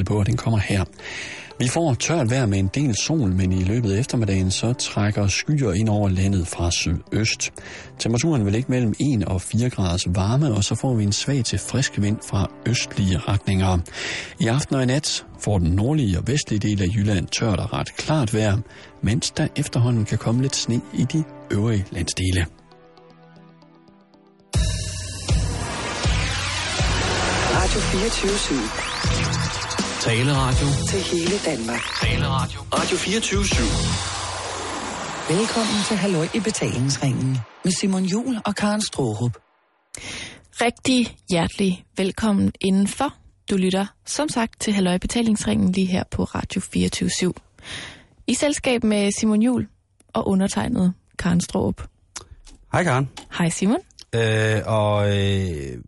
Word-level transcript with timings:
titel 0.00 0.04
på, 0.04 0.18
og 0.18 0.26
den 0.26 0.36
kommer 0.36 0.58
her. 0.58 0.84
Vi 1.58 1.68
får 1.68 1.94
tørt 1.94 2.30
vejr 2.30 2.46
med 2.46 2.58
en 2.58 2.70
del 2.74 2.96
sol, 2.96 3.32
men 3.32 3.52
i 3.52 3.64
løbet 3.64 3.92
af 3.92 3.98
eftermiddagen 3.98 4.50
så 4.50 4.72
trækker 4.72 5.26
skyer 5.26 5.72
ind 5.72 5.88
over 5.88 6.08
landet 6.08 6.46
fra 6.46 6.70
sydøst. 6.70 7.52
Temperaturen 7.98 8.44
vil 8.44 8.52
ligge 8.52 8.70
mellem 8.70 8.94
1 9.20 9.24
og 9.24 9.42
4 9.42 9.70
graders 9.70 10.06
varme, 10.08 10.54
og 10.54 10.64
så 10.64 10.74
får 10.74 10.94
vi 10.94 11.04
en 11.04 11.12
svag 11.12 11.44
til 11.44 11.58
frisk 11.58 12.00
vind 12.00 12.16
fra 12.30 12.50
østlige 12.66 13.18
retninger. 13.18 13.78
I 14.40 14.46
aften 14.46 14.76
og 14.76 14.82
i 14.82 14.86
nat 14.86 15.26
får 15.40 15.58
den 15.58 15.70
nordlige 15.70 16.18
og 16.18 16.24
vestlige 16.26 16.60
del 16.60 16.82
af 16.82 16.86
Jylland 16.96 17.26
tørt 17.26 17.58
og 17.58 17.72
ret 17.72 17.96
klart 17.96 18.34
vejr, 18.34 18.58
mens 19.02 19.30
der 19.30 19.48
efterhånden 19.56 20.04
kan 20.04 20.18
komme 20.18 20.42
lidt 20.42 20.56
sne 20.56 20.80
i 20.94 21.04
de 21.04 21.24
øvrige 21.50 21.84
landsdele. 21.90 22.46
Radio 27.54 27.80
24 27.80 29.39
Taleradio. 30.00 30.66
Til 30.88 31.00
hele 31.00 31.38
Danmark. 31.44 31.80
Taleradio. 32.02 32.60
Radio 32.74 32.96
24 32.96 33.40
Velkommen 35.38 35.84
til 35.88 35.96
Halløj 35.96 36.26
i 36.34 36.40
betalingsringen 36.40 37.38
med 37.64 37.72
Simon 37.72 38.04
Jul 38.04 38.36
og 38.46 38.54
Karen 38.54 38.80
Strohrup. 38.80 39.38
Rigtig 40.60 41.16
hjertelig 41.30 41.84
velkommen 41.96 42.52
indenfor. 42.60 43.14
Du 43.50 43.56
lytter 43.56 43.86
som 44.06 44.28
sagt 44.28 44.60
til 44.60 44.72
Halløj 44.72 44.98
betalingsringen 44.98 45.72
lige 45.72 45.86
her 45.86 46.04
på 46.10 46.24
Radio 46.24 46.60
24 46.60 47.32
I 48.26 48.34
selskab 48.34 48.84
med 48.84 49.10
Simon 49.18 49.42
Jul 49.42 49.68
og 50.12 50.28
undertegnet 50.28 50.94
Karen 51.18 51.40
Strohrup. 51.40 51.88
Hej 52.72 52.84
Karen. 52.84 53.08
Hej 53.38 53.48
Simon. 53.48 53.80
Øh, 54.14 54.60
og 54.66 55.18
øh, 55.18 55.78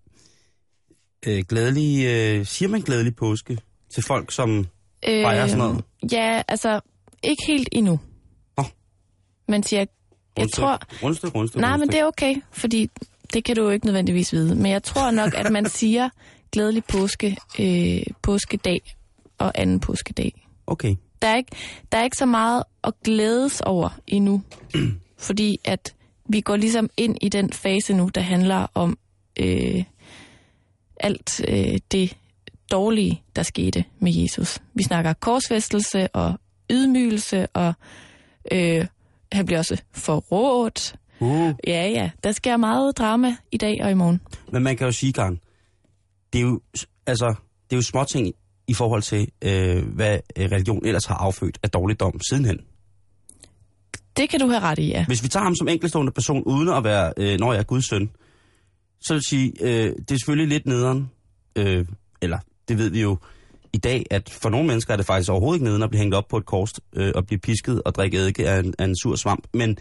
øh, 1.26 1.44
glædelig, 1.48 2.06
øh, 2.06 2.46
siger 2.46 2.68
man 2.68 2.80
glædelig 2.80 3.16
påske 3.16 3.58
til 3.94 4.02
folk, 4.06 4.32
som 4.32 4.58
øh, 5.08 5.22
fejrer 5.22 5.46
sådan 5.46 5.58
noget? 5.58 5.84
Ja, 6.12 6.42
altså 6.48 6.80
ikke 7.22 7.42
helt 7.46 7.68
endnu. 7.72 8.00
Oh. 8.56 8.64
Men 9.48 9.62
siger, 9.62 9.80
jeg 9.80 9.88
rundstyk, 10.38 10.60
tror... 10.62 10.80
Rundstyk, 11.02 11.34
rundstyk, 11.34 11.60
Nej, 11.60 11.70
rundstyk. 11.70 11.80
men 11.80 11.92
det 11.92 12.00
er 12.00 12.04
okay, 12.04 12.34
fordi 12.52 12.90
det 13.32 13.44
kan 13.44 13.56
du 13.56 13.62
jo 13.62 13.70
ikke 13.70 13.86
nødvendigvis 13.86 14.32
vide. 14.32 14.54
Men 14.54 14.72
jeg 14.72 14.82
tror 14.82 15.10
nok, 15.10 15.34
at 15.34 15.52
man 15.52 15.68
siger 15.68 16.08
glædelig 16.52 16.84
påske, 16.84 17.36
øh, 17.60 18.02
påskedag 18.22 18.80
og 19.38 19.52
anden 19.54 19.80
påskedag. 19.80 20.46
Okay. 20.66 20.96
Der 21.22 21.28
er, 21.28 21.36
ikke, 21.36 21.50
der 21.92 21.98
er 21.98 22.04
ikke 22.04 22.16
så 22.16 22.26
meget 22.26 22.64
at 22.84 22.92
glædes 23.04 23.60
over 23.60 23.88
endnu, 24.06 24.42
fordi 25.18 25.56
at 25.64 25.94
vi 26.28 26.40
går 26.40 26.56
ligesom 26.56 26.90
ind 26.96 27.16
i 27.20 27.28
den 27.28 27.52
fase 27.52 27.94
nu, 27.94 28.10
der 28.14 28.20
handler 28.20 28.66
om 28.74 28.98
øh, 29.40 29.84
alt 31.00 31.40
øh, 31.48 31.78
det 31.92 32.16
dårlige, 32.72 33.22
der 33.36 33.42
skete 33.42 33.84
med 34.00 34.12
Jesus. 34.12 34.58
Vi 34.74 34.82
snakker 34.82 35.12
korsfæstelse 35.12 36.08
og 36.08 36.34
ydmygelse, 36.70 37.46
og 37.46 37.74
øh, 38.52 38.86
han 39.32 39.46
bliver 39.46 39.58
også 39.58 39.82
forrådt. 39.92 40.94
Uh. 41.20 41.54
Ja, 41.66 41.88
ja, 41.88 42.10
der 42.24 42.32
sker 42.32 42.56
meget 42.56 42.98
drama 42.98 43.36
i 43.52 43.56
dag 43.56 43.78
og 43.82 43.90
i 43.90 43.94
morgen. 43.94 44.20
Men 44.52 44.62
man 44.62 44.76
kan 44.76 44.86
jo 44.86 44.92
sige, 44.92 45.12
Karen, 45.12 45.40
det 46.32 46.38
er 46.38 46.42
jo, 46.42 46.60
altså, 47.06 47.34
det 47.70 47.72
er 47.72 47.76
jo 47.76 47.82
småting 47.82 48.34
i 48.68 48.74
forhold 48.74 49.02
til, 49.02 49.28
øh, 49.44 49.94
hvad 49.94 50.18
religion 50.38 50.86
ellers 50.86 51.06
har 51.06 51.14
affødt 51.14 51.58
af 51.62 51.70
dårligdom 51.70 52.20
sidenhen. 52.30 52.60
Det 54.16 54.28
kan 54.28 54.40
du 54.40 54.46
have 54.46 54.60
ret 54.60 54.78
i, 54.78 54.88
ja. 54.88 55.04
Hvis 55.06 55.22
vi 55.22 55.28
tager 55.28 55.44
ham 55.44 55.54
som 55.54 55.68
enkeltstående 55.68 56.12
person, 56.12 56.42
uden 56.42 56.68
at 56.68 56.84
være, 56.84 57.12
øh, 57.16 57.38
når 57.38 57.52
jeg 57.52 57.60
er 57.60 57.64
Guds 57.64 57.88
søn, 57.88 58.10
så 59.00 59.14
vil 59.14 59.22
sige, 59.28 59.52
øh, 59.60 59.92
det 60.08 60.10
er 60.10 60.16
selvfølgelig 60.16 60.48
lidt 60.48 60.66
nederen, 60.66 61.10
øh, 61.56 61.86
eller 62.22 62.38
det 62.72 62.84
ved 62.84 62.90
vi 62.90 63.00
jo 63.02 63.16
i 63.72 63.78
dag, 63.78 64.06
at 64.10 64.30
for 64.42 64.48
nogle 64.48 64.66
mennesker 64.66 64.92
er 64.92 64.96
det 64.96 65.06
faktisk 65.06 65.30
overhovedet 65.30 65.56
ikke 65.56 65.64
neden 65.64 65.82
at 65.82 65.90
blive 65.90 66.00
hængt 66.00 66.14
op 66.14 66.28
på 66.28 66.36
et 66.36 66.46
kors 66.46 66.70
øh, 66.96 67.12
og 67.14 67.26
blive 67.26 67.38
pisket 67.38 67.82
og 67.82 67.94
drikke 67.94 68.18
eddike 68.18 68.48
af 68.48 68.58
en, 68.58 68.74
af 68.78 68.84
en 68.84 68.96
sur 69.02 69.16
svamp. 69.16 69.46
Men, 69.54 69.78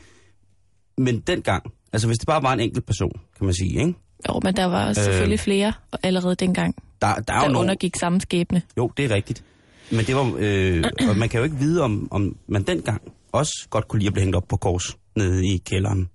men 0.97 1.19
dengang, 1.19 1.63
altså 1.93 2.07
hvis 2.07 2.17
det 2.17 2.27
bare 2.27 2.43
var 2.43 2.53
en 2.53 2.59
enkelt 2.59 2.85
person, 2.85 3.11
kan 3.37 3.45
man 3.45 3.53
sige, 3.53 3.79
ikke? 3.79 3.93
Jo, 4.29 4.39
men 4.43 4.55
der 4.55 4.65
var 4.65 4.93
selvfølgelig 4.93 5.39
øh, 5.39 5.43
flere 5.43 5.73
allerede 6.03 6.35
dengang, 6.35 6.75
der, 7.01 7.15
der, 7.15 7.33
er 7.33 7.41
der 7.41 7.49
jo 7.51 7.59
undergik 7.59 7.95
samme 7.99 8.21
skæbne. 8.21 8.61
Jo, 8.77 8.91
det 8.97 9.05
er 9.05 9.15
rigtigt. 9.15 9.43
Men 9.91 10.05
det 10.05 10.15
var, 10.15 10.33
øh, 10.39 10.83
og 11.09 11.17
man 11.17 11.29
kan 11.29 11.37
jo 11.37 11.43
ikke 11.43 11.55
vide, 11.55 11.81
om, 11.81 12.07
om 12.11 12.35
man 12.47 12.63
dengang 12.63 13.01
også 13.31 13.67
godt 13.69 13.87
kunne 13.87 13.99
lide 13.99 14.07
at 14.07 14.13
blive 14.13 14.23
hængt 14.23 14.35
op 14.35 14.47
på 14.47 14.57
kors 14.57 14.97
nede 15.15 15.45
i 15.47 15.57
kælderen. 15.57 16.09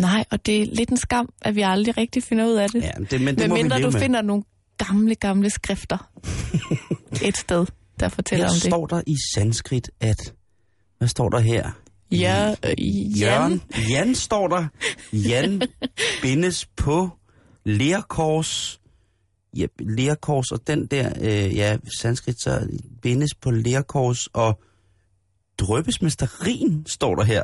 Nej, 0.00 0.24
og 0.30 0.46
det 0.46 0.62
er 0.62 0.66
lidt 0.66 0.90
en 0.90 0.96
skam, 0.96 1.28
at 1.42 1.56
vi 1.56 1.60
aldrig 1.60 1.96
rigtig 1.96 2.22
finder 2.22 2.46
ud 2.46 2.54
af 2.54 2.70
det. 2.70 2.82
Ja, 2.82 2.90
det 3.10 3.20
men 3.20 3.34
det 3.34 3.38
Men 3.38 3.48
må 3.48 3.56
vi 3.56 3.62
mindre 3.62 3.78
leve 3.78 3.86
du 3.86 3.92
med. 3.92 4.00
finder 4.00 4.22
nogle 4.22 4.42
gamle, 4.78 5.14
gamle 5.14 5.50
skrifter 5.50 6.10
et 7.28 7.36
sted, 7.36 7.66
der 8.00 8.08
fortæller 8.08 8.44
Her 8.44 8.50
om 8.50 8.54
det. 8.54 8.62
står 8.62 8.86
der 8.86 9.02
i 9.06 9.14
sanskrit, 9.34 9.90
at... 10.00 10.34
Hvad 10.98 11.08
står 11.08 11.28
der 11.28 11.38
her? 11.38 11.70
Ja, 12.10 12.50
øh, 12.50 13.20
Jørgen. 13.20 13.62
Jan. 13.76 13.90
Jan 13.90 14.14
står 14.14 14.48
der. 14.48 14.66
Jan 15.12 15.62
bindes 16.22 16.66
på 16.76 17.10
lerkors. 17.64 18.80
Ja, 19.56 19.66
lerkors, 19.78 20.52
og 20.52 20.66
den 20.66 20.86
der, 20.86 21.12
øh, 21.20 21.56
ja, 21.56 21.76
sanskrit, 22.00 22.42
så 22.42 22.68
bindes 23.02 23.34
på 23.34 23.50
lerkors, 23.50 24.26
og 24.26 24.60
drøbes 25.58 26.02
med 26.02 26.10
sterin, 26.10 26.86
står 26.86 27.14
der 27.14 27.22
her. 27.24 27.42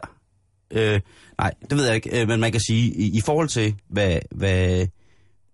Øh, 0.70 1.00
nej, 1.38 1.54
det 1.70 1.78
ved 1.78 1.86
jeg 1.86 1.94
ikke, 1.94 2.20
øh, 2.20 2.28
men 2.28 2.40
man 2.40 2.52
kan 2.52 2.60
sige, 2.68 2.94
i, 2.94 3.18
i 3.18 3.20
forhold 3.24 3.48
til, 3.48 3.74
hvad, 3.88 4.18
hvad, 4.30 4.86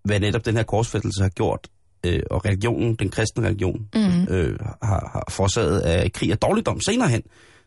hvad 0.05 0.19
netop 0.19 0.45
den 0.45 0.55
her 0.55 0.63
korsfættelse 0.63 1.21
har 1.21 1.29
gjort, 1.29 1.67
øh, 2.05 2.19
og 2.31 2.45
religionen, 2.45 2.95
den 2.95 3.09
kristne 3.09 3.47
religion, 3.47 3.87
Mhm. 3.95 4.27
øh, 4.33 4.59
har, 4.61 5.09
har 5.13 5.23
forsaget 5.29 5.79
af 5.79 6.11
krig 6.11 6.31
og 6.31 6.41
dårligdom 6.41 6.81
senere 6.81 7.09
hen, 7.09 7.21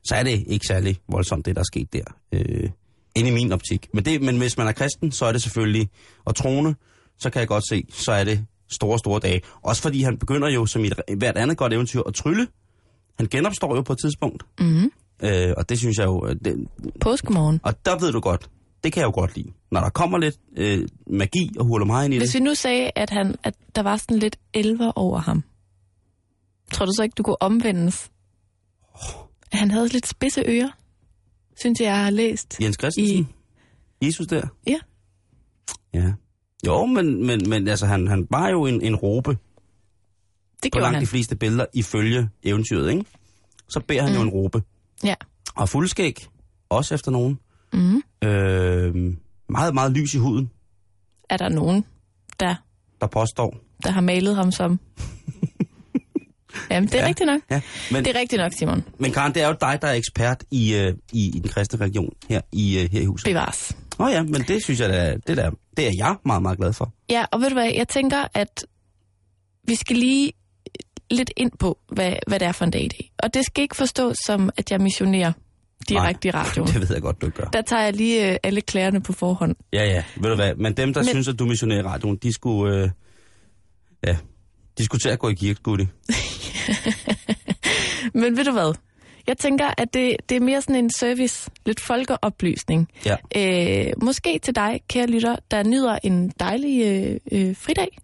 så 0.05 0.15
er 0.15 0.23
det 0.23 0.45
ikke 0.47 0.67
særlig 0.67 0.99
voldsomt, 1.09 1.47
det 1.47 1.57
der 1.57 1.61
er 1.61 1.65
sket 1.65 1.93
der. 1.93 2.05
Øh, 2.33 2.71
inde 3.17 3.31
i 3.31 3.33
min 3.33 3.53
optik. 3.53 3.87
Men, 3.95 4.05
det, 4.05 4.23
men 4.23 4.39
hvis 4.39 4.57
man 4.59 4.67
er 4.69 4.73
kristen, 4.73 5.13
så 5.13 5.25
er 5.25 5.33
det 5.33 5.43
selvfølgelig, 5.43 5.89
og 6.25 6.35
troende, 6.37 6.75
så 7.19 7.31
kan 7.31 7.41
jeg 7.41 7.49
godt 7.49 7.65
se, 7.69 7.85
så 7.91 8.13
er 8.13 8.25
det 8.25 8.45
store, 8.71 8.99
store 8.99 9.21
dage. 9.21 9.41
Også 9.63 9.83
fordi 9.83 10.03
han 10.03 10.19
begynder 10.19 10.49
jo, 10.51 10.67
som 10.67 10.85
i 10.85 10.87
et, 10.87 11.19
hvert 11.19 11.37
andet 11.37 11.57
godt 11.57 11.73
eventyr, 11.73 12.01
at 12.07 12.15
trylle. 12.15 12.47
Han 13.19 13.27
genopstår 13.31 13.77
jo 13.77 13.83
på 13.83 13.93
et 13.93 13.99
tidspunkt. 14.05 14.43
Mm-hmm. 14.61 14.91
Øh, 15.23 15.55
og 15.57 15.69
det 15.69 15.79
synes 15.79 15.99
jeg 15.99 16.05
jo... 16.07 16.27
øh, 16.27 16.37
Det, 16.45 16.67
Påskemorgen. 17.01 17.61
og 17.63 17.87
der 17.87 17.99
ved 17.99 18.13
du 18.13 18.21
godt, 18.21 18.51
det 18.85 18.93
kan 18.93 19.01
jeg 19.01 19.07
jo 19.07 19.13
godt 19.15 19.37
lide. 19.37 19.53
Når 19.71 19.81
der 19.81 19.89
kommer 19.91 20.19
lidt 20.19 20.37
øh, 20.57 20.89
magi 21.07 21.51
og 21.59 21.87
mig 21.87 22.05
ind 22.05 22.15
i 22.15 22.19
Hvis 22.19 22.31
det. 22.31 22.41
vi 22.41 22.45
nu 22.45 22.55
sagde, 22.55 22.91
at, 22.97 23.11
han, 23.11 23.35
at 23.43 23.55
der 23.75 23.83
var 23.83 23.97
sådan 23.97 24.19
lidt 24.19 24.37
elver 24.55 24.93
over 24.97 25.19
ham, 25.19 25.43
tror 26.73 26.87
du 26.87 26.93
så 26.97 27.03
ikke, 27.03 27.15
du 27.19 27.23
kunne 27.23 27.43
omvendes? 27.43 28.11
At 29.53 29.59
han 29.59 29.71
havde 29.71 29.89
lidt 29.89 30.07
spidse 30.07 30.43
ører, 30.47 30.71
synes 31.57 31.81
jeg, 31.81 31.87
jeg 31.87 32.05
har 32.05 32.11
læst. 32.11 32.61
Jens 32.61 32.77
Christensen? 32.81 33.29
I- 34.01 34.07
Jesus 34.07 34.27
der? 34.27 34.47
Ja. 34.67 34.79
Ja. 35.95 36.13
Jo, 36.67 36.87
men, 36.87 37.27
men, 37.27 37.49
men 37.49 37.69
altså, 37.69 37.87
han, 37.87 38.09
han 38.09 38.27
var 38.31 38.49
jo 38.49 38.67
en, 38.67 38.83
en 38.83 38.97
råbe 38.97 39.37
Det 40.63 40.73
på 40.73 40.79
langt 40.79 40.95
han. 40.95 41.03
de 41.03 41.07
fleste 41.07 41.37
billeder 41.37 41.67
ifølge 41.75 42.29
eventyret, 42.43 42.91
ikke? 42.91 43.05
Så 43.69 43.81
beder 43.89 44.03
han 44.03 44.11
mm. 44.13 44.17
jo 44.17 44.23
en 44.23 44.29
råbe. 44.29 44.63
Ja. 45.05 45.15
Og 45.57 45.69
fuldskæg, 45.69 46.27
også 46.69 46.95
efter 46.95 47.11
nogen. 47.11 47.39
Mm. 47.73 48.03
Øh, 48.29 48.95
meget, 49.49 49.75
meget 49.75 49.93
lys 49.93 50.15
i 50.15 50.19
huden, 50.19 50.51
Er 51.31 51.37
der 51.37 51.49
nogen, 51.49 51.85
der, 52.41 52.55
der 53.01 53.07
påstår. 53.07 53.57
der 53.83 53.91
har 53.91 54.01
malet 54.01 54.37
ham 54.37 54.53
som... 54.53 54.81
Jamen, 56.71 56.89
det 56.89 56.95
er 56.95 57.03
Ja. 57.03 57.07
rigtigt 57.09 57.27
nok. 57.27 57.41
Ja, 57.51 57.61
men, 57.93 58.05
Det 58.05 58.17
er 58.17 58.21
rigtigt 58.21 58.41
nok, 58.41 58.53
Simon. 58.59 58.85
men 58.99 59.13
Karen, 59.13 59.35
det 59.35 59.43
er 59.43 59.49
jo 59.49 59.57
dig, 59.61 59.79
der 59.83 59.89
er 59.89 59.93
ekspert 59.93 60.45
i, 60.51 60.75
øh, 60.75 60.95
i, 61.13 61.27
i 61.37 61.39
den 61.39 61.49
kristne 61.51 61.81
religion 61.81 62.15
her 62.29 62.41
i, 62.53 62.79
øh, 62.79 62.91
her 62.91 63.01
i 63.01 63.05
huset. 63.05 63.25
Bevares. 63.25 63.77
Åh 63.99 64.07
oh 64.07 64.13
ja, 64.13 64.23
men 64.23 64.43
det 64.43 64.65
synes 64.65 64.81
jeg, 64.81 64.89
da, 64.89 65.17
det, 65.27 65.37
der, 65.37 65.51
det 65.77 65.87
er 65.87 65.93
jeg 65.99 66.17
meget, 66.25 66.43
meget 66.43 66.59
glad 66.59 66.73
for. 66.73 66.93
Ja, 67.11 67.25
og 67.33 67.41
ved 67.41 67.49
du 67.49 67.55
hvad, 67.55 67.73
jeg 67.75 67.89
tænker, 67.89 68.25
at 68.35 68.67
vi 69.65 69.75
skal 69.75 69.97
lige 69.97 70.33
lidt 71.11 71.31
ind 71.37 71.51
på, 71.59 71.79
hvad, 71.93 72.13
hvad 72.27 72.41
det 72.41 72.49
er 72.49 72.53
for 72.53 72.65
en 72.65 72.71
dag 72.71 72.85
i 72.85 72.89
dag. 72.89 73.13
Og 73.19 73.35
det 73.35 73.45
skal 73.47 73.63
ikke 73.63 73.77
forstås 73.77 74.17
som, 74.27 74.51
at 74.57 74.71
jeg 74.71 74.81
missionerer 74.81 75.33
direkte 75.89 76.29
i 76.29 76.31
radioen. 76.31 76.69
det 76.73 76.81
ved 76.81 76.89
jeg 76.93 77.03
godt, 77.03 77.23
du 77.23 77.29
gør. 77.29 77.45
Der 77.45 77.63
tager 77.63 77.83
jeg 77.83 77.93
lige 77.93 78.33
øh, 78.33 78.37
alle 78.43 78.61
klærene 78.61 79.03
på 79.03 79.13
forhånd. 79.13 79.57
Ja, 79.73 79.85
ja, 79.85 80.05
ved 80.17 80.31
du 80.31 80.37
hvad, 80.37 80.55
men 80.55 80.77
dem, 80.77 80.95
der 80.95 81.01
men... 81.01 81.09
Synes, 81.09 81.29
at 81.29 81.39
du 81.39 81.45
missionerer 81.47 81.81
i 81.81 81.83
radioen, 81.83 82.17
de 82.17 82.33
skulle, 82.33 82.77
øh, 82.77 82.91
ja, 84.07 84.17
de 84.79 84.85
skulle 84.85 85.01
til 85.01 85.09
at 85.09 85.19
gå 85.19 85.29
i 85.29 85.35
kirke, 85.35 85.57
skulle 85.57 85.85
de. 85.85 85.91
Men 88.21 88.37
ved 88.37 88.45
du 88.45 88.53
hvad? 88.53 88.75
Jeg 89.27 89.39
tænker, 89.39 89.71
at 89.79 89.95
det, 89.95 90.17
det 90.29 90.37
er 90.37 90.41
mere 90.41 90.63
sådan 90.63 90.85
en 90.85 90.91
service, 90.91 91.51
lidt 91.67 91.81
folkeoplysning. 91.81 92.89
Ja. 93.05 93.17
Øh, 93.37 93.93
måske 94.03 94.39
til 94.43 94.55
dig, 94.55 94.81
kære 94.89 95.07
lytter, 95.07 95.37
der 95.51 95.63
nyder 95.63 95.99
en 96.03 96.33
dejlig 96.41 96.87
øh, 96.87 97.21
øh, 97.33 97.57
fridag, 97.57 97.99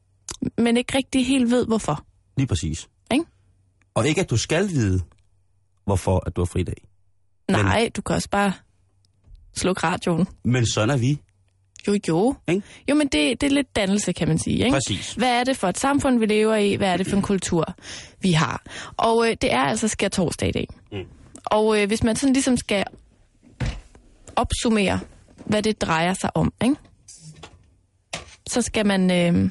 men 0.58 0.76
ikke 0.76 0.96
rigtig 0.96 1.26
helt 1.26 1.50
ved, 1.50 1.66
hvorfor. 1.66 2.04
Lige 2.36 2.46
præcis. 2.46 2.88
Ikke? 3.12 3.24
Og 3.94 4.06
ikke, 4.06 4.20
at 4.20 4.30
du 4.30 4.36
skal 4.36 4.68
vide, 4.68 5.00
hvorfor 5.84 6.22
at 6.26 6.36
du 6.36 6.40
har 6.40 6.46
fridag. 6.46 6.76
Nej, 7.48 7.90
du 7.96 8.02
kan 8.02 8.16
også 8.16 8.30
bare 8.30 8.52
slukke 9.56 9.82
radioen. 9.86 10.26
Men 10.44 10.66
sådan 10.66 10.90
er 10.90 10.96
vi. 10.96 11.18
Jo, 11.88 11.98
jo. 12.08 12.34
Ikke? 12.48 12.62
Jo, 12.90 12.94
men 12.94 13.08
det, 13.08 13.40
det 13.40 13.46
er 13.46 13.50
lidt 13.50 13.76
dannelse, 13.76 14.12
kan 14.12 14.28
man 14.28 14.38
sige. 14.38 14.56
Ikke? 14.64 14.70
Præcis. 14.70 15.12
Hvad 15.12 15.40
er 15.40 15.44
det 15.44 15.56
for 15.56 15.68
et 15.68 15.78
samfund, 15.78 16.18
vi 16.18 16.26
lever 16.26 16.56
i? 16.56 16.74
Hvad 16.74 16.88
er 16.88 16.96
det 16.96 17.06
for 17.06 17.16
en 17.16 17.22
kultur, 17.22 17.74
vi 18.20 18.32
har? 18.32 18.62
Og 18.96 19.28
øh, 19.28 19.36
det 19.40 19.52
er 19.52 19.60
altså 19.60 19.88
skær 19.88 20.08
torsdag 20.08 20.48
i 20.48 20.52
dag. 20.52 20.68
Mm. 20.92 20.98
Og 21.44 21.80
øh, 21.80 21.86
hvis 21.86 22.02
man 22.02 22.16
sådan 22.16 22.32
ligesom 22.32 22.56
skal 22.56 22.84
opsummere, 24.36 25.00
hvad 25.46 25.62
det 25.62 25.80
drejer 25.82 26.14
sig 26.14 26.36
om, 26.36 26.52
ikke? 26.64 26.76
så 28.46 28.62
skal 28.62 28.86
man... 28.86 29.10
Øh, 29.10 29.50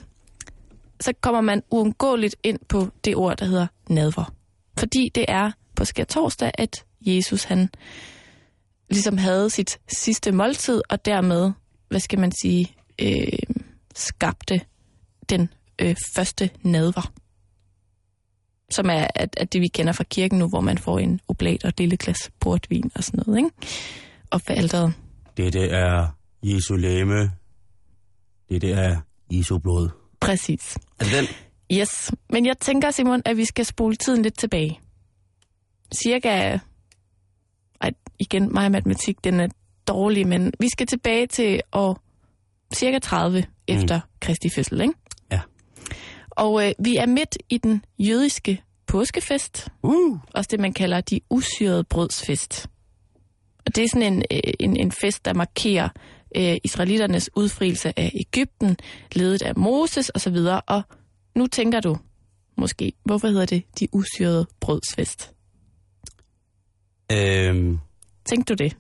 så 1.00 1.14
kommer 1.22 1.42
man 1.42 1.64
uundgåeligt 1.72 2.36
ind 2.44 2.60
på 2.70 2.88
det 3.06 3.16
ord, 3.16 3.38
der 3.38 3.46
hedder 3.46 3.68
nadver. 3.90 4.34
Fordi 4.78 5.12
det 5.16 5.26
er 5.28 5.52
på 5.76 5.86
skær 5.86 6.04
torsdag, 6.04 6.52
at 6.54 6.86
Jesus 7.06 7.44
han 7.44 7.70
ligesom 8.90 9.18
havde 9.18 9.50
sit 9.50 9.80
sidste 9.98 10.32
måltid, 10.32 10.82
og 10.90 11.06
dermed, 11.06 11.52
hvad 11.90 12.00
skal 12.00 12.20
man 12.20 12.32
sige, 12.42 12.76
øh, 13.02 13.28
skabte 13.96 14.62
den 15.30 15.50
øh, 15.80 15.96
første 16.16 16.50
nadver. 16.64 17.12
Som 18.70 18.90
er 18.90 19.08
at, 19.16 19.36
at 19.38 19.54
det, 19.54 19.62
vi 19.62 19.68
kender 19.68 19.94
fra 19.94 20.04
kirken 20.04 20.40
nu, 20.40 20.48
hvor 20.48 20.62
man 20.62 20.78
får 20.78 21.00
en 21.00 21.20
oblat 21.28 21.64
og 21.64 21.70
et 21.70 21.80
lille 21.80 21.98
glas 21.98 22.32
portvin 22.40 22.92
og 22.96 23.04
sådan 23.04 23.24
noget, 23.28 23.38
ikke? 23.40 23.50
Op 24.32 24.42
ved 24.48 24.58
alderet. 24.58 24.94
Dette 25.38 25.60
er 25.70 26.08
Jesu 26.44 26.76
læme. 26.76 27.32
Dette 28.50 28.72
er 28.72 29.02
Jesu 29.32 29.58
blod. 29.58 29.90
Præcis. 30.20 30.78
Er 31.00 31.04
det 31.04 31.14
den? 31.14 31.26
Yes. 31.80 32.12
Men 32.30 32.46
jeg 32.46 32.58
tænker, 32.58 32.92
Simon, 32.92 33.22
at 33.26 33.38
vi 33.38 33.46
skal 33.46 33.66
spole 33.66 33.96
tiden 33.96 34.22
lidt 34.22 34.40
tilbage. 34.40 34.80
Cirka... 35.96 36.58
Ej, 37.84 37.92
igen, 38.20 38.54
mig 38.54 38.66
og 38.66 38.72
matematik, 38.72 39.24
den 39.24 39.40
er 39.40 39.48
dårlig, 39.88 40.28
men 40.28 40.54
vi 40.60 40.70
skal 40.70 40.88
tilbage 40.88 41.28
til 41.28 41.62
år 41.72 42.00
cirka 42.74 43.00
30 43.00 43.46
efter 43.68 44.00
Kristi 44.20 44.50
fødsel, 44.50 44.82
ikke? 44.82 44.94
Ja. 45.32 45.40
Og 46.30 46.68
øh, 46.68 46.74
vi 46.80 46.96
er 46.96 47.06
midt 47.06 47.38
i 47.50 47.58
den 47.58 47.86
jødiske 48.00 48.62
påskefest, 48.88 49.68
Uh. 49.84 50.18
også 50.34 50.48
det, 50.52 50.60
man 50.60 50.74
kalder 50.74 51.02
de 51.02 51.20
usyrede 51.30 51.84
brødsfest. 51.84 52.68
Og 53.66 53.76
det 53.76 53.84
er 53.84 53.88
sådan 53.94 54.14
en, 54.14 54.24
øh, 54.32 54.54
en, 54.60 54.78
en 54.78 54.92
fest, 54.92 55.26
der 55.26 55.34
markerer 55.34 55.90
øh, 56.36 56.58
israeliternes 56.64 57.30
udfrielse 57.36 58.00
af 58.00 58.12
Ægypten, 58.16 58.78
ledet 59.12 59.42
af 59.42 59.58
Moses 59.58 60.12
osv. 60.16 60.38
Og 60.68 60.82
nu 61.36 61.48
tænker 61.48 61.80
du 61.80 61.98
måske, 62.58 62.94
hvorfor 63.06 63.28
hedder 63.28 63.46
det 63.46 63.64
de 63.80 63.88
usyrede 63.94 64.48
brødsfest? 64.60 65.33
Øhm, 67.12 67.80
Tænkte 68.26 68.56
du 68.56 68.64
det? 68.64 68.78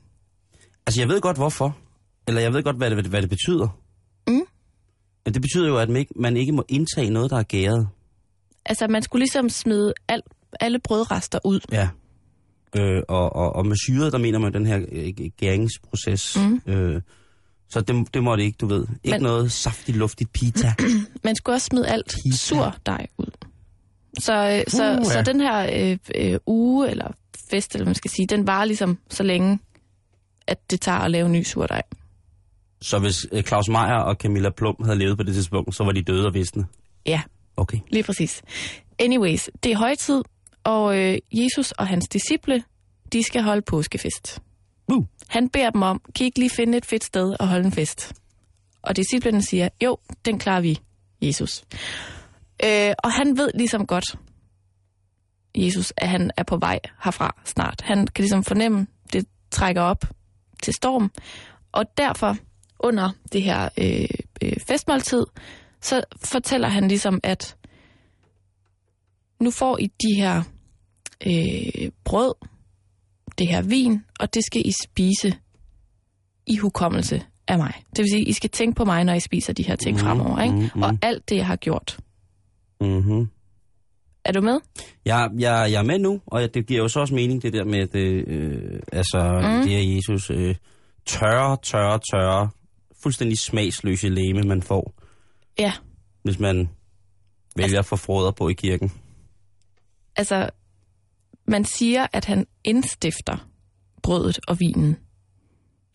altså, 0.87 1.01
jeg 1.01 1.09
ved 1.09 1.21
godt 1.21 1.37
hvorfor. 1.37 1.77
Eller 2.27 2.41
jeg 2.41 2.53
ved 2.53 2.63
godt, 2.63 2.77
hvad 2.77 2.89
det, 2.89 3.05
hvad 3.05 3.21
det 3.21 3.29
betyder. 3.29 3.67
Mm. 4.27 4.41
Men 5.25 5.33
det 5.33 5.41
betyder 5.41 5.67
jo, 5.67 5.77
at 5.77 5.89
man 5.89 5.97
ikke, 5.97 6.13
man 6.15 6.37
ikke 6.37 6.51
må 6.51 6.65
indtage 6.69 7.09
noget, 7.09 7.31
der 7.31 7.37
er 7.37 7.43
gæret. 7.43 7.87
Altså, 8.65 8.87
man 8.87 9.03
skulle 9.03 9.21
ligesom 9.21 9.49
smide 9.49 9.93
al, 10.07 10.21
alle 10.59 10.79
brødrester 10.79 11.39
ud. 11.45 11.59
Ja. 11.71 11.89
Øh, 12.75 13.03
og, 13.09 13.35
og, 13.35 13.55
og 13.55 13.65
med 13.65 13.75
syret, 13.87 14.11
der 14.13 14.17
mener 14.19 14.39
man 14.39 14.53
den 14.53 14.65
her 14.65 14.81
øh, 14.91 15.13
gæringsproces. 15.37 16.37
Mm. 16.37 16.61
Øh, 16.73 17.01
så 17.69 17.81
det, 17.81 18.13
det 18.13 18.23
må 18.23 18.35
det 18.35 18.43
ikke, 18.43 18.57
du 18.57 18.65
ved. 18.67 18.87
Ikke 19.03 19.15
Men- 19.17 19.21
noget 19.23 19.51
saftigt, 19.51 19.97
luftigt 19.97 20.33
pita. 20.33 20.73
Man 21.23 21.35
skulle 21.35 21.55
også 21.55 21.65
smide 21.65 21.87
alt 21.87 22.15
Pizza. 22.25 22.37
sur 22.55 22.75
dej 22.85 23.07
ud. 23.17 23.31
Så, 24.19 24.33
øh, 24.33 24.63
så, 24.67 24.91
Uh, 24.91 24.97
ja. 24.97 25.03
så 25.03 25.21
den 25.31 25.41
her 25.41 25.89
øh, 25.91 25.97
øh, 26.33 26.39
uge, 26.47 26.89
eller 26.89 27.11
fest, 27.53 27.75
eller 27.75 27.85
man 27.85 27.95
skal 27.95 28.11
sige, 28.11 28.27
den 28.27 28.47
var 28.47 28.65
ligesom 28.65 28.97
så 29.09 29.23
længe, 29.23 29.59
at 30.47 30.71
det 30.71 30.81
tager 30.81 30.97
at 30.99 31.11
lave 31.11 31.29
ny 31.29 31.43
surdej. 31.43 31.81
så 32.81 32.99
hvis 32.99 33.17
øh, 33.31 33.43
Claus 33.43 33.69
Meier 33.69 33.95
og 33.99 34.15
Camilla 34.15 34.49
Plum 34.49 34.75
havde 34.83 34.97
levet 34.99 35.17
på 35.17 35.23
det 35.23 35.33
tidspunkt, 35.33 35.75
så 35.75 35.83
var 35.83 35.91
de 35.91 36.01
døde 36.03 36.25
og 36.25 36.33
visne. 36.33 36.65
Ja, 37.05 37.21
Okay. 37.57 37.77
lige 37.89 38.03
præcis. 38.03 38.41
Anyways, 38.99 39.49
det 39.63 39.71
er 39.71 39.77
højtid, 39.77 40.21
og 40.63 40.97
øh, 40.99 41.17
Jesus 41.31 41.71
og 41.71 41.87
hans 41.87 42.07
disciple, 42.07 42.63
de 43.13 43.23
skal 43.23 43.41
holde 43.41 43.61
påskefest. 43.61 44.39
Uh. 44.87 45.05
Han 45.27 45.49
beder 45.49 45.69
dem 45.69 45.81
om, 45.81 46.01
kan 46.15 46.23
I 46.23 46.27
ikke 46.27 46.39
lige 46.39 46.49
finde 46.49 46.77
et 46.77 46.85
fedt 46.85 47.03
sted 47.03 47.35
at 47.39 47.47
holde 47.47 47.65
en 47.65 47.71
fest? 47.71 48.13
Og 48.81 48.95
disciplene 48.95 49.41
siger, 49.41 49.69
jo, 49.83 49.97
den 50.25 50.39
klarer 50.39 50.61
vi, 50.61 50.79
Jesus. 51.21 51.63
Øh, 52.65 52.93
og 53.03 53.11
han 53.11 53.37
ved 53.37 53.51
ligesom 53.55 53.85
godt, 53.87 54.05
Jesus, 55.55 55.93
at 55.97 56.09
han 56.09 56.31
er 56.37 56.43
på 56.43 56.57
vej 56.57 56.79
herfra 57.03 57.35
snart. 57.45 57.81
Han 57.81 58.07
kan 58.07 58.23
ligesom 58.23 58.43
fornemme, 58.43 58.87
det 59.13 59.25
trækker 59.51 59.81
op 59.81 60.05
til 60.63 60.73
storm. 60.73 61.11
Og 61.71 61.85
derfor, 61.97 62.37
under 62.79 63.09
det 63.33 63.43
her 63.43 63.69
øh, 63.77 64.07
øh, 64.43 64.53
festmåltid, 64.67 65.25
så 65.81 66.03
fortæller 66.23 66.67
han 66.67 66.87
ligesom, 66.87 67.19
at 67.23 67.55
nu 69.39 69.51
får 69.51 69.77
I 69.77 69.85
de 69.87 70.15
her 70.21 70.43
øh, 71.27 71.91
brød, 72.03 72.33
det 73.37 73.47
her 73.47 73.61
vin, 73.61 74.03
og 74.19 74.33
det 74.33 74.45
skal 74.45 74.61
I 74.65 74.71
spise 74.83 75.35
i 76.47 76.57
hukommelse 76.57 77.21
af 77.47 77.57
mig. 77.57 77.73
Det 77.95 77.97
vil 78.03 78.09
sige, 78.11 78.23
I 78.23 78.33
skal 78.33 78.49
tænke 78.49 78.75
på 78.75 78.85
mig, 78.85 79.03
når 79.03 79.13
I 79.13 79.19
spiser 79.19 79.53
de 79.53 79.63
her 79.63 79.75
ting 79.75 79.95
Mhm, 79.97 80.05
fremover. 80.05 80.41
Ikke? 80.41 80.55
mhm, 80.55 80.63
mhm. 80.73 80.83
Og 80.83 80.97
alt 81.01 81.29
det, 81.29 81.35
jeg 81.35 81.47
har 81.47 81.55
gjort. 81.55 81.97
Mm-hmm. 82.81 83.29
Er 84.25 84.31
du 84.31 84.41
med? 84.41 84.59
Jeg, 85.05 85.29
jeg, 85.39 85.67
jeg 85.71 85.79
er 85.79 85.83
med 85.83 85.99
nu, 85.99 86.21
og 86.25 86.53
det 86.53 86.67
giver 86.67 86.81
jo 86.81 86.87
så 86.87 86.99
også 86.99 87.13
mening, 87.15 87.41
det 87.41 87.53
der 87.53 87.63
med, 87.63 87.87
det, 87.87 88.27
øh, 88.27 88.79
altså, 88.91 89.41
Mm. 89.43 89.67
det 89.67 89.77
er 89.77 89.95
Jesus 89.95 90.29
øh, 90.29 90.55
tørre, 91.05 91.57
tørre, 91.63 91.99
tørre, 92.13 92.49
fuldstændig 93.03 93.37
smagsløse 93.39 94.09
læme, 94.09 94.41
man 94.41 94.61
får, 94.61 94.93
Ja. 95.59 95.73
hvis 96.23 96.39
man 96.39 96.69
vælger 97.55 97.79
at 97.79 97.85
få 97.85 97.95
på 98.31 98.49
i 98.49 98.53
kirken. 98.53 98.91
Altså, 100.15 100.49
man 101.47 101.65
siger, 101.65 102.07
at 102.13 102.25
han 102.25 102.47
indstifter 102.63 103.47
brødet 104.03 104.39
og 104.47 104.59
vinen. 104.59 104.97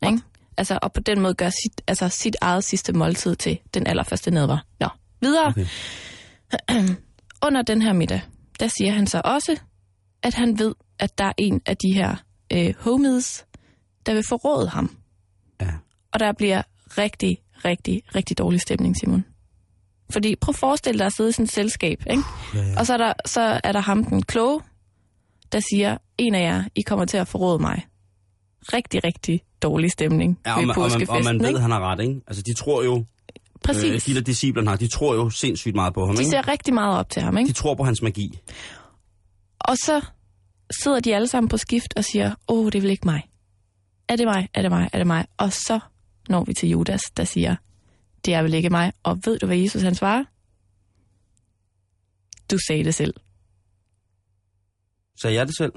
Ikke? 0.06 0.18
Altså, 0.56 0.78
og 0.82 0.92
på 0.92 1.00
den 1.00 1.20
måde 1.20 1.34
gør 1.34 1.50
sit, 1.50 1.82
altså, 1.86 2.08
sit 2.08 2.36
eget 2.40 2.64
sidste 2.64 2.92
måltid 2.92 3.36
til 3.36 3.58
den 3.74 3.86
allerførste 3.86 4.30
nadver. 4.30 4.58
Nå, 4.80 4.88
videre. 5.20 5.46
Okay. 5.46 5.66
Under 7.46 7.62
den 7.62 7.82
her 7.82 7.92
middag, 7.92 8.20
der 8.60 8.68
siger 8.68 8.92
han 8.92 9.06
så 9.06 9.20
også, 9.24 9.60
at 10.22 10.34
han 10.34 10.58
ved, 10.58 10.74
at 10.98 11.18
der 11.18 11.24
er 11.24 11.32
en 11.38 11.60
af 11.66 11.76
de 11.76 11.94
her 11.94 12.16
øh, 12.52 12.74
homies, 12.78 13.46
der 14.06 14.14
vil 14.14 14.22
forråde 14.28 14.68
ham. 14.68 14.96
Ja. 15.60 15.70
Og 16.12 16.20
der 16.20 16.32
bliver 16.32 16.62
rigtig, 16.98 17.38
rigtig, 17.64 18.02
rigtig 18.14 18.38
dårlig 18.38 18.60
stemning, 18.60 18.96
Simon. 18.96 19.24
Fordi 20.10 20.36
prøv 20.36 20.52
at 20.52 20.56
forestille 20.56 20.98
dig 20.98 21.06
at 21.06 21.12
sidde 21.12 21.30
i 21.30 21.32
sådan 21.32 21.44
et 21.44 21.52
selskab, 21.52 22.02
ikke? 22.10 22.22
Ja, 22.54 22.62
ja. 22.62 22.78
Og 22.78 22.86
så 22.86 22.92
er, 22.92 22.96
der, 22.96 23.12
så 23.26 23.60
er 23.64 23.72
der 23.72 23.80
ham, 23.80 24.04
den 24.04 24.22
kloge, 24.22 24.60
der 25.52 25.60
siger, 25.60 25.96
en 26.18 26.34
af 26.34 26.42
jer, 26.42 26.64
I 26.76 26.80
kommer 26.80 27.04
til 27.04 27.16
at 27.16 27.28
forråde 27.28 27.58
mig. 27.58 27.86
Rigtig, 28.72 29.04
rigtig 29.04 29.40
dårlig 29.62 29.90
stemning 29.90 30.38
Ja, 30.46 30.52
og, 30.52 30.58
ved 30.58 30.66
man, 30.66 30.76
og, 30.76 30.80
man, 30.80 30.84
påskefesten, 30.84 31.16
og 31.16 31.24
man 31.24 31.40
ved, 31.40 31.48
ikke? 31.48 31.60
han 31.60 31.70
har 31.70 31.92
ret, 31.92 32.00
ikke? 32.00 32.20
Altså, 32.26 32.42
de 32.46 32.54
tror 32.54 32.84
jo, 32.84 33.04
Præcis. 33.64 34.08
øh, 34.08 34.14
de 34.14 34.14
der 34.14 34.24
disciplerne 34.24 34.68
har, 34.70 34.76
de 34.76 34.88
tror 34.88 35.14
jo 35.14 35.30
sindssygt 35.30 35.74
meget 35.74 35.94
på 35.94 36.06
ham, 36.06 36.16
De 36.16 36.22
ikke? 36.22 36.30
ser 36.30 36.48
rigtig 36.48 36.74
meget 36.74 36.98
op 36.98 37.10
til 37.10 37.22
ham, 37.22 37.38
ikke? 37.38 37.48
De 37.48 37.52
tror 37.52 37.74
på 37.74 37.84
hans 37.84 38.02
magi. 38.02 38.38
Og 39.60 39.76
så 39.76 40.06
sidder 40.82 41.00
de 41.00 41.14
alle 41.14 41.28
sammen 41.28 41.48
på 41.48 41.56
skift 41.56 41.94
og 41.96 42.04
siger, 42.04 42.34
åh, 42.48 42.66
det 42.66 42.74
er 42.74 42.80
vel 42.80 42.90
ikke 42.90 43.06
mig. 43.06 43.22
Er 44.08 44.16
det 44.16 44.26
mig? 44.26 44.48
Er 44.54 44.62
det 44.62 44.70
mig? 44.70 44.90
Er 44.92 44.98
det 44.98 45.06
mig? 45.06 45.26
Og 45.36 45.52
så 45.52 45.80
når 46.28 46.44
vi 46.44 46.54
til 46.54 46.68
Judas, 46.68 47.00
der 47.16 47.24
siger, 47.24 47.56
det 48.24 48.34
er 48.34 48.42
vel 48.42 48.54
ikke 48.54 48.70
mig. 48.70 48.92
Og 49.02 49.18
ved 49.24 49.38
du, 49.38 49.46
hvad 49.46 49.56
Jesus 49.56 49.82
han 49.82 49.94
svarer? 49.94 50.24
Du 52.50 52.58
sagde 52.66 52.84
det 52.84 52.94
selv. 52.94 53.14
Sagde 55.20 55.36
jeg 55.36 55.46
det 55.46 55.56
selv? 55.56 55.72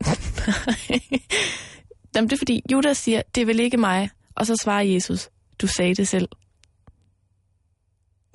Jamen, 2.14 2.30
det 2.30 2.36
er 2.36 2.38
fordi, 2.38 2.62
Judas 2.72 2.98
siger, 2.98 3.22
det 3.34 3.40
er 3.40 3.46
vel 3.46 3.60
ikke 3.60 3.76
mig. 3.76 4.10
Og 4.34 4.46
så 4.46 4.56
svarer 4.62 4.82
Jesus, 4.82 5.28
du 5.60 5.66
sagde 5.66 5.94
det 5.94 6.08
selv. 6.08 6.28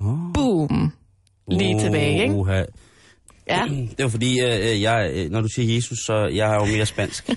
Oh. 0.00 0.32
Boom. 0.34 0.92
Lige 1.48 1.80
tilbage, 1.80 2.22
ikke? 2.22 2.34
Uha. 2.34 2.62
Ja, 3.48 3.64
Det 3.68 4.02
var 4.04 4.08
fordi, 4.08 4.40
øh, 4.40 4.82
jeg, 4.82 5.10
øh, 5.14 5.30
når 5.30 5.40
du 5.40 5.48
siger 5.48 5.74
Jesus, 5.74 5.98
så 5.98 6.26
jeg 6.32 6.50
er 6.50 6.54
jo 6.54 6.64
mere 6.64 6.86
spansk. 6.86 7.28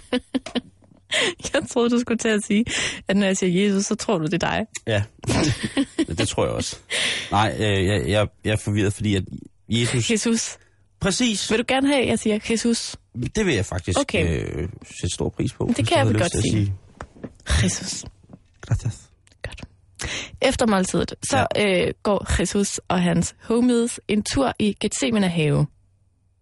jeg 1.53 1.62
troede, 1.70 1.89
du 1.89 2.00
skulle 2.00 2.17
til 2.17 2.29
at 2.29 2.43
sige, 2.46 2.65
at 3.08 3.17
når 3.17 3.25
jeg 3.25 3.38
siger 3.38 3.63
Jesus, 3.65 3.86
så 3.86 3.96
tror 3.96 4.17
du, 4.17 4.25
det 4.25 4.43
er 4.43 4.48
dig. 4.48 4.65
Ja, 4.88 5.03
det 6.08 6.27
tror 6.27 6.46
jeg 6.46 6.53
også. 6.53 6.77
Nej, 7.32 7.55
øh, 7.60 7.86
jeg, 7.86 8.03
jeg, 8.08 8.27
jeg 8.43 8.51
er 8.51 8.58
forvirret, 8.58 8.93
fordi 8.93 9.15
at 9.15 9.24
Jesus... 9.70 10.12
Jesus. 10.12 10.58
Præcis, 11.00 11.51
Vil 11.51 11.60
du 11.60 11.63
gerne 11.67 11.88
have, 11.88 12.01
at 12.01 12.08
jeg 12.08 12.20
siger 12.20 12.39
Jesus? 12.50 12.96
det 13.36 13.46
vil 13.46 13.55
jeg 13.55 13.65
faktisk 13.65 14.00
Okay. 14.00 14.39
øh, 14.39 14.70
sætte 15.01 15.13
stor 15.13 15.29
pris 15.29 15.53
på. 15.53 15.74
Det 15.77 15.88
kan 15.88 15.98
jeg 15.98 16.08
vel 16.08 16.13
godt 16.20 16.36
at 16.36 16.41
sige. 16.51 16.74
Jesus. 17.63 18.05
Gracias. 18.62 19.10
Efter 20.41 20.67
måltidet, 20.67 21.13
så 21.29 21.48
ja. 21.55 21.86
øh, 21.88 21.93
går 22.03 22.39
Jesus 22.39 22.77
og 22.88 23.01
hans 23.01 23.36
homies 23.43 24.00
en 24.07 24.24
tur 24.24 24.53
i 24.60 24.74
Gethsemane 24.81 25.27
have. 25.29 25.65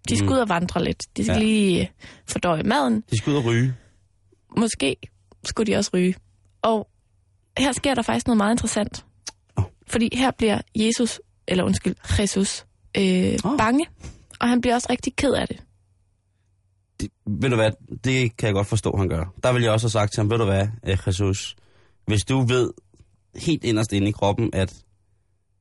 De 0.10 0.16
skal 0.18 0.28
Mm. 0.28 0.34
ud 0.34 0.38
og 0.38 0.50
vandre 0.50 0.84
lidt. 0.84 1.04
De 1.18 1.24
skal 1.24 1.34
Ja. 1.34 1.40
lige 1.40 1.82
øh, 1.82 1.88
fordøje 2.28 2.64
maden. 2.64 3.04
De 3.12 3.18
skal 3.18 3.32
ud 3.32 3.38
og 3.38 3.46
ryge. 3.46 3.74
Måske 4.58 4.96
skulle 5.44 5.74
de 5.74 5.78
også 5.78 5.92
ryge. 5.94 6.16
Og 6.62 6.88
her 7.58 7.72
sker 7.72 7.94
der 7.96 8.02
faktisk 8.02 8.28
noget 8.28 8.38
meget 8.38 8.54
interessant. 8.54 9.06
Nå. 9.58 9.64
Fordi 9.88 10.10
her 10.18 10.32
bliver 10.32 10.62
Jesus, 10.76 11.22
eller 11.48 11.64
undskyld, 11.64 11.96
Jesus, 12.20 12.66
øh, 12.98 13.04
Åh. 13.46 13.58
bange. 13.58 13.86
Og 14.40 14.50
han 14.50 14.62
bliver 14.62 14.76
også 14.76 14.88
rigtig 14.90 15.16
ked 15.16 15.34
af 15.34 15.48
det. 15.48 15.64
det, 17.00 17.10
ved 17.26 17.50
du 17.50 17.56
hvad, 17.56 17.72
det 18.04 18.38
kan 18.38 18.48
jeg 18.48 18.54
godt 18.54 18.68
forstå, 18.68 18.96
han 18.98 19.10
gør. 19.10 19.34
Der 19.44 19.54
vil 19.54 19.62
jeg 19.64 19.72
også 19.72 19.86
have 19.86 19.92
sagt 19.92 20.14
til 20.14 20.22
ham, 20.22 20.30
ved 20.30 20.38
du 20.38 20.46
hvad, 20.46 20.68
eh, 20.84 20.98
Jesus, 21.08 21.56
hvis 22.06 22.22
du 22.22 22.42
ved 22.42 22.72
helt 23.36 23.64
inderst 23.64 23.94
inde 23.94 24.08
i 24.08 24.12
kroppen, 24.12 24.50
at 24.54 24.74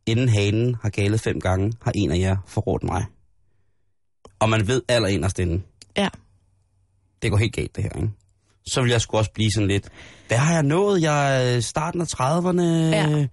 inden 0.07 0.29
hanen 0.29 0.77
har 0.83 0.91
galet 0.91 1.21
fem 1.21 1.41
gange, 1.41 1.73
har 1.83 1.93
en 1.95 2.11
af 2.11 2.19
jer 2.19 2.37
forrådt 2.47 2.83
mig. 2.83 3.05
Og 4.39 4.49
man 4.49 4.69
ved 4.69 4.83
aller 4.89 5.09
inderst 5.09 5.39
inde, 5.39 5.63
Ja. 5.97 6.09
det 7.23 7.31
går 7.31 7.39
helt 7.39 7.53
galt 7.55 7.77
det 7.77 7.85
her, 7.85 7.91
ikke? 7.97 8.11
Så 8.67 8.83
vil 8.83 8.91
jeg 8.91 9.01
sgu 9.01 9.17
også 9.17 9.31
blive 9.33 9.51
sådan 9.55 9.69
lidt, 9.69 9.89
hvad 10.29 10.39
har 10.39 10.55
jeg 10.55 10.63
nået? 10.63 11.03
Jeg 11.03 11.45
er 11.53 11.57
i 11.57 11.61
starten 11.63 12.01
af 12.01 12.05
30'erne, 12.07 12.63
Ja. 12.63 13.27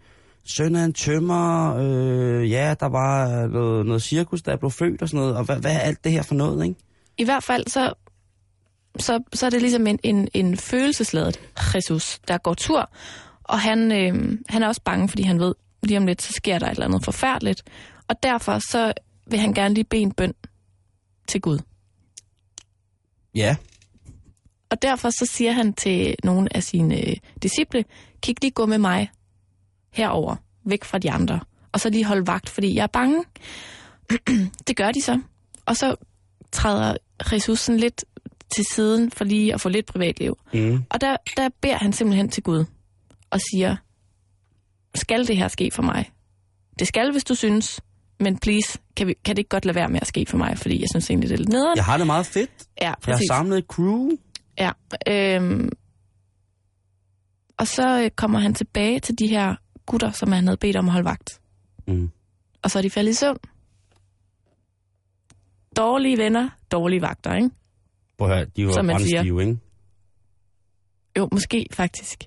søn 0.58 0.76
af 0.76 0.84
en 0.84 0.94
tømmer, 0.94 1.76
øh, 1.76 2.52
ja, 2.52 2.76
der 2.80 2.86
var 2.90 3.48
noget, 3.48 3.86
noget 3.86 4.02
cirkus, 4.04 4.42
jeg 4.48 4.60
blev 4.60 4.72
født 4.72 5.02
og 5.02 5.10
sådan 5.10 5.20
noget, 5.20 5.36
og 5.38 5.44
hvad, 5.44 5.60
hvad 5.60 5.76
er 5.76 5.80
alt 5.80 6.04
det 6.04 6.12
her 6.12 6.22
for 6.24 6.36
noget, 6.36 6.66
ikke? 6.66 6.80
I 7.18 7.24
hvert 7.24 7.44
fald 7.44 7.68
så, 7.68 7.94
så, 9.00 9.20
så 9.34 9.46
er 9.46 9.50
det 9.50 9.62
ligesom 9.62 9.88
en, 9.88 10.00
en, 10.04 10.28
en 10.34 10.58
følelsesladet 10.58 11.40
Jesus, 11.76 12.20
der 12.28 12.38
går 12.38 12.54
tur. 12.54 12.90
Og 13.48 13.60
han, 13.60 13.92
øh, 13.92 14.38
han 14.50 14.64
er 14.64 14.68
også 14.68 14.82
bange, 14.82 15.10
fordi 15.10 15.24
han 15.24 15.40
ved, 15.40 15.56
lige 15.84 15.98
om 15.98 16.06
lidt, 16.06 16.22
så 16.22 16.34
sker 16.34 16.60
der 16.60 16.66
et 16.66 16.72
eller 16.72 16.86
andet 16.86 17.06
forfærdeligt. 17.06 17.64
Og 18.08 18.24
derfor 18.24 18.60
så 18.60 18.94
vil 19.28 19.40
han 19.40 19.54
gerne 19.54 19.74
lige 19.74 19.84
bede 19.84 20.02
en 20.02 20.12
bøn 20.12 20.34
til 21.28 21.42
Gud. 21.42 21.60
Ja, 23.36 23.56
Og 24.70 24.82
derfor 24.82 25.10
så 25.10 25.26
siger 25.26 25.52
han 25.52 25.74
til 25.74 26.16
nogle 26.24 26.56
af 26.56 26.64
sine 26.64 27.08
øh, 27.10 27.16
disciple, 27.44 27.86
kig 28.22 28.36
lige 28.42 28.52
gå 28.52 28.66
med 28.66 28.78
mig 28.78 29.12
herover, 29.94 30.36
væk 30.66 30.84
fra 30.84 30.98
de 30.98 31.12
andre, 31.12 31.40
og 31.72 31.80
så 31.80 31.90
lige 31.90 32.06
holde 32.06 32.28
vagt, 32.28 32.50
fordi 32.50 32.76
jeg 32.76 32.84
er 32.84 32.88
bange. 32.88 33.24
det 34.68 34.76
gør 34.76 34.92
de 34.92 35.02
så. 35.02 35.20
Og 35.66 35.78
så 35.78 35.96
træder 36.52 36.98
Jesus 37.32 37.60
sådan 37.60 37.80
lidt 37.80 38.06
til 38.56 38.66
siden 38.72 39.12
for 39.12 39.26
lige 39.26 39.54
at 39.54 39.62
få 39.62 39.70
lidt 39.70 39.86
privatliv. 39.86 40.38
mm. 40.54 40.84
Og 40.90 41.02
der, 41.02 41.18
der 41.38 41.50
beder 41.62 41.78
han 41.78 41.94
simpelthen 41.94 42.30
til 42.30 42.44
Gud 42.44 42.66
og 43.30 43.40
siger, 43.52 43.76
skal 44.96 45.28
det 45.28 45.38
her 45.38 45.48
ske 45.48 45.72
for 45.72 45.84
mig? 45.84 46.12
Det 46.80 46.88
skal, 46.88 47.12
hvis 47.12 47.24
du 47.24 47.36
synes, 47.36 47.82
men 48.20 48.38
please, 48.38 48.80
kan, 48.96 49.08
vi, 49.08 49.14
kan 49.26 49.36
det 49.36 49.40
ikke 49.40 49.50
godt 49.50 49.66
lade 49.66 49.76
være 49.76 49.90
med 49.90 50.00
at 50.02 50.08
ske 50.08 50.26
for 50.30 50.38
mig, 50.38 50.58
fordi 50.58 50.80
jeg 50.82 50.88
synes 50.94 51.10
egentlig, 51.10 51.30
det 51.30 51.34
er 51.36 51.38
lidt 51.40 51.50
nederen. 51.50 51.76
jeg 51.76 51.86
har 51.86 51.98
det 51.98 52.06
meget 52.08 52.26
fedt. 52.26 52.50
ja 52.82 52.86
Jeg 52.86 52.90
har 52.90 53.00
præcis. 53.02 53.28
samlet 53.32 53.58
et 53.58 53.66
crew. 53.66 54.10
Ja. 54.60 54.72
Øhm, 55.08 55.70
og 57.58 57.68
så 57.68 58.02
øh, 58.04 58.10
kommer 58.16 58.40
han 58.40 58.54
tilbage 58.54 59.00
til 59.00 59.20
de 59.20 59.28
her 59.28 59.56
gutter, 59.86 60.12
som 60.12 60.32
han 60.32 60.44
havde 60.48 60.58
bedt 60.58 60.76
om 60.76 60.86
at 60.86 60.92
holde 60.92 61.06
vagt. 61.06 61.42
Mm. 61.88 62.10
Og 62.62 62.72
så 62.72 62.78
er 62.78 62.82
de 62.82 62.90
faldet 62.90 63.12
i 63.12 63.16
søvn. 63.16 63.38
Dårlige 65.78 66.18
venner, 66.18 66.50
dårlige 66.72 67.02
vagter, 67.02 67.34
ikke? 67.36 67.50
Prøv 68.18 68.30
at 68.30 68.36
høre, 68.38 68.46
de 68.46 68.66
var 68.66 68.74
brændstive, 68.74 69.42
ikke? 69.42 69.58
Jo, 71.18 71.30
måske 71.32 71.66
faktisk. 71.72 72.24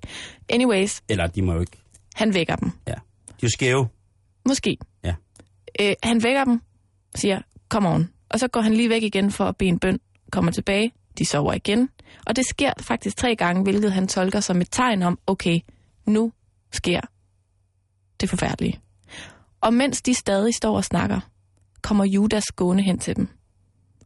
Anyways, 0.49 1.03
Eller 1.09 1.27
de 1.27 1.43
må 1.43 1.53
jo 1.53 1.61
ikke. 1.61 1.79
han 2.15 2.35
vækker 2.35 2.57
dem. 2.57 2.71
Ja. 2.89 2.95
De 3.41 3.47
er 3.47 3.51
skæve. 3.51 3.89
Måske. 4.49 4.77
Ja. 5.05 5.15
Øh, 5.81 5.95
han 6.03 6.23
vækker 6.23 6.45
dem, 6.45 6.61
siger, 7.15 7.41
come 7.69 7.89
on. 7.89 8.11
Og 8.29 8.39
så 8.41 8.49
går 8.49 8.61
han 8.61 8.75
lige 8.75 8.89
væk 8.91 9.03
igen 9.03 9.31
for 9.31 9.45
at 9.45 9.57
bede 9.57 9.69
en 9.69 9.79
bøn, 9.79 10.01
kommer 10.33 10.53
tilbage, 10.53 10.93
de 11.19 11.25
sover 11.27 11.53
igen. 11.53 11.89
Og 12.27 12.37
det 12.37 12.45
sker 12.47 12.73
faktisk 12.81 13.17
tre 13.17 13.37
gange, 13.37 13.63
hvilket 13.63 13.93
han 13.93 14.09
tolker 14.09 14.41
som 14.41 14.61
et 14.61 14.69
tegn 14.71 15.03
om, 15.03 15.19
okay, 15.27 15.61
nu 16.07 16.33
sker 16.73 17.01
det 18.21 18.31
forfærdelige. 18.31 18.81
Og 19.61 19.75
mens 19.75 20.03
de 20.03 20.15
stadig 20.15 20.55
står 20.55 20.77
og 20.77 20.85
snakker, 20.85 21.21
kommer 21.83 22.05
Judas 22.05 22.45
gående 22.45 22.83
hen 22.83 22.99
til 22.99 23.17
dem. 23.17 23.29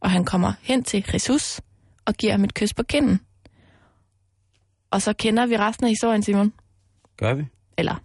Og 0.01 0.11
han 0.11 0.25
kommer 0.25 0.53
hen 0.61 0.83
til 0.83 1.05
Jesus 1.13 1.61
og 2.05 2.13
giver 2.13 2.31
ham 2.31 2.43
et 2.43 2.53
kys 2.53 2.73
på 2.73 2.83
kinden. 2.83 3.19
Og 4.91 5.01
så 5.01 5.13
kender 5.13 5.45
vi 5.45 5.57
resten 5.57 5.85
af 5.85 5.91
historien, 5.91 6.23
Simon. 6.23 6.53
Gør 7.17 7.33
vi? 7.33 7.43
Eller 7.77 7.95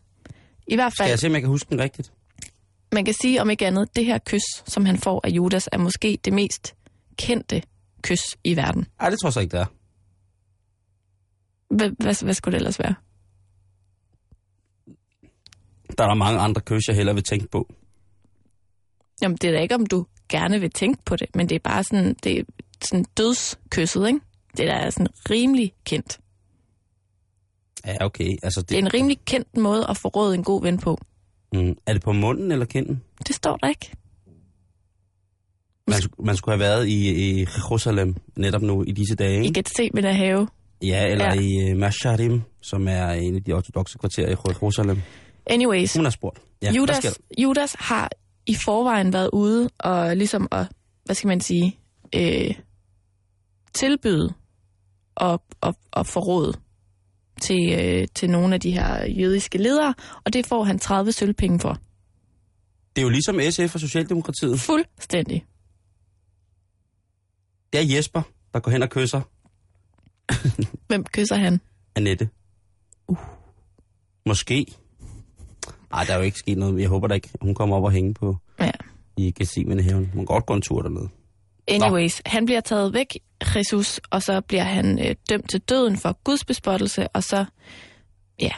i 0.66 0.74
hvert 0.74 0.92
Skal 0.92 1.02
fald, 1.04 1.10
jeg 1.10 1.18
se, 1.18 1.26
om 1.26 1.32
jeg 1.32 1.40
kan 1.40 1.48
huske 1.48 1.70
den 1.70 1.80
rigtigt? 1.80 2.12
man 2.92 3.04
kan 3.04 3.14
sige 3.14 3.42
om 3.42 3.50
ikke 3.50 3.66
andet, 3.66 3.96
det 3.96 4.04
her 4.04 4.18
kys, 4.18 4.42
som 4.66 4.84
han 4.84 4.98
får 4.98 5.20
af 5.24 5.28
Judas, 5.30 5.68
er 5.72 5.78
måske 5.78 6.18
det 6.24 6.32
mest 6.32 6.74
kendte 7.16 7.62
kys 8.02 8.22
i 8.44 8.56
verden. 8.56 8.86
Nej, 9.00 9.10
det 9.10 9.18
tror 9.20 9.28
jeg 9.28 9.32
så 9.32 9.40
ikke, 9.40 9.52
det 9.52 9.60
er. 9.60 9.66
Hvad, 11.74 12.22
hvad, 12.24 12.34
skulle 12.34 12.52
det 12.52 12.58
ellers 12.58 12.78
være? 12.78 12.94
Der 15.98 16.04
er 16.04 16.08
der 16.08 16.14
mange 16.14 16.40
andre 16.40 16.60
kys, 16.60 16.88
jeg 16.88 16.96
hellere 16.96 17.14
vil 17.14 17.24
tænke 17.24 17.48
på. 17.48 17.74
Jamen, 19.22 19.36
det 19.36 19.50
er 19.50 19.52
da 19.52 19.60
ikke, 19.60 19.74
om 19.74 19.86
du 19.86 20.06
gerne 20.28 20.60
vil 20.60 20.70
tænke 20.70 21.02
på 21.04 21.16
det, 21.16 21.36
men 21.36 21.48
det 21.48 21.54
er 21.54 21.58
bare 21.58 21.84
sådan, 21.84 22.14
det 22.24 22.38
er 22.38 22.44
sådan 22.84 23.04
dødskysset, 23.16 24.06
ikke? 24.06 24.20
Det 24.56 24.70
er 24.70 24.90
sådan 24.90 25.08
rimelig 25.30 25.72
kendt. 25.84 26.20
Ja, 27.86 27.96
okay. 28.04 28.36
Altså, 28.42 28.62
Det 28.62 28.70
er 28.70 28.76
det, 28.76 28.78
en 28.86 28.94
rimelig 28.94 29.18
kendt 29.24 29.56
måde 29.56 29.86
at 29.88 29.96
forråde 29.96 30.34
en 30.34 30.44
god 30.44 30.62
ven 30.62 30.78
på. 30.78 30.98
mm, 31.52 31.76
er 31.86 31.92
det 31.92 32.02
på 32.02 32.12
munden 32.12 32.52
eller 32.52 32.66
kinden? 32.66 33.02
Det 33.26 33.34
står 33.36 33.56
der 33.56 33.68
ikke. 33.68 33.90
Man, 35.88 36.00
man 36.24 36.36
skulle 36.36 36.52
have 36.52 36.60
været 36.60 36.86
i, 36.88 37.10
i 37.10 37.40
Jerusalem 37.40 38.14
netop 38.36 38.62
nu 38.62 38.82
i 38.86 38.92
disse 38.92 39.14
dage. 39.14 39.44
I 39.44 39.46
Ikke? 39.46 39.90
med 39.94 40.02
der 40.02 40.12
have. 40.12 40.48
Ja, 40.82 41.06
eller 41.06 41.24
Ja. 41.24 41.40
i 41.40 41.72
uh, 41.72 41.78
Masharim, 41.78 42.42
som 42.60 42.88
er 42.88 43.10
en 43.10 43.34
af 43.36 43.42
de 43.44 43.52
ortodoxe 43.52 43.98
kvarterer 43.98 44.28
i 44.28 44.30
Jerusalem. 44.48 45.02
Anyways, 45.46 45.94
Hun 45.96 46.04
har 46.04 46.10
spurgt. 46.10 46.42
Ja, 46.62 46.72
Judas? 46.72 47.20
Judas 47.38 47.76
har 47.78 48.10
i 48.46 48.54
forvejen 48.54 49.12
været 49.12 49.30
ude 49.32 49.70
og 49.78 50.16
ligesom 50.16 50.48
at, 50.52 50.66
hvad 51.04 51.14
skal 51.14 51.28
man 51.28 51.40
sige, 51.40 51.78
øh, 52.14 52.54
tilbyde 53.74 54.32
og, 55.14 55.42
og, 55.60 55.76
og 55.90 56.06
forråde 56.06 56.52
til, 57.40 57.72
øh, 57.80 58.08
til 58.14 58.30
nogle 58.30 58.54
af 58.54 58.60
de 58.60 58.70
her 58.70 59.06
jødiske 59.10 59.58
ledere, 59.58 59.94
og 60.24 60.32
det 60.32 60.46
får 60.46 60.64
han 60.64 60.78
30 60.78 61.12
sølvpenge 61.12 61.60
for. 61.60 61.78
Det 62.96 63.02
er 63.02 63.02
jo 63.02 63.08
ligesom 63.08 63.40
SF 63.50 63.74
og 63.74 63.80
Socialdemokratiet. 63.80 64.60
Fuldstændig. 64.60 65.44
Det 67.72 67.80
er 67.80 67.96
Jesper, 67.96 68.22
der 68.54 68.60
går 68.60 68.70
hen 68.70 68.82
og 68.82 68.90
kysser 68.90 69.20
Hvem 70.88 71.04
kysser 71.04 71.36
han? 71.36 71.60
Annette. 71.94 72.28
Uh. 73.08 73.16
Måske. 74.26 74.66
Nej, 75.92 76.04
der 76.04 76.12
er 76.12 76.16
jo 76.16 76.22
ikke 76.22 76.38
sket 76.38 76.58
noget. 76.58 76.80
Jeg 76.80 76.88
håber 76.88 77.06
da 77.08 77.14
ikke, 77.14 77.28
hun 77.40 77.54
kommer 77.54 77.76
op 77.76 77.84
og 77.84 77.92
hænge 77.92 78.14
på 78.14 78.36
Ja. 78.60 78.70
i 79.16 79.32
Gethsemane 79.32 79.82
haven. 79.82 80.06
Hun 80.06 80.20
kan 80.20 80.24
godt 80.24 80.46
gå 80.46 80.54
en 80.54 80.62
tur 80.62 80.82
dernede. 80.82 81.08
Anyways, 81.68 82.22
han 82.26 82.46
bliver 82.46 82.60
taget 82.60 82.94
væk, 82.94 83.18
Jesus, 83.56 84.00
og 84.10 84.22
så 84.22 84.40
bliver 84.40 84.62
han 84.62 85.06
øh, 85.08 85.14
dømt 85.30 85.50
til 85.50 85.60
døden 85.60 85.96
for 85.96 86.18
Guds 86.24 86.44
bespottelse, 86.44 87.08
og 87.08 87.22
så, 87.24 87.44
ja, 88.40 88.50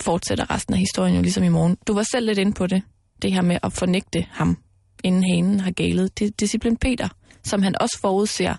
fortsætter 0.00 0.50
resten 0.50 0.74
af 0.74 0.80
historien 0.80 1.14
jo 1.16 1.22
ligesom 1.22 1.42
i 1.44 1.48
morgen. 1.48 1.76
Du 1.86 1.94
var 1.94 2.02
selv 2.12 2.26
lidt 2.26 2.38
inde 2.38 2.52
på 2.52 2.66
det, 2.66 2.82
det 3.22 3.32
her 3.32 3.42
med 3.42 3.58
at 3.62 3.72
fornægte 3.72 4.26
ham, 4.30 4.58
inden 5.04 5.24
hanen 5.24 5.60
har 5.60 5.70
galet. 5.70 6.18
Det 6.18 6.26
er 6.26 6.30
disciplin 6.40 6.76
Peter, 6.76 7.08
som 7.44 7.62
han 7.62 7.74
også 7.80 7.98
forudser 8.00 8.54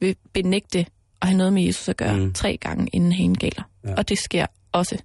vil 0.00 0.16
benægte 0.32 0.86
og 1.20 1.28
have 1.28 1.36
noget 1.38 1.52
med 1.52 1.62
Jesus 1.62 1.88
at 1.88 1.96
gøre 1.96 2.16
Mm. 2.16 2.32
tre 2.32 2.56
gange, 2.56 2.88
inden 2.92 3.12
hanen 3.12 3.38
galer. 3.38 3.62
Ja. 3.84 3.94
Og 3.94 4.08
det 4.08 4.18
sker 4.18 4.46
også. 4.72 4.98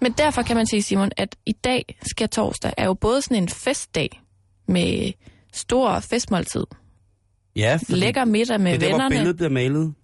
Men 0.00 0.12
derfor 0.12 0.42
kan 0.42 0.56
man 0.56 0.66
sige, 0.66 0.82
Simon, 0.82 1.10
at 1.16 1.36
i 1.46 1.52
dag, 1.52 1.98
sker 2.10 2.26
torsdag, 2.26 2.72
er 2.76 2.84
jo 2.84 2.94
både 2.94 3.22
sådan 3.22 3.42
en 3.42 3.48
festdag 3.48 4.20
med 4.68 5.12
stor 5.52 6.00
festmåltid, 6.00 6.64
Ja, 7.56 7.78
lækker 7.88 8.24
middag 8.24 8.60
med 8.60 8.72
det 8.72 8.76
er 8.76 8.78
der, 8.80 8.88
hvor 8.88 8.94
vennerne. 8.94 9.14
billedet 9.14 9.36
bliver 9.36 9.50
malet. 9.50 9.94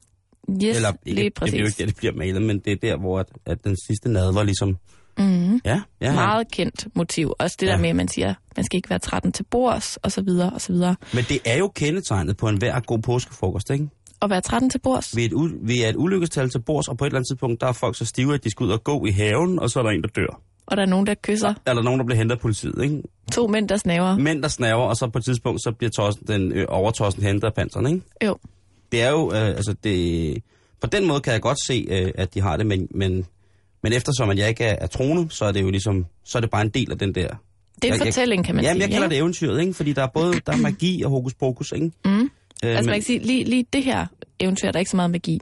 Yes, 0.64 0.76
Eller 0.76 0.92
lige 1.06 1.16
ikke, 1.16 1.24
det 1.24 1.34
præcis. 1.34 1.54
er 1.54 1.58
jo 1.58 1.66
ikke 1.66 1.78
der, 1.78 1.86
det 1.86 1.96
bliver 1.96 2.14
malet, 2.14 2.42
men 2.42 2.58
det 2.58 2.72
er 2.72 2.76
der, 2.82 2.96
hvor 2.96 3.18
at, 3.18 3.26
at 3.46 3.64
den 3.64 3.76
sidste 3.86 4.08
nad 4.08 4.32
var 4.32 4.42
ligesom... 4.42 4.76
Mm-hmm. 5.18 5.60
Ja, 5.64 5.80
ja. 6.00 6.12
Meget 6.14 6.50
kendt 6.50 6.86
motiv. 6.96 7.32
Også 7.38 7.56
det 7.60 7.66
ja. 7.66 7.72
Der 7.72 7.78
med, 7.78 7.88
at 7.88 7.96
man 7.96 8.08
siger, 8.08 8.34
man 8.56 8.64
skal 8.64 8.76
ikke 8.76 8.90
være 8.90 8.98
13 8.98 9.32
til 9.32 9.44
bords, 9.50 9.96
og 9.96 10.12
så 10.12 10.22
videre, 10.22 10.50
og 10.52 10.60
så 10.60 10.72
videre. 10.72 10.96
Men 11.14 11.24
det 11.28 11.38
er 11.44 11.58
jo 11.58 11.68
kendetegnet 11.68 12.36
på 12.36 12.48
en 12.48 12.56
hver 12.58 12.80
god 12.80 12.98
påskefrokost, 12.98 13.70
ikke? 13.70 13.88
Og 14.20 14.30
være 14.30 14.40
13 14.40 14.70
til 14.70 14.78
bords, 14.78 15.16
Vi 15.16 15.22
er, 15.24 15.26
et, 15.26 15.52
vi 15.62 15.82
er 15.82 15.88
et 15.88 15.96
ulykkestal 15.96 16.50
til 16.50 16.58
bords, 16.62 16.88
og 16.88 16.98
på 16.98 17.04
et 17.04 17.08
eller 17.08 17.18
andet 17.18 17.28
tidspunkt, 17.28 17.60
der 17.60 17.66
er 17.66 17.72
folk 17.72 17.96
så 17.96 18.04
stive, 18.04 18.34
at 18.34 18.44
de 18.44 18.50
skal 18.50 18.64
ud 18.66 18.70
og 18.70 18.84
gå 18.84 19.06
i 19.06 19.10
haven, 19.10 19.58
og 19.58 19.70
så 19.70 19.78
er 19.78 19.82
der 19.82 19.90
en, 19.90 20.02
der 20.02 20.08
dør. 20.08 20.40
Og 20.66 20.76
der 20.76 20.82
er 20.82 20.86
nogen, 20.86 21.06
der 21.06 21.14
kysser. 21.22 21.54
Er 21.66 21.74
der 21.74 21.82
nogen, 21.82 22.00
der 22.00 22.06
bliver 22.06 22.18
hentet 22.18 22.36
af 22.36 22.40
politiet, 22.40 22.74
ikke? 22.82 23.02
To 23.32 23.46
mænd, 23.46 23.68
der 23.68 23.76
snaver. 23.76 24.18
Mænd, 24.18 24.42
der 24.42 24.48
snaver, 24.48 24.82
og 24.82 24.96
så 24.96 25.08
på 25.08 25.18
et 25.18 25.24
tidspunkt, 25.24 25.62
så 25.62 25.72
bliver 25.78 25.90
tossen, 25.90 26.26
den 26.26 26.52
øh, 26.52 26.64
overtossen 26.68 27.22
hentet 27.22 27.44
af 27.44 27.54
panseren, 27.54 27.86
ikke? 27.86 28.00
Jo. 28.24 28.36
Det 28.92 29.02
er 29.02 29.10
jo, 29.10 29.32
øh, 29.32 29.46
altså 29.48 29.74
det... 29.84 30.42
På 30.80 30.86
den 30.86 31.06
måde 31.06 31.20
kan 31.20 31.32
jeg 31.32 31.40
godt 31.42 31.58
se, 31.66 31.86
øh, 31.90 32.10
at 32.14 32.34
de 32.34 32.40
har 32.40 32.56
det, 32.56 32.66
men, 32.66 32.88
men, 32.94 33.26
men 33.82 33.92
eftersom 33.92 34.30
at 34.30 34.38
jeg 34.38 34.48
ikke 34.48 34.64
er, 34.64 34.76
er 34.80 34.86
troende, 34.86 35.30
så 35.30 35.44
er 35.44 35.52
det 35.52 35.62
jo 35.62 35.70
ligesom, 35.70 36.06
så 36.24 36.38
er 36.38 36.40
det 36.40 36.50
bare 36.50 36.62
en 36.62 36.68
del 36.68 36.90
af 36.92 36.98
den 36.98 37.14
der... 37.14 37.22
Det 37.22 37.28
er 37.28 37.28
en 37.28 37.34
Jeg- 37.82 38.06
jeg- 38.06 38.14
fortælling, 38.14 38.44
kan 38.44 38.54
man 38.54 38.64
Jamen, 38.64 38.74
sige. 38.76 38.82
jeg 38.82 38.90
kalder 38.90 39.06
ikke? 39.06 39.14
det 39.14 39.18
eventyret, 39.20 39.60
ikke? 39.60 39.74
Fordi 39.74 39.92
der 39.92 40.02
er 40.02 40.06
både 40.14 40.32
der 40.46 40.52
er 40.52 40.56
magi 40.56 41.02
og 41.02 41.10
hokus 41.10 41.34
pokus, 41.34 41.72
ikke? 41.72 41.90
Mm. 42.04 42.20
Øh, 42.20 42.28
Altså 42.62 42.90
man 42.90 42.94
kan 42.94 43.02
sige, 43.02 43.18
lige, 43.18 43.44
lige 43.44 43.66
det 43.72 43.84
her 43.84 44.06
eventyr, 44.40 44.66
der 44.70 44.76
er 44.76 44.78
ikke 44.78 44.90
så 44.90 44.96
meget 44.96 45.10
magi. 45.10 45.40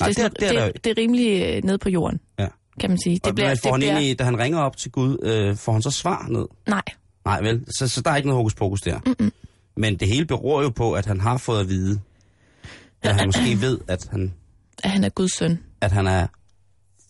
nej, 0.00 0.08
det, 0.08 0.16
det, 0.16 0.22
er 0.22 0.26
er, 0.26 0.30
sådan, 0.30 0.54
det, 0.56 0.62
er 0.62 0.72
det, 0.72 0.84
det 0.84 0.90
er 0.90 0.98
rimelig 1.02 1.42
øh, 1.56 1.64
nede 1.64 1.78
på 1.78 1.88
jorden, 1.88 2.20
Ja. 2.38 2.46
Kan 2.78 2.90
man 2.90 2.98
sige. 3.04 3.14
Det 3.14 3.24
Det 3.24 3.34
bliver, 3.34 3.48
får 3.48 3.54
det 3.54 3.70
han 3.70 3.80
bliver, 3.80 3.92
egentlig, 3.92 4.18
da 4.18 4.24
han 4.24 4.38
ringer 4.38 4.58
op 4.58 4.76
til 4.76 4.90
Gud, 4.90 5.18
øh, 5.22 5.56
får 5.56 5.72
han 5.72 5.82
så 5.82 5.90
svar 5.90 6.26
ned? 6.28 6.46
nej, 6.66 6.82
Nej 7.24 7.40
vel, 7.40 7.64
så, 7.78 7.88
så 7.88 8.00
der 8.00 8.10
er 8.10 8.16
ikke 8.16 8.28
noget 8.28 8.38
hokus 8.38 8.54
pokus 8.54 8.80
der. 8.80 8.98
Mm-mm. 9.06 9.32
Men 9.76 9.96
det 9.96 10.08
hele 10.08 10.24
beror 10.26 10.62
jo 10.62 10.68
på, 10.68 10.92
at 10.92 11.06
han 11.06 11.20
har 11.20 11.38
fået 11.38 11.60
at 11.60 11.68
vide, 11.68 12.00
at 13.02 13.14
han 13.14 13.26
måske 13.28 13.60
ved, 13.60 13.78
at 13.88 14.06
han, 14.10 14.34
at 14.82 14.90
han 14.90 15.04
er 15.04 15.08
Guds 15.08 15.36
søn. 15.38 15.58
at 15.80 15.92
han 15.92 16.06
er 16.06 16.26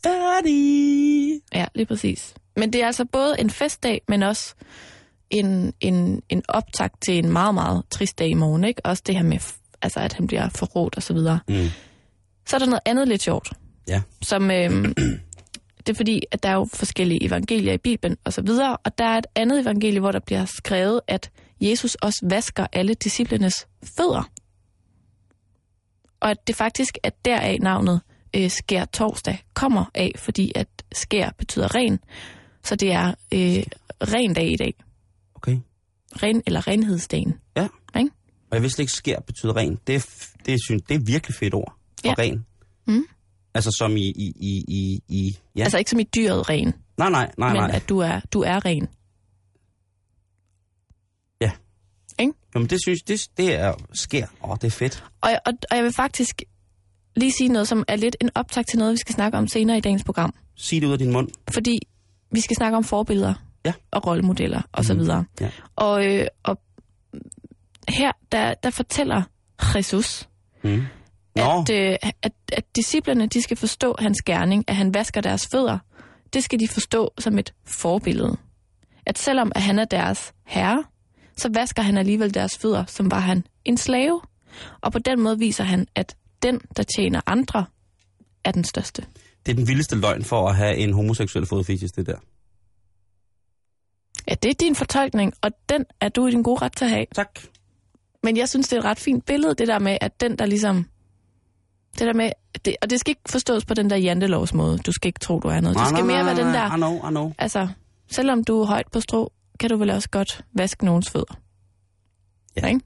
færdig. 0.03 1.41
Ja, 1.55 1.67
lige 1.75 1.87
præcis. 1.87 2.35
Men 2.57 2.73
det 2.73 2.83
er 2.83 2.87
altså 2.87 3.05
både 3.05 3.35
en 3.39 3.51
festdag, 3.51 4.03
men 4.09 4.23
også 4.23 4.55
en, 5.31 5.73
en, 5.81 6.23
en 6.29 6.43
optakt 6.49 6.95
til 7.03 7.19
en 7.19 7.33
meget, 7.33 7.55
meget 7.55 7.83
trist 7.91 8.19
dag 8.19 8.29
i 8.29 8.35
morgen. 8.35 8.65
Ikke? 8.65 8.87
Også 8.87 9.03
det 9.07 9.15
her 9.17 9.23
med, 9.23 9.39
altså, 9.83 10.01
at 10.01 10.13
han 10.13 10.27
bliver 10.27 10.49
forrådt 10.49 10.97
og 10.97 11.03
så 11.03 11.13
videre. 11.13 11.39
Mm. 11.49 11.67
Så 12.47 12.57
er 12.57 12.59
der 12.59 12.67
noget 12.67 12.83
andet 12.85 13.09
lidt 13.09 13.23
sjovt. 13.23 13.53
Ja. 13.89 14.03
Som, 14.23 14.51
øhm, 14.51 14.95
det 15.89 15.95
er 15.95 15.97
fordi, 15.97 16.23
at 16.31 16.43
der 16.43 16.49
er 16.49 16.55
jo 16.55 16.69
forskellige 16.75 17.25
evangelier 17.25 17.73
i 17.73 17.79
Bibelen 17.79 18.17
og 18.25 18.33
så 18.33 18.43
videre, 18.43 18.77
og 18.77 18.99
der 18.99 19.05
er 19.05 19.19
et 19.19 19.27
andet 19.35 19.61
evangelie, 19.61 20.01
hvor 20.01 20.13
der 20.13 20.21
bliver 20.27 20.45
skrevet, 20.45 21.01
at 21.07 21.31
Jesus 21.61 21.95
også 21.95 22.27
vasker 22.31 22.67
alle 22.73 22.95
disciplenes 22.95 23.69
fødder. 23.83 24.31
Og 26.21 26.31
at 26.31 26.47
det 26.47 26.57
faktisk 26.57 26.99
er 27.03 27.11
deraf 27.25 27.57
navnet 27.61 28.01
øh, 28.37 28.51
skær 28.51 28.85
torsdag 28.85 29.45
kommer 29.55 29.85
af, 29.95 30.13
fordi 30.17 30.53
at 30.55 30.69
skær 30.93 31.31
betyder 31.39 31.75
ren. 31.75 31.99
Så 32.65 32.77
det 32.77 32.93
er 32.93 33.09
øh, 33.09 33.63
ren 34.03 34.35
dag 34.35 34.53
i 34.53 34.57
dag. 34.57 34.75
Okay. 35.35 35.59
Ren 36.23 36.43
eller 36.47 36.69
renhedsdagen. 36.69 37.35
Ja. 37.57 37.69
Ikke? 37.99 38.11
Og 38.51 38.55
jeg 38.55 38.63
vidste 38.63 38.83
ikke, 38.83 38.93
sker 38.93 39.21
betyder 39.21 39.57
ren. 39.57 39.79
Det 39.87 39.95
er, 39.95 40.07
det 40.47 40.55
er, 40.55 40.59
synes, 40.67 40.83
det 40.89 40.95
er 40.95 41.01
virkelig 41.07 41.35
fedt 41.35 41.55
ord. 41.55 41.75
For 42.01 42.09
Ja. 42.09 42.15
ren. 42.19 42.47
Mm. 42.87 43.05
Altså 43.55 43.71
som 43.79 43.97
i, 43.97 44.01
i, 44.01 44.33
i, 44.41 44.65
i, 44.69 45.03
i 45.09 45.27
ja. 45.29 45.39
Ja. 45.57 45.63
Altså 45.63 45.79
ikke 45.79 45.91
som 45.91 46.01
i 46.01 46.03
dyret 46.03 46.49
ren, 46.51 46.75
nej, 46.99 47.11
nej, 47.11 47.31
nej, 47.39 47.53
men 47.53 47.57
nej. 47.63 47.71
at 47.75 47.89
du 47.89 47.99
er, 47.99 48.21
du 48.33 48.41
er 48.43 48.65
ren. 48.65 48.89
Jamen 52.55 52.69
det 52.71 52.79
synes 52.83 53.03
det, 53.03 53.29
det 53.37 53.55
er 53.55 53.75
sker. 53.93 54.27
Åh, 54.45 54.57
det 54.61 54.65
er 54.65 54.71
fedt. 54.71 55.05
Og, 55.21 55.31
og, 55.47 55.53
og 55.71 55.77
jeg 55.77 55.85
vil 55.85 55.93
faktisk 55.93 56.43
lige 57.17 57.33
sige 57.33 57.49
noget, 57.49 57.69
som 57.69 57.85
er 57.89 57.97
lidt 57.97 58.17
en 58.21 58.31
optag 58.35 58.67
til 58.67 58.79
noget, 58.79 58.93
vi 58.93 58.97
skal 58.97 59.15
snakke 59.15 59.39
om 59.39 59.49
senere 59.49 59.79
i 59.79 59.81
dagens 59.81 60.05
program. 60.05 60.35
Sig 60.57 60.81
det 60.81 60.87
ud 60.87 60.93
af 60.93 60.99
din 60.99 61.13
mund. 61.13 61.29
Fordi 61.51 61.79
vi 62.31 62.41
skal 62.41 62.57
snakke 62.57 62.77
om 62.77 62.85
forbilleder 62.85 63.35
Ja. 63.65 63.73
og 63.91 64.07
rollemodeller 64.07 64.63
og 64.73 64.85
så 64.85 64.95
Mhm. 64.95 65.03
videre. 65.03 65.25
Ja. 65.41 65.51
Og, 65.77 66.07
øh, 66.07 66.27
og 66.43 66.61
her, 67.89 68.13
der, 68.33 68.55
der 68.55 68.71
fortæller 68.71 69.23
Jesus, 69.77 70.29
Mm. 70.65 70.83
Nå, 71.39 71.61
at, 71.61 71.71
øh, 71.71 72.11
at, 72.23 72.33
at 72.53 72.65
disciplerne 72.77 73.27
de 73.27 73.43
skal 73.43 73.57
forstå 73.57 73.95
hans 73.99 74.23
gerning, 74.27 74.65
at 74.69 74.77
han 74.77 74.95
vasker 74.95 75.21
deres 75.21 75.49
fødder. 75.53 75.79
Det 76.33 76.45
skal 76.45 76.61
de 76.61 76.69
forstå 76.69 77.13
som 77.19 77.39
et 77.39 77.55
forbillede. 77.67 78.37
At 79.07 79.19
selvom 79.19 79.53
at 79.55 79.63
han 79.63 79.79
er 79.79 79.85
deres 79.85 80.33
herre, 80.47 80.85
så 81.37 81.51
vasker 81.55 81.83
han 81.83 81.97
alligevel 81.99 82.35
deres 82.35 82.59
fødder, 82.59 82.85
som 82.87 83.11
var 83.11 83.19
han 83.21 83.45
en 83.65 83.77
slave. 83.77 84.21
Og 84.81 84.93
på 84.93 84.99
den 84.99 85.21
måde 85.21 85.39
viser 85.39 85.65
han, 85.65 85.87
at 85.95 86.17
den, 86.43 86.61
der 86.77 86.83
tjener 86.83 87.21
andre, 87.27 87.65
er 88.45 88.53
den 88.53 88.65
største. 88.65 89.03
det 89.47 89.53
er 89.53 89.57
den 89.57 89.69
vildeste 89.69 89.97
løgn 89.97 90.25
for 90.25 90.49
at 90.49 90.57
have 90.57 90.77
en 90.77 90.93
homoseksuel 90.93 91.47
fodfetish, 91.47 91.95
det 91.97 92.07
der. 92.07 92.17
Ja, 94.29 94.35
det 94.35 94.51
er 94.51 94.55
din 94.55 94.75
fortolkning, 94.75 95.33
og 95.43 95.51
den 95.69 95.85
er 96.01 96.09
du 96.09 96.27
i 96.27 96.31
din 96.31 96.43
gode 96.43 96.63
ret 96.63 96.77
til 96.77 96.85
at 96.85 96.91
have. 96.91 97.07
Tak. 97.15 97.41
Men 98.23 98.37
jeg 98.37 98.49
synes, 98.49 98.69
det 98.69 98.77
er 98.77 98.81
et 98.81 98.85
ret 98.85 98.99
fint 98.99 99.27
billede, 99.27 99.55
det 99.55 99.69
der 99.69 99.79
med, 99.79 99.99
at 100.01 100.21
den, 100.21 100.39
der 100.39 100.47
ligesom... 100.47 100.87
Det 101.99 102.07
der 102.07 102.13
med, 102.13 102.31
det, 102.65 102.77
og 102.83 102.91
det 102.91 103.01
skal 103.01 103.11
ikke 103.11 103.31
forstås 103.31 103.65
på 103.65 103.75
den 103.75 103.91
der 103.91 103.97
jantelovs 103.97 104.55
måde. 104.55 104.79
Du 104.79 104.93
skal 104.93 105.09
ikke 105.09 105.21
tro, 105.21 105.41
du 105.41 105.49
er 105.49 105.61
noget. 105.61 105.79
Det 105.79 105.89
skal 105.89 106.05
mere 106.05 106.25
være 106.25 106.37
den 106.37 106.47
der... 106.47 106.75
I 106.75 106.77
know, 106.77 107.09
I 107.09 107.11
know. 107.11 107.33
Altså, 107.39 107.69
selvom 108.11 108.45
du 108.45 108.61
er 108.61 108.67
højt 108.67 108.87
på 108.93 109.01
strå, 109.01 109.33
kan 109.61 109.71
du 109.71 109.77
vel 109.77 109.91
også 109.91 110.09
godt 110.11 110.45
vaske 110.53 110.85
nogens 110.85 111.11
fødder. 111.11 111.41
Ja. 112.57 112.67
Ikke? 112.67 112.81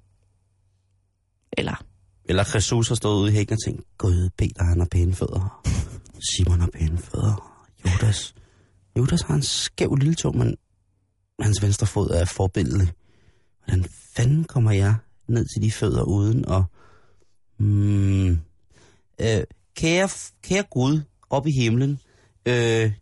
Eller, 1.52 1.85
Eller 2.25 2.50
Jesus 2.54 2.88
har 2.88 2.95
stået 2.95 3.21
ude 3.21 3.31
i 3.31 3.35
hækken 3.35 3.52
og 3.52 3.59
tænkt, 3.64 3.99
Gud, 3.99 4.31
Peter 4.38 4.64
han 4.64 4.79
har 4.79 4.88
pæne 4.90 5.14
fødder. 5.14 5.62
Simon 6.33 6.61
har 6.61 6.68
pæne 6.75 6.98
fødder. 6.98 7.64
Judas. 7.87 8.35
Judas 8.96 9.22
har 9.22 9.35
en 9.35 9.42
skæv 9.42 9.94
lille 9.94 10.14
tog, 10.14 10.37
men 10.37 10.57
hans 11.40 11.62
venstre 11.62 11.87
fod 11.87 12.11
er 12.11 12.25
forbilledelig. 12.25 12.92
Hvordan 13.64 13.85
fanden 14.16 14.44
kommer 14.44 14.70
jeg 14.72 14.94
ned 15.29 15.46
til 15.55 15.62
de 15.62 15.72
fødder 15.72 16.03
uden 16.03 16.44
at... 16.48 16.62
Hmm, 17.59 18.38
øh, 19.22 19.44
kære, 19.76 20.08
kære 20.42 20.62
Gud 20.70 21.00
op 21.30 21.46
i 21.46 21.50
himlen, 21.52 22.00
øh, 22.46 22.92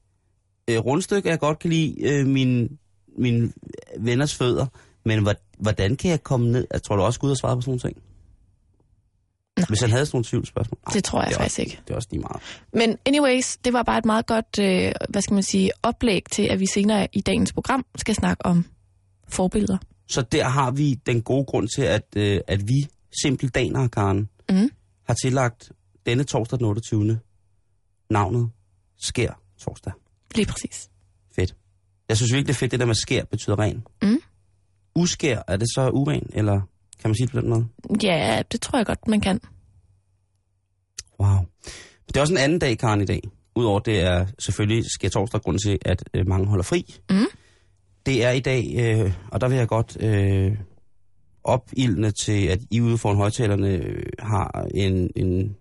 øh, 0.70 0.78
rundstykke 0.78 1.28
jeg 1.28 1.38
godt 1.38 1.59
kan 1.59 1.70
lide 1.70 1.94
øh, 2.02 2.26
min, 2.26 2.78
min 3.18 3.52
venners 3.98 4.35
fødder, 4.35 4.66
men 5.04 5.22
hvor- 5.22 5.35
hvordan 5.62 5.96
kan 5.96 6.11
jeg 6.11 6.22
komme 6.22 6.52
ned? 6.52 6.66
Jeg 6.72 6.83
tror 6.83 6.96
du 6.96 7.02
også, 7.02 7.20
Gud 7.20 7.28
har 7.30 7.35
svaret 7.35 7.56
på 7.56 7.61
sådan 7.61 7.70
nogle 7.70 7.80
ting? 7.80 7.96
Nej. 9.59 9.66
Hvis 9.68 9.80
han 9.80 9.90
havde 9.90 10.06
sådan 10.06 10.16
nogle 10.16 10.24
tvivlsspørgsmål. 10.24 10.78
Nej, 10.87 10.92
det 10.92 11.04
tror 11.04 11.20
jeg 11.20 11.28
det 11.28 11.37
faktisk 11.37 11.59
også, 11.59 11.62
ikke. 11.62 11.80
Det 11.87 11.92
er 11.92 11.96
også 11.96 12.09
lige 12.11 12.20
meget. 12.20 12.42
Men 12.72 12.98
anyways, 13.06 13.56
det 13.56 13.72
var 13.72 13.83
bare 13.83 13.98
et 13.98 14.04
meget 14.04 14.26
godt, 14.26 14.59
øh, 14.61 14.92
hvad 15.09 15.22
skal 15.22 15.35
man 15.35 15.42
sige, 15.42 15.70
oplæg 15.83 16.22
til, 16.33 16.42
at 16.42 16.61
vi 16.61 16.66
senere 16.66 17.09
i 17.12 17.20
dagens 17.20 17.52
program 17.52 17.87
skal 17.96 18.14
snakke 18.14 18.46
om 18.46 18.64
forbilleder. 19.28 19.78
Så 20.09 20.22
der 20.22 20.44
har 20.44 20.70
vi 20.70 20.94
den 20.94 21.22
gode 21.22 21.44
grund 21.44 21.68
til, 21.76 21.83
at, 21.83 22.06
øh, 22.16 22.40
at 22.46 22.68
vi 22.68 22.87
simpeldanere, 23.22 23.88
Karen, 23.88 24.28
Mm. 24.50 24.70
har 25.06 25.14
tillagt 25.22 25.72
denne 26.11 26.25
torsdag 26.25 26.59
den 26.59 26.66
28. 26.66 27.20
navnet 28.11 28.51
Skær 28.99 29.40
torsdag. 29.59 29.92
Lige 30.35 30.46
præcis. 30.46 30.90
Fedt. 31.37 31.57
Jeg 32.09 32.16
synes 32.16 32.33
virkelig, 32.33 32.46
det 32.46 32.55
er 32.55 32.59
fedt, 32.59 32.73
det 32.73 32.81
der 32.81 32.87
med 32.87 32.94
skær 32.94 33.25
betyder 33.25 33.59
ren. 33.59 33.87
Mm. 34.03 34.20
Uskær, 34.94 35.42
er 35.49 35.57
det 35.57 35.68
så 35.75 35.90
uren, 35.90 36.31
eller 36.33 36.61
kan 37.01 37.11
man 37.11 37.14
sige 37.14 37.27
det 37.27 37.33
på 37.33 37.40
den 37.40 37.49
måde? 37.49 37.66
Ja, 38.03 38.42
det 38.53 38.61
tror 38.61 38.79
jeg 38.79 38.87
godt, 38.87 39.09
man 39.09 39.20
kan. 39.20 39.40
Wow. 41.20 41.38
Det 42.09 42.16
er 42.16 42.20
også 42.20 42.35
en 42.35 42.38
anden 42.38 42.59
dag, 42.59 42.79
Karen, 42.79 43.01
i 43.01 43.05
dag. 43.05 43.20
Udover 43.55 43.81
det 43.81 44.01
er 44.01 44.27
selvfølgelig 44.38 44.85
skær 44.90 45.09
torsdag 45.09 45.40
grund 45.40 45.59
til, 45.59 45.79
at 45.83 46.05
øh, 46.14 46.27
mange 46.27 46.46
holder 46.46 46.64
fri. 46.64 46.94
Mm. 47.11 47.27
Det 48.07 48.25
er 48.25 48.31
i 48.31 48.40
dag, 48.40 48.75
øh, 48.79 49.12
og 49.33 49.40
der 49.40 49.49
vil 49.49 49.57
jeg 49.59 49.68
godt 49.68 49.96
øh, 50.03 50.57
opildne 51.44 52.11
til, 52.11 52.46
at 52.46 52.61
I 52.70 52.81
ude 52.81 52.99
foran 52.99 53.16
højtalerne 53.16 53.68
øh, 53.68 54.03
har 54.18 54.66
en, 54.75 55.11
en, 55.16 55.57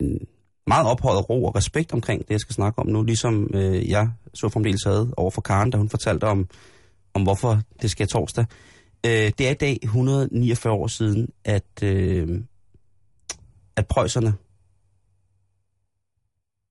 en 0.00 0.18
meget 0.66 0.86
ophøjet 0.86 1.30
ro 1.30 1.44
og 1.44 1.56
respekt 1.56 1.92
omkring 1.92 2.20
det, 2.20 2.30
jeg 2.30 2.40
skal 2.40 2.54
snakke 2.54 2.78
om 2.78 2.86
nu. 2.86 3.02
Ligesom 3.02 3.50
øh, 3.54 3.90
jeg 3.90 4.10
så 4.34 4.48
fremdeles 4.48 4.84
havde 4.84 5.14
over 5.16 5.30
for 5.30 5.40
Karen, 5.40 5.70
da 5.70 5.78
hun 5.78 5.88
fortalte 5.88 6.24
om, 6.24 6.48
om 7.14 7.22
hvorfor 7.22 7.60
det 7.82 7.90
sker 7.90 8.06
torsdag. 8.06 8.46
Øh, 9.06 9.32
det 9.38 9.40
er 9.40 9.50
i 9.50 9.54
dag 9.54 9.78
149 9.82 10.72
år 10.72 10.86
siden, 10.86 11.28
at, 11.44 11.82
øh, 11.82 12.40
at 13.76 13.86
preusserne 13.86 14.34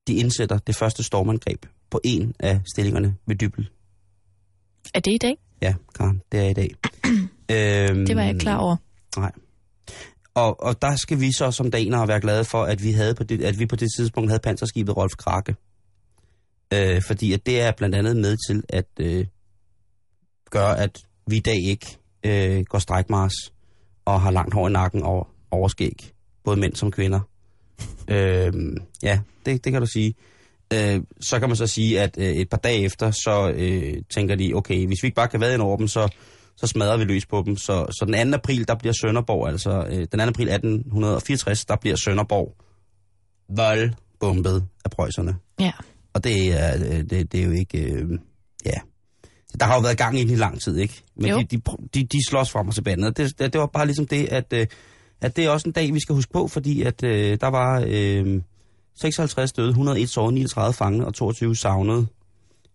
de 0.08 0.14
indsætter 0.16 0.58
det 0.58 0.76
første 0.76 1.04
stormangreb 1.04 1.66
på 1.90 2.02
en 2.04 2.36
af 2.40 2.62
stillingerne 2.74 3.16
ved 3.26 3.36
Dybel. 3.36 3.70
Er 4.94 5.00
det 5.00 5.12
i 5.12 5.18
dag? 5.18 5.38
Ja, 5.62 5.74
Karen, 5.96 6.22
det 6.32 6.40
er 6.40 6.50
i 6.50 6.54
dag. 6.54 6.70
øhm, 7.52 8.06
Det 8.08 8.16
var 8.16 8.22
jeg 8.22 8.30
ikke 8.30 8.40
klar 8.40 8.58
over. 8.58 8.76
Nej. 9.18 9.32
Og, 10.36 10.63
og 10.63 10.82
der 10.82 10.95
skal 10.95 11.19
vi 11.19 11.32
så 11.32 11.52
som 11.52 11.71
danere 11.71 12.08
være 12.08 12.21
glade 12.21 12.45
for, 12.45 12.63
at 12.63 12.84
vi, 12.84 12.91
havde 12.91 13.15
på 13.15 13.24
det, 13.24 13.43
at 13.43 13.60
vi 13.60 13.65
på 13.65 13.76
det 13.76 13.89
tidspunkt 13.98 14.30
havde 14.30 14.39
panserskibet 14.39 14.98
Rolf 14.98 15.12
Krake. 15.17 15.56
Øh, 16.74 17.02
fordi 17.08 17.34
at 17.34 17.45
det 17.45 17.62
er 17.62 17.71
blandt 17.71 17.95
andet 17.95 18.17
med 18.17 18.38
til 18.50 18.63
at 18.69 18.88
øh, 19.00 19.26
gøre, 20.50 20.80
at 20.80 21.00
vi 21.28 21.38
i 21.38 21.39
dag 21.39 21.58
ikke 21.63 21.98
øh, 22.24 22.63
går 22.65 22.80
strækmars 22.80 23.34
og 24.06 24.21
har 24.21 24.32
langt 24.32 24.54
hår 24.54 24.67
i 24.67 24.71
nakken 24.71 25.04
og 25.04 25.28
overskæg. 25.52 26.12
Både 26.43 26.60
mænd 26.60 26.76
som 26.76 26.91
kvinder. 26.91 27.19
øh, 28.08 28.54
ja, 29.04 29.19
det, 29.45 29.65
det 29.65 29.71
kan 29.71 29.82
du 29.82 29.88
sige. 29.88 30.15
Øh, 30.74 31.02
så 31.21 31.39
kan 31.39 31.50
man 31.50 31.56
så 31.56 31.67
sige, 31.67 32.02
at 32.02 32.17
øh, 32.17 32.26
et 32.26 32.50
par 32.50 32.58
dage 32.58 32.84
efter, 32.84 33.12
så 33.12 33.54
øh, 33.56 33.93
tænker 34.13 34.36
de, 34.36 34.54
okay, 34.54 34.88
hvis 34.88 35.04
vi 35.04 35.08
ikke 35.08 35.15
bare 35.15 35.28
kan 35.28 35.39
være 35.39 35.54
ind 35.54 35.62
over 35.62 35.78
dem, 35.78 35.88
så, 35.88 36.10
så 36.58 36.68
smadrer 36.68 36.98
vi 36.98 37.04
løs 37.04 37.26
på 37.26 37.44
dem. 37.46 37.58
Så, 37.58 37.86
så 38.00 38.06
den 38.06 38.32
2. 38.32 38.36
april, 38.38 38.68
der 38.68 38.76
bliver 38.76 38.94
Sønderborg, 39.02 39.48
altså 39.48 39.86
øh, 39.89 40.08
den 40.12 40.20
2. 40.20 40.26
april 40.26 40.50
1864, 40.50 41.65
der 41.65 41.76
bliver 41.76 41.96
Sønderborg 41.96 42.56
voldbombet 43.50 44.65
af 44.86 44.91
preusserne. 44.91 45.36
Ja. 45.60 45.72
Og 46.13 46.24
det 46.24 46.62
er, 46.62 46.76
øh, 46.76 47.04
det, 47.10 47.32
det 47.32 47.39
er 47.39 47.44
jo 47.44 47.52
ikke, 47.52 47.91
øh, 47.91 48.10
ja. 48.65 48.80
Der 49.60 49.65
har 49.65 49.76
jo 49.76 49.82
været 49.82 49.98
gang 49.98 50.20
i 50.20 50.24
den 50.24 50.32
i 50.32 50.36
lang 50.36 50.62
tid, 50.62 50.78
ikke? 50.78 51.04
Men 51.15 51.30
Jo. 51.30 51.38
de, 51.38 51.58
de, 51.58 51.62
de, 51.94 52.04
de 52.04 52.20
slås 52.30 52.52
frem 52.52 52.68
og 52.68 52.74
tilbage. 52.74 53.06
Og 53.08 53.18
det, 53.18 53.39
det, 53.39 53.54
det 53.54 53.62
var 53.62 53.68
bare 53.68 53.86
ligesom 53.86 54.08
det, 54.08 54.26
at, 54.26 54.54
øh, 54.54 54.68
at 55.22 55.36
det 55.36 55.46
er 55.46 55.50
også 55.50 55.70
en 55.70 55.74
dag, 55.74 55.94
vi 55.94 56.00
skal 56.00 56.15
huske 56.15 56.34
på, 56.34 56.48
fordi 56.48 56.82
at 56.82 57.04
øh, 57.04 57.38
der 57.41 57.48
var 57.48 57.84
øh, 57.88 58.41
56 58.96 59.54
døde, 59.54 59.70
101 59.70 60.10
sårede, 60.10 60.34
39 60.34 60.74
fangne 60.74 61.06
og 61.06 61.13
22 61.13 61.56
savnede 61.56 62.08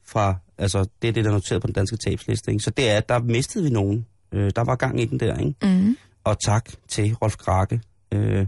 fra, 0.07 0.35
altså 0.61 0.87
det 1.03 1.09
er 1.09 1.13
det, 1.13 1.25
der 1.25 1.31
er 1.31 1.35
noteret 1.35 1.63
på 1.63 1.67
den 1.67 1.75
danske 1.75 1.97
tabsliste, 1.97 2.51
ikke? 2.51 2.65
Så 2.65 2.71
det 2.71 2.91
er, 2.91 2.97
at 2.97 3.09
der 3.09 3.19
mistede 3.19 3.65
vi 3.65 3.71
nogen. 3.71 4.07
Øh, 4.33 4.51
der 4.57 4.65
var 4.65 4.77
gang 4.77 5.01
i 5.01 5.05
den 5.05 5.21
der, 5.21 5.39
ikke? 5.39 5.55
Mm. 5.63 5.97
Og 6.25 6.37
tak 6.47 6.71
til 6.89 7.15
Rolf 7.15 7.37
Krake. 7.37 7.81
Øh, 8.13 8.47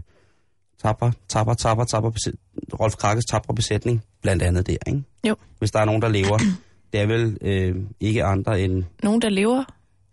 tapper, 0.83 1.11
tapper, 1.27 1.53
tapper, 1.53 1.83
tapper, 1.83 2.09
besæt, 2.09 2.33
Rolf 2.79 2.95
Krakkes 2.95 3.25
tapper 3.25 3.53
besætning, 3.53 4.03
blandt 4.21 4.43
andet 4.43 4.67
der, 4.67 4.77
ikke? 4.87 5.03
Jo. 5.27 5.35
Hvis 5.59 5.71
der 5.71 5.79
er 5.79 5.85
nogen, 5.85 6.01
der 6.01 6.09
lever, 6.09 6.37
det 6.93 7.01
er 7.01 7.05
vel 7.05 7.37
øh, 7.41 7.75
ikke 7.99 8.23
andre 8.23 8.61
end 8.61 8.83
Nogen, 9.03 9.21
der 9.21 9.29
lever 9.29 9.63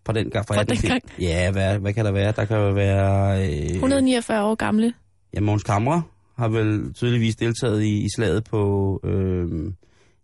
på 0.05 0.13
den 0.13 0.31
gang. 0.31 0.47
Fra 0.47 0.65
den 0.65 0.77
gang? 0.77 1.03
Ja, 1.19 1.51
hvad, 1.51 1.79
hvad 1.79 1.93
kan 1.93 2.05
der 2.05 2.13
være? 2.13 2.33
Der 2.33 2.45
kan 2.45 2.57
jo 2.57 2.71
være... 2.73 3.43
Øh, 3.49 3.71
149 3.71 4.45
år 4.45 4.55
gamle. 4.55 4.93
Ja, 5.35 5.41
Måns 5.41 5.63
Kamre 5.63 6.03
har 6.37 6.49
vel 6.49 6.93
tydeligvis 6.95 7.37
deltaget 7.37 7.83
i, 7.83 8.05
i 8.05 8.07
slaget 8.17 8.45
på... 8.45 9.01
Øh, 9.05 9.73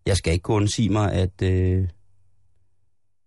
jeg 0.07 0.16
skal 0.16 0.33
ikke 0.33 0.42
gå 0.42 0.61
og 0.61 0.69
sige 0.69 0.88
mig, 0.88 1.12
at, 1.12 1.42
øh, 1.42 1.88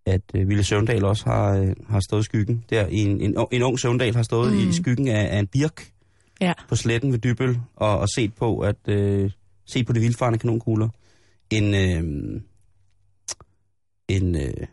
at 0.05 0.21
øh, 0.35 0.49
Ville 0.49 0.63
Søvndal 0.63 1.05
også 1.05 1.25
har, 1.25 1.57
øh, 1.57 1.75
har 1.89 1.99
stået 1.99 2.21
i 2.21 2.23
skyggen. 2.23 2.65
Der, 2.69 2.85
en, 2.85 3.21
en, 3.21 3.47
en 3.51 3.63
ung 3.63 3.79
Søvndal 3.79 4.15
har 4.15 4.23
stået 4.23 4.53
mm. 4.53 4.69
i 4.69 4.73
skyggen 4.73 5.07
af, 5.07 5.35
af 5.35 5.39
en 5.39 5.47
birk 5.47 5.91
Ja. 6.41 6.53
på 6.69 6.75
sletten 6.75 7.11
ved 7.11 7.19
Dybøl 7.19 7.59
og, 7.75 7.99
og 7.99 8.07
set 8.15 8.33
på 8.33 8.59
at 8.59 8.87
øh, 8.87 9.31
set 9.65 9.85
på 9.85 9.93
de 9.93 9.99
vildfarende 9.99 10.39
kanonkugler. 10.39 10.89
En 11.49 11.73
øh, 11.73 12.41
en 14.07 14.35
øh, 14.35 14.67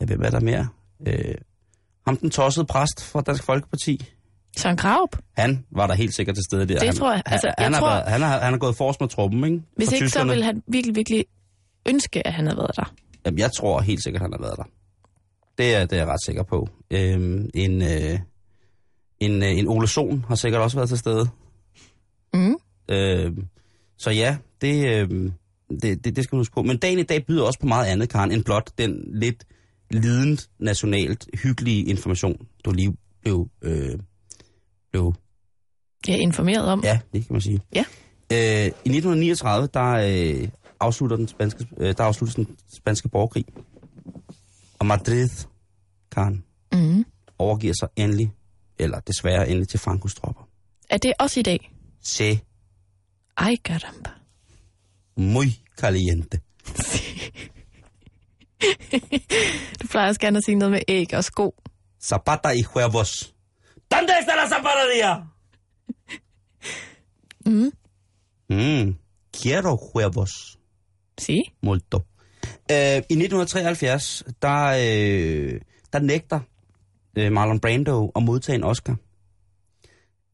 ja, 0.00 0.06
hvem 0.06 0.22
er 0.22 0.30
der 0.30 0.40
mere? 0.40 0.68
Øh, 1.06 1.34
ham 2.06 2.16
den 2.16 2.30
tossede 2.30 2.66
præst 2.66 3.04
fra 3.04 3.20
Dansk 3.20 3.44
Folkeparti. 3.44 4.12
Søren 4.56 4.76
Graup. 4.76 5.16
Han 5.36 5.64
var 5.70 5.86
der 5.86 5.94
helt 5.94 6.14
sikkert 6.14 6.36
til 6.36 6.44
stede 6.44 6.66
der. 6.66 6.78
Det 6.78 6.88
han, 6.88 6.96
tror 6.96 7.12
jeg. 7.12 7.22
Altså, 7.26 7.46
han, 7.46 7.54
jeg 7.58 7.64
han, 7.66 7.72
tror- 7.72 7.88
har, 7.88 7.94
været, 7.96 8.08
han, 8.12 8.20
har, 8.22 8.40
han 8.40 8.52
har 8.52 8.58
gået 8.58 8.76
forrest 8.76 9.00
med 9.00 9.08
truppen, 9.08 9.44
ikke? 9.44 9.62
Hvis 9.76 9.88
For 9.88 9.94
ikke, 9.94 10.06
så 10.08 10.10
tyskerne. 10.10 10.30
ville 10.30 10.44
han 10.44 10.62
virkelig, 10.66 10.96
virkelig 10.96 11.24
ønske, 11.88 12.26
at 12.26 12.32
han 12.32 12.46
havde 12.46 12.56
været 12.58 12.76
der. 12.76 12.94
Jamen, 13.26 13.38
jeg 13.38 13.50
tror 13.58 13.80
helt 13.80 14.02
sikkert, 14.02 14.22
han 14.22 14.32
har 14.32 14.38
været 14.40 14.56
der. 14.56 14.64
Det 15.58 15.74
er, 15.74 15.80
det 15.86 15.92
er 15.92 15.96
jeg 15.96 16.06
ret 16.08 16.24
sikker 16.24 16.42
på. 16.42 16.68
Øhm, 16.90 17.50
en, 17.54 17.82
øh, 17.82 18.18
en, 19.20 19.42
øh, 19.42 19.50
en 19.58 19.68
Ole 19.68 19.88
Sohn 19.88 20.24
har 20.28 20.34
sikkert 20.34 20.62
også 20.62 20.76
været 20.76 20.88
til 20.88 20.98
stede. 20.98 21.28
Mm. 22.34 22.56
Øh, 22.90 23.32
så 23.98 24.10
ja, 24.10 24.36
det, 24.60 24.86
øh, 24.86 25.32
det, 25.82 26.04
det, 26.04 26.16
det 26.16 26.24
skal 26.24 26.36
man 26.36 26.40
huske 26.40 26.54
på. 26.54 26.62
Men 26.62 26.76
dagen 26.78 26.98
i 26.98 27.02
dag 27.02 27.26
byder 27.26 27.44
også 27.44 27.58
på 27.60 27.66
meget 27.66 27.86
andet, 27.86 28.08
Karen, 28.08 28.32
end 28.32 28.44
blot 28.44 28.70
den 28.78 29.04
lidt 29.14 29.44
lidende, 29.90 30.42
nationalt 30.58 31.28
hyggelige 31.42 31.84
information, 31.84 32.46
du 32.64 32.70
lige 32.70 32.94
blev, 33.22 33.48
øh, 33.62 33.98
blev 34.92 35.14
Jeg 36.06 36.14
er 36.14 36.18
informeret 36.20 36.64
om. 36.66 36.80
Ja, 36.84 37.00
det 37.12 37.26
kan 37.26 37.32
man 37.34 37.40
sige. 37.40 37.60
Ja. 37.74 37.84
Øh, 38.32 38.66
I 38.66 38.88
1939, 38.88 39.68
der, 39.74 39.90
øh, 40.42 40.48
afslutter 40.80 41.16
den 41.16 41.28
spanske, 41.28 41.66
øh, 41.78 41.94
der 41.96 42.04
afsluttes 42.04 42.34
den 42.34 42.56
spanske 42.74 43.08
borgerkrig. 43.08 43.44
Og 44.78 44.86
Madrid, 44.86 45.28
Karen, 46.12 46.44
Mm. 46.72 47.04
overgiver 47.38 47.74
sig 47.80 47.88
endelig, 47.96 48.32
eller 48.78 49.00
desværre 49.00 49.48
endelig, 49.48 49.68
til 49.68 49.78
Francos 49.80 50.14
tropper. 50.14 50.48
Er 50.90 50.96
det 50.98 51.12
også 51.18 51.40
i 51.40 51.42
dag? 51.42 51.72
Se 52.02 52.40
Ej, 53.38 53.56
caramba. 53.64 54.10
muy 55.16 55.46
caliente. 55.78 56.40
Du 59.82 59.86
plejer 59.90 60.08
også 60.08 60.20
gerne 60.20 60.36
at 60.36 60.44
sige 60.44 60.54
noget 60.54 60.72
med 60.72 60.80
æg 60.88 61.14
og 61.14 61.24
sko. 61.24 61.54
Zapata 62.02 62.48
y 62.54 62.62
huevos. 62.74 63.34
¿Dónde 63.90 64.12
está 64.20 64.36
la 64.36 64.48
zapatería? 64.48 65.26
Mm. 67.44 67.70
Mm, 68.48 68.98
quiero 69.32 69.74
huevos. 69.74 70.58
Sige. 71.18 71.54
Molto. 71.62 72.02
Øh, 72.70 73.02
I 73.10 73.14
1973, 73.14 74.24
der, 74.42 74.66
øh, 74.66 75.60
der 75.92 75.98
nægter 75.98 76.40
øh, 77.18 77.32
Marlon 77.32 77.60
Brando 77.60 78.12
at 78.16 78.22
modtage 78.22 78.56
en 78.56 78.64
Oscar. 78.64 78.96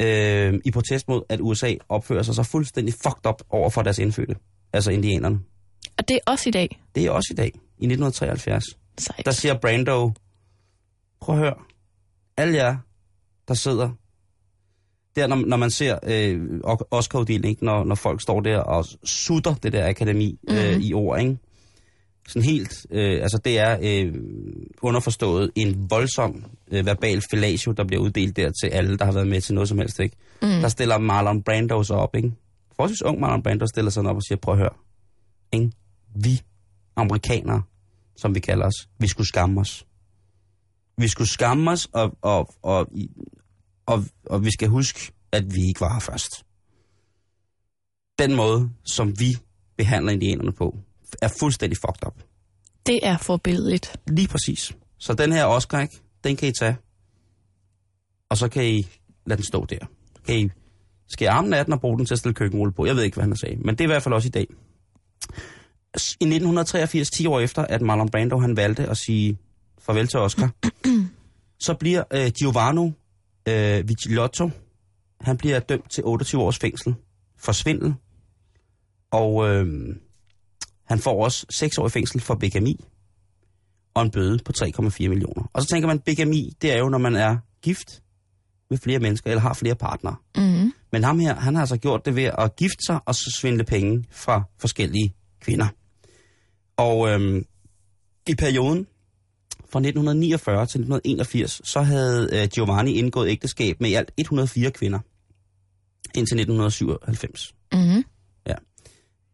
Øh, 0.03 0.61
I 0.65 0.71
protest 0.71 1.09
mod, 1.09 1.23
at 1.29 1.41
USA 1.41 1.75
opfører 1.89 2.23
sig 2.23 2.35
så 2.35 2.43
fuldstændig 2.43 2.95
fucked 2.95 3.27
up 3.27 3.43
over 3.51 3.71
for 3.71 3.83
deres 3.83 3.99
indfødte. 3.99 4.37
Altså 4.73 4.91
indianerne. 4.91 5.41
Og 5.99 6.09
det 6.09 6.15
er 6.15 6.21
også 6.31 6.49
i 6.49 6.53
dag. 6.53 6.81
Det 6.95 7.07
er 7.07 7.11
også 7.11 7.29
i 7.33 7.35
dag, 7.37 7.47
i 7.55 7.87
1973. 7.87 8.65
Sejt. 8.99 9.25
Der 9.25 9.31
siger 9.31 9.59
Brando, 9.59 10.13
prøv 11.21 11.35
at 11.35 11.41
høre, 11.41 11.55
alle 12.37 12.57
jer, 12.57 12.77
der 13.49 13.55
sidder 13.55 13.91
der, 15.17 15.27
når, 15.27 15.37
når 15.37 15.57
man 15.57 15.71
ser 15.71 15.99
øh, 16.03 16.61
Oscar-uddelingen, 16.91 17.59
når, 17.67 17.85
når 17.85 17.95
folk 17.95 18.23
står 18.23 18.41
der 18.41 18.59
og 18.59 18.85
sutter 19.05 19.55
det 19.55 19.73
der 19.73 19.89
akademi 19.89 20.39
mm-hmm. 20.43 20.63
øh, 20.65 20.81
i 20.81 20.95
ord, 20.95 21.21
ikke? 21.21 21.39
Sådan 22.29 22.43
helt, 22.43 22.87
øh, 22.91 23.23
altså 23.23 23.39
det 23.45 23.59
er 23.59 23.79
øh, 23.83 24.15
underforstået 24.83 25.51
en 25.55 25.91
voldsom 25.91 26.45
øh, 26.71 26.87
verbal 26.87 27.23
fellatio, 27.31 27.73
der 27.73 27.85
bliver 27.85 28.03
uddelt 28.03 28.37
der 28.37 28.51
til 28.63 28.67
alle, 28.67 28.97
der 28.97 29.05
har 29.05 29.13
været 29.13 29.27
med 29.27 29.41
til 29.41 29.55
noget 29.55 29.69
som 29.69 29.79
helst, 29.79 30.01
ikke? 30.01 30.17
Mm. 30.43 30.49
Der 30.49 30.69
stiller 30.69 30.99
Marlon 30.99 31.43
Brando 31.43 31.83
sig 31.83 31.97
op, 31.97 32.17
ikke? 32.17 32.33
Forholdsvis 32.77 33.03
ung 33.03 33.21
Marlon 33.21 33.43
Brando 33.43 33.67
stiller 33.67 33.91
sig 33.91 34.07
op 34.07 34.17
og 34.17 34.23
siger, 34.23 34.39
prøv 34.39 34.55
at 34.55 34.59
høre, 34.59 34.75
ikke? 35.53 35.71
Vi 36.15 36.43
amerikanere, 36.97 37.63
som 38.17 38.35
vi 38.35 38.41
kalder 38.41 38.67
os, 38.67 38.89
vi 38.99 39.09
skulle 39.09 39.29
skamme 39.29 39.61
os. 39.61 39.87
Vi 40.99 41.09
skulle 41.09 41.31
skamme 41.31 41.71
os, 41.71 41.89
og, 41.93 42.17
og, 42.23 42.55
og, 42.63 42.89
og, 43.87 44.05
og 44.27 44.45
vi 44.45 44.51
skal 44.51 44.69
huske, 44.69 45.13
at 45.33 45.55
vi 45.55 45.61
ikke 45.69 45.81
var 45.81 45.93
her 45.93 46.01
først. 46.01 46.45
Den 48.19 48.35
måde, 48.35 48.71
som 48.85 49.21
vi 49.21 49.37
behandler 49.77 50.13
indianerne 50.13 50.53
på, 50.53 50.79
er 51.23 51.29
fuldstændig 51.41 51.79
fucked 51.79 52.07
up. 52.07 52.23
Det 52.87 53.01
er 53.03 53.19
forbilledigt. 53.19 53.97
Lige 54.07 54.29
præcis. 54.29 54.77
Så 54.99 55.15
den 55.15 55.33
her 55.33 55.45
Oscar, 55.45 55.81
ikke? 55.81 56.01
den 56.25 56.37
kan 56.37 56.49
I 56.49 56.53
tage. 56.53 56.77
Og 58.29 58.37
så 58.37 58.49
kan 58.49 58.65
I 58.65 58.87
lade 59.27 59.37
den 59.37 59.45
stå 59.45 59.65
der. 59.65 59.79
Kan 60.27 60.39
I 60.39 60.51
skære 61.09 61.31
armen 61.31 61.55
af 61.55 61.65
den 61.65 61.75
og 61.75 61.81
bruge 61.81 61.99
den 61.99 62.07
til 62.07 62.15
at 62.15 62.19
stille 62.19 62.35
køkkenrulle 62.35 62.73
på. 62.73 62.87
Jeg 62.87 62.97
ved 62.97 63.03
ikke, 63.03 63.15
hvad 63.15 63.23
han 63.23 63.31
har 63.31 63.37
sagt, 63.37 63.65
men 63.65 63.75
det 63.75 63.81
er 63.81 63.85
i 63.85 63.93
hvert 63.93 64.03
fald 64.03 64.15
også 64.15 64.29
i 64.29 64.31
dag. 64.31 64.47
I 65.97 66.25
1983, 66.25 67.11
10 67.11 67.27
år 67.27 67.41
efter, 67.41 67.63
at 67.63 67.83
Marlon 67.83 68.09
Brando 68.09 68.39
han 68.39 68.57
valgte 68.57 68.87
at 68.89 68.97
sige 68.97 69.39
farvel 69.79 70.09
til 70.09 70.21
Oscar, 70.21 70.51
så 71.67 71.75
bliver 71.75 72.05
øh, 72.13 72.31
Giovanni 72.39 72.93
øh, 73.49 73.89
Vigilotto, 73.89 74.51
han 75.21 75.37
bliver 75.37 75.61
dømt 75.61 75.91
til 75.91 76.05
28 76.05 76.43
års 76.43 76.59
fængsel 76.59 76.95
for 77.39 77.53
svindel. 77.53 77.95
Og 79.11 79.49
øh, 79.49 79.67
han 80.85 80.99
får 80.99 81.25
også 81.25 81.47
6 81.51 81.79
år 81.79 81.87
i 81.87 81.91
fængsel 81.91 82.21
for 82.21 82.35
bigami 82.35 82.85
og 83.95 84.03
en 84.03 84.11
bøde 84.11 84.39
på 84.45 84.53
3,4 84.59 85.09
millioner. 85.09 85.51
Og 85.53 85.63
så 85.63 85.69
tænker 85.69 85.87
man, 85.87 85.99
bigami, 85.99 86.53
det 86.63 86.73
er 86.73 86.79
jo, 86.79 86.89
når 86.89 86.99
man 86.99 87.17
er 87.17 87.37
gift 87.63 88.03
med 88.71 88.79
flere 88.79 88.99
mennesker, 88.99 89.31
eller 89.31 89.41
har 89.41 89.55
flere 89.55 89.75
partnere. 89.75 90.17
Mm. 90.37 90.73
Men 90.93 91.05
ham 91.05 91.19
her, 91.19 91.35
han 91.35 91.55
har 91.55 91.63
altså 91.63 91.77
gjort 91.77 92.07
det 92.07 92.17
ved 92.17 92.31
at 92.39 92.57
gifte 92.57 92.85
sig, 92.87 93.01
og 93.07 93.15
så 93.15 93.39
svindle 93.41 93.65
penge 93.65 94.05
fra 94.11 94.43
forskellige 94.59 95.15
kvinder. 95.41 95.67
Og 96.77 97.09
øhm, 97.09 97.45
i 98.29 98.35
perioden 98.35 98.87
fra 99.71 99.79
1949 99.79 100.57
til 100.57 100.81
1981, 100.81 101.61
så 101.65 101.83
havde 101.83 102.31
øh, 102.33 102.49
Giovanni 102.49 102.93
indgået 102.93 103.29
ægteskab 103.29 103.81
med 103.81 103.91
i 103.91 103.95
alt 103.95 104.13
104 104.17 104.71
kvinder. 104.71 104.99
Indtil 106.15 106.41
1997. 106.41 107.55
Mm. 107.73 108.05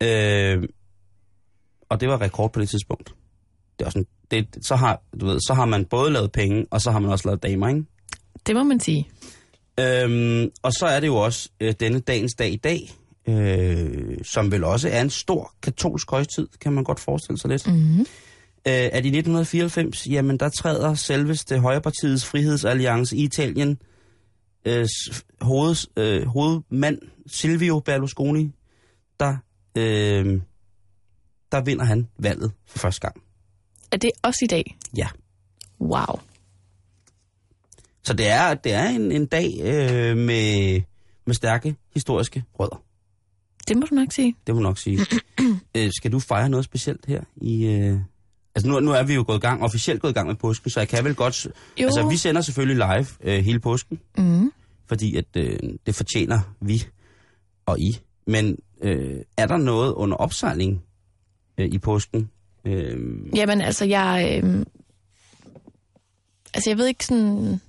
Øh, 0.02 0.62
og 1.88 2.00
det 2.00 2.08
var 2.08 2.20
rekord 2.20 2.52
på 2.52 2.60
det 2.60 2.68
tidspunkt. 2.68 3.14
Det 3.78 3.84
er 3.84 3.86
også 3.86 3.98
en, 3.98 4.06
det, 4.30 4.58
så, 4.62 4.76
har, 4.76 5.02
du 5.20 5.26
ved, 5.26 5.40
så 5.40 5.54
har 5.54 5.64
man 5.64 5.84
både 5.84 6.12
lavet 6.12 6.32
penge, 6.32 6.66
og 6.70 6.80
så 6.80 6.90
har 6.90 6.98
man 6.98 7.10
også 7.10 7.28
lavet 7.28 7.42
damer, 7.42 7.68
ikke? 7.68 7.84
Det 8.46 8.56
må 8.56 8.62
man 8.62 8.80
sige. 8.80 9.08
Øhm, 9.80 10.50
og 10.62 10.72
så 10.72 10.86
er 10.86 11.00
det 11.00 11.06
jo 11.06 11.16
også 11.16 11.48
øh, 11.60 11.74
denne 11.80 12.00
dagens 12.00 12.34
dag 12.34 12.52
i 12.52 12.56
dag, 12.56 12.92
øh, 13.28 14.18
som 14.22 14.52
vel 14.52 14.64
også 14.64 14.88
er 14.88 15.00
en 15.00 15.10
stor 15.10 15.54
katolsk 15.62 16.10
højtid, 16.10 16.48
kan 16.60 16.72
man 16.72 16.84
godt 16.84 17.00
forestille 17.00 17.38
sig 17.38 17.50
lidt. 17.50 17.66
Mm. 17.66 18.06
Øh, 18.68 18.72
at 18.72 19.04
i 19.04 19.08
1994, 19.08 20.06
jamen 20.06 20.36
der 20.36 20.48
træder 20.48 20.94
selveste 20.94 21.58
Højrepartiets 21.58 22.26
Frihedsalliance 22.26 23.16
i 23.16 23.24
Italien 23.24 23.78
øh, 24.64 24.88
hoveds, 25.40 25.86
øh, 25.96 26.26
hovedmand 26.26 26.98
Silvio 27.26 27.80
Berlusconi, 27.80 28.52
der, 29.20 29.36
øh, 29.76 30.40
der 31.52 31.64
vinder 31.64 31.84
han 31.84 32.08
valget 32.18 32.52
for 32.66 32.78
første 32.78 33.00
gang. 33.00 33.22
Er 33.92 33.96
det 33.96 34.10
også 34.22 34.40
i 34.42 34.46
dag? 34.46 34.76
Ja. 34.96 35.08
Wow. 35.80 36.20
Så 38.02 38.12
det 38.12 38.28
er, 38.28 38.54
det 38.54 38.72
er 38.72 38.88
en, 38.88 39.12
en 39.12 39.26
dag 39.26 39.60
øh, 39.60 40.16
med, 40.16 40.80
med 41.26 41.34
stærke 41.34 41.76
historiske 41.94 42.44
rødder. 42.58 42.82
Det 43.68 43.76
må 43.76 43.86
du 43.90 43.94
nok 43.94 44.12
sige. 44.12 44.36
Det 44.46 44.54
må 44.54 44.60
jeg 44.60 44.62
nok 44.62 44.78
sige. 44.78 44.98
øh, 45.76 45.90
skal 45.96 46.12
du 46.12 46.18
fejre 46.18 46.48
noget 46.48 46.64
specielt 46.64 47.06
her 47.06 47.22
i... 47.36 47.66
Øh... 47.66 47.98
Altså 48.54 48.68
nu, 48.70 48.80
nu 48.80 48.90
er 48.90 49.02
vi 49.02 49.14
jo 49.14 49.24
gået 49.26 49.36
i 49.36 49.40
gang, 49.40 49.62
officielt 49.62 50.00
gået 50.00 50.10
i 50.10 50.14
gang 50.14 50.26
med 50.28 50.34
påsken, 50.36 50.70
så 50.70 50.80
jeg 50.80 50.88
kan 50.88 51.04
vel 51.04 51.14
godt... 51.14 51.46
Jo. 51.80 51.84
Altså 51.86 52.08
vi 52.08 52.16
sender 52.16 52.40
selvfølgelig 52.40 52.76
live 52.76 53.06
øh, 53.20 53.44
hele 53.44 53.60
påsken, 53.60 54.00
Mm. 54.18 54.52
fordi 54.86 55.16
at 55.16 55.24
øh, 55.36 55.58
det 55.86 55.94
fortjener 55.94 56.40
vi 56.60 56.86
og 57.66 57.80
I. 57.80 57.98
Men 58.26 58.58
øh, 58.82 59.20
er 59.36 59.46
der 59.46 59.56
noget 59.56 59.92
under 59.92 60.16
opsejling 60.16 60.82
øh, 61.58 61.66
i 61.66 61.78
påsken? 61.78 62.30
Øh, 62.64 62.96
Jamen 63.36 63.60
altså, 63.60 63.84
jeg... 63.84 64.40
Øh, 64.44 64.66
altså, 66.54 66.70
jeg 66.70 66.78
ved 66.78 66.86
ikke 66.86 67.06
sådan... 67.06 67.60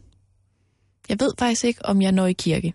Jeg 1.10 1.20
ved 1.20 1.32
faktisk 1.40 1.64
ikke, 1.66 1.86
om 1.86 2.02
jeg 2.02 2.12
når 2.12 2.26
i 2.28 2.34
kirke. 2.34 2.74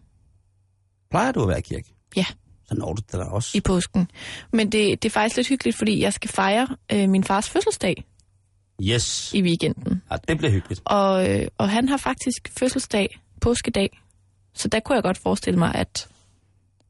Plejer 1.11 1.33
du 1.33 1.43
at 1.43 1.49
være 1.49 1.59
i 1.59 1.63
kirke? 1.63 1.95
Ja. 2.17 2.25
Så 2.69 2.75
når 2.75 2.93
du 2.93 3.03
det 3.07 3.13
da 3.13 3.19
også. 3.25 3.51
i 3.59 3.61
påsken. 3.61 4.11
Men 4.53 4.73
det, 4.73 5.03
det 5.03 5.09
er 5.09 5.13
faktisk 5.13 5.37
lidt 5.37 5.49
hyggeligt, 5.49 5.77
fordi 5.79 6.01
jeg 6.03 6.13
skal 6.13 6.31
fejre 6.31 6.69
øh, 6.93 7.09
min 7.09 7.25
fars 7.25 7.49
fødselsdag 7.51 8.05
Yes. 8.83 9.35
i 9.35 9.43
weekenden. 9.43 10.03
Ja, 10.11 10.17
det 10.29 10.39
bliver 10.39 10.51
hyggeligt. 10.51 10.81
Og, 10.85 11.31
øh, 11.31 11.47
og 11.59 11.71
han 11.71 11.89
har 11.89 11.97
faktisk 11.97 12.53
fødselsdag, 12.59 13.21
påskedag. 13.41 14.01
Så 14.55 14.69
der 14.69 14.81
kunne 14.81 14.97
jeg 14.97 15.03
godt 15.03 15.19
forestille 15.19 15.59
mig, 15.59 15.75
at, 15.75 16.09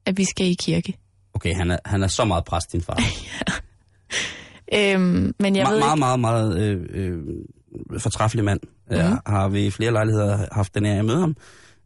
at 0.07 0.19
vi 0.19 0.25
skal 0.25 0.47
i 0.47 0.55
kirke. 0.55 0.99
Okay, 1.35 1.55
han 1.55 1.71
er, 1.71 1.79
han 1.85 2.03
er 2.03 2.07
så 2.07 2.25
meget 2.25 2.45
præst, 2.45 2.73
din 2.73 2.83
far. 2.83 2.99
Øhm, 4.75 5.35
men 5.39 5.57
jeg 5.57 5.67
Me- 5.67 5.71
ved 5.73 5.79
meget, 5.79 5.99
meget, 5.99 6.21
meget 6.21 6.59
øh, 6.59 6.87
øh, 6.91 7.19
fortræffelig 7.99 8.45
mand. 8.45 8.61
Mm-hmm. 8.63 8.97
Mhm. 8.97 9.13
Jeg 9.13 9.19
har 9.27 9.49
ved 9.49 9.71
flere 9.71 9.93
lejligheder 9.93 10.47
haft 10.53 10.75
den 10.75 10.87
her 10.87 10.99
at 10.99 11.05
møde 11.05 11.21
ham. 11.21 11.37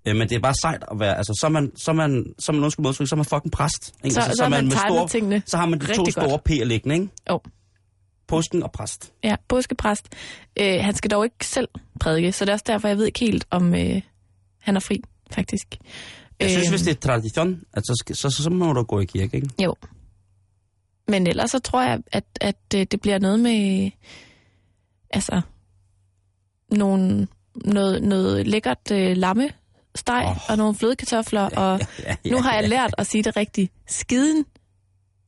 Øh, 0.07 0.17
men 0.17 0.29
det 0.29 0.37
er 0.37 0.41
bare 0.41 0.55
sejt 0.63 0.85
at 0.91 1.01
være, 1.01 1.17
altså 1.17 1.39
så 1.41 1.47
er 1.47 1.51
man, 1.51 1.73
så 1.77 1.91
er 1.91 1.95
man, 1.95 2.35
så 2.39 2.53
er 2.53 2.57
man 2.57 2.65
undskyld 2.65 2.83
modtryk, 2.83 3.09
så 3.09 3.15
er 3.15 3.17
man 3.17 3.25
fucking 3.25 3.53
præst. 3.53 3.95
Ikke? 4.05 4.15
Så- 4.15 4.21
altså, 4.21 4.37
så 4.37 4.43
har 4.43 4.49
man 4.51 4.65
med 4.65 4.77
timet 4.89 5.11
tingene 5.11 5.43
så 5.47 5.57
har 5.57 5.67
man 5.67 5.81
de 5.81 5.87
to 5.95 6.11
store 6.11 6.31
godt. 6.31 6.51
P'er 6.51 6.65
liggende, 6.65 6.95
ikke? 6.95 7.09
Jo. 7.31 7.41
Påsken 8.29 8.63
og 8.63 8.73
præst. 8.73 9.13
Ja, 9.25 9.37
påskepræst. 9.49 10.09
Øh, 10.61 10.79
han 10.81 10.95
skal 10.95 11.11
dog 11.11 11.25
ikke 11.25 11.47
selv 11.47 11.69
prædike, 12.01 12.33
så 12.33 12.45
det 12.45 12.49
er 12.49 12.53
også 12.53 12.65
derfor, 12.67 12.89
jeg 12.89 12.97
ved 12.97 13.07
ikke 13.07 13.21
helt, 13.21 13.47
om 13.51 13.75
øh, 13.75 14.03
han 14.61 14.77
er 14.77 14.81
fri, 14.81 15.03
faktisk. 15.31 15.77
Jeg 16.41 16.51
synes, 16.51 16.67
Øhm, 16.67 16.73
hvis 16.73 16.83
det 16.83 16.91
er 16.91 17.01
tradition, 17.01 17.61
at 17.73 17.87
så, 17.87 18.05
så, 18.13 18.31
så, 18.31 18.43
så 18.43 18.51
må 18.51 18.73
du 18.73 18.83
gå 18.83 19.01
i 19.01 19.05
kirke, 19.05 19.37
ikke? 19.37 19.49
Jo. 19.63 19.75
Men 21.09 21.27
ellers 21.27 21.51
så 21.51 21.59
tror 21.59 21.83
jeg, 21.83 21.99
at, 22.13 22.25
at 22.41 22.57
øh, 22.75 22.87
det 22.91 23.01
bliver 23.01 23.19
noget 23.19 23.41
med, 23.41 23.91
altså, 25.11 25.41
nogle, 26.71 27.29
noget, 27.65 28.03
noget 28.03 28.47
lækkert 28.47 28.91
øh, 28.93 29.17
lammesteg 29.17 29.57
Åh. 30.11 30.31
oh. 30.31 30.37
og 30.51 30.57
nogle 30.57 30.75
flødekartofler, 30.75 31.43
og 31.43 31.81
Ja, 32.07 32.17
nu 32.31 32.41
har 32.43 32.55
jeg 32.61 32.69
lært 32.69 32.95
at 32.99 33.07
sige 33.07 33.23
det 33.23 33.37
rigtigt. 33.37 33.73
Skiden, 33.89 34.45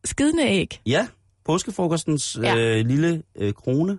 skidende 0.05 0.43
æg. 0.47 0.81
Ja, 0.87 1.07
påskefrokostens 1.45 2.39
Ja. 2.43 2.57
øh, 2.57 2.87
lille 2.87 3.23
øh, 3.37 3.53
krone. 3.53 3.99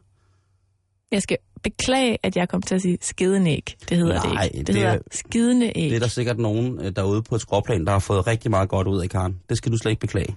Jeg 1.11 1.21
skal 1.21 1.37
beklage, 1.63 2.17
at 2.23 2.35
jeg 2.35 2.49
kom 2.49 2.61
til 2.61 2.75
at 2.75 2.81
sige 2.81 2.97
skidende 3.01 3.51
æg. 3.51 3.75
Det 3.89 3.97
hedder 3.97 4.13
Nej, 4.23 4.43
det 4.43 4.45
ikke. 4.45 4.57
Det, 4.57 4.67
det 4.67 4.75
hedder 4.75 4.91
er- 4.91 4.99
skidende 5.11 5.71
æg. 5.75 5.89
Det 5.89 5.95
er 5.95 5.99
der 5.99 6.07
sikkert 6.07 6.39
nogen 6.39 6.79
øh, 6.85 6.91
derude 6.95 7.23
på 7.23 7.35
et 7.35 7.41
skråplan, 7.41 7.85
der 7.85 7.91
har 7.91 7.99
fået 7.99 8.27
rigtig 8.27 8.51
meget 8.51 8.69
godt 8.69 8.87
ud 8.87 9.01
af 9.01 9.09
Karen. 9.09 9.39
Det 9.49 9.57
skal 9.57 9.71
du 9.71 9.77
slet 9.77 9.91
ikke 9.91 9.99
beklage. 9.99 10.35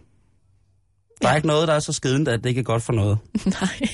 Der 1.23 1.29
er 1.29 1.33
Ja. 1.33 1.37
ikke 1.37 1.47
noget, 1.49 1.69
der 1.69 1.75
er 1.75 1.81
så 1.81 1.93
skidende, 1.93 2.33
at 2.33 2.43
det 2.45 2.49
ikke 2.49 2.59
er 2.59 2.65
godt 2.65 2.83
for 2.83 2.93
noget. 2.93 3.19
Nej. 3.61 3.89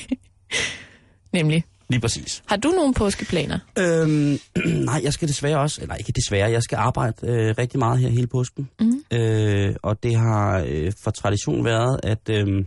Nemlig. 1.33 1.65
Lige 1.89 2.01
præcis. 2.01 2.43
Har 2.47 2.57
du 2.57 2.69
nogle 2.69 2.95
påskeplaner? 2.95 3.59
Øhm, 3.79 4.39
nej, 4.85 5.01
jeg 5.05 5.13
skal 5.13 5.29
desværre 5.29 5.59
også, 5.59 5.83
eller 5.83 5.95
ikke 5.95 6.13
desværre, 6.13 6.51
jeg 6.51 6.63
skal 6.63 6.77
arbejde 6.77 7.15
øh, 7.27 7.55
rigtig 7.59 7.79
meget 7.79 7.99
her 7.99 8.09
hele 8.09 8.27
påsken. 8.27 8.71
Mhm. 8.81 9.05
Øh, 9.11 9.75
og 9.83 10.03
det 10.03 10.17
har 10.17 10.65
øh, 10.69 10.93
for 11.05 11.11
tradition 11.11 11.65
været, 11.65 12.01
at, 12.03 12.29
øh, 12.31 12.65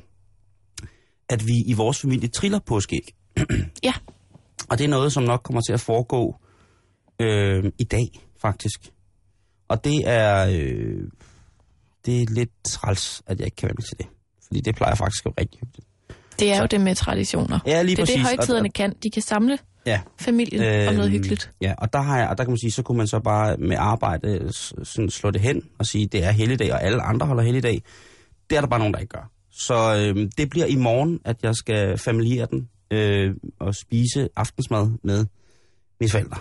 at 1.29 1.45
vi 1.45 1.53
i 1.65 1.73
vores 1.73 1.99
familie 2.01 2.27
triller 2.27 2.59
påskeæg. 2.59 3.13
Ja. 3.83 3.93
Og 4.69 4.77
det 4.77 4.83
er 4.83 4.87
noget, 4.87 5.13
som 5.13 5.23
nok 5.23 5.41
kommer 5.43 5.61
til 5.61 5.73
at 5.73 5.79
foregå 5.79 6.35
øh, 7.19 7.71
i 7.79 7.83
dag, 7.83 8.07
faktisk. 8.41 8.91
Og 9.67 9.83
det 9.83 10.03
er, 10.05 10.47
øh, 10.47 11.03
det 12.05 12.21
er 12.21 12.25
lidt 12.29 12.49
træls, 12.63 13.21
at 13.27 13.39
jeg 13.39 13.45
ikke 13.45 13.55
kan 13.55 13.67
være 13.67 13.75
med 13.77 13.83
til 13.83 13.97
det. 13.97 14.07
Fordi 14.47 14.61
det 14.61 14.75
plejer 14.75 14.95
faktisk 14.95 15.25
at 15.25 15.29
være 15.29 15.41
rigtig 15.41 15.59
hyggeligt. 15.59 15.86
Det 16.39 16.51
er 16.51 16.55
Så- 16.55 16.61
jo 16.61 16.67
det 16.71 16.81
med 16.81 16.95
traditioner. 16.95 17.59
Ja, 17.65 17.81
lige 17.81 17.95
det 17.95 18.01
er 18.01 18.05
præcis. 18.05 18.15
det, 18.15 18.23
Og- 18.25 18.27
højtiderne 18.37 18.69
kan. 18.69 18.93
De 19.03 19.09
kan 19.09 19.21
samle 19.21 19.57
Ja, 19.85 20.01
familien 20.19 20.63
øhm, 20.63 20.87
om 20.87 20.93
noget 20.95 21.11
hyggeligt. 21.11 21.51
Ja, 21.61 21.73
og 21.77 21.93
der, 21.93 22.01
har 22.01 22.17
jeg, 22.19 22.27
og 22.29 22.37
der 22.37 22.43
kan 22.43 22.51
man 22.51 22.57
sige, 22.57 22.71
så 22.71 22.83
kunne 22.83 22.97
man 22.97 23.07
så 23.07 23.19
bare 23.19 23.57
med 23.57 23.75
arbejde 23.79 24.49
sådan 24.83 25.09
slå 25.09 25.31
det 25.31 25.41
hen 25.41 25.61
og 25.79 25.85
sige, 25.85 26.07
det 26.07 26.23
er 26.23 26.31
helligdag, 26.31 26.73
og 26.73 26.83
alle 26.83 27.01
andre 27.01 27.25
holder 27.27 27.43
helligdag. 27.43 27.81
Det 28.49 28.55
er 28.55 28.61
der 28.61 28.67
bare 28.67 28.79
nogen, 28.79 28.93
der 28.93 28.99
ikke 28.99 29.09
gør. 29.13 29.31
Så 29.51 29.95
øh, 30.15 30.29
det 30.37 30.49
bliver 30.49 30.65
i 30.65 30.75
morgen, 30.75 31.19
at 31.25 31.37
jeg 31.43 31.55
skal 31.55 31.97
familiere 31.97 32.47
den 32.51 32.69
øh, 32.91 33.35
og 33.59 33.75
spise 33.75 34.29
aftensmad 34.35 34.91
med 35.03 35.25
mine 35.99 36.09
forældre. 36.11 36.37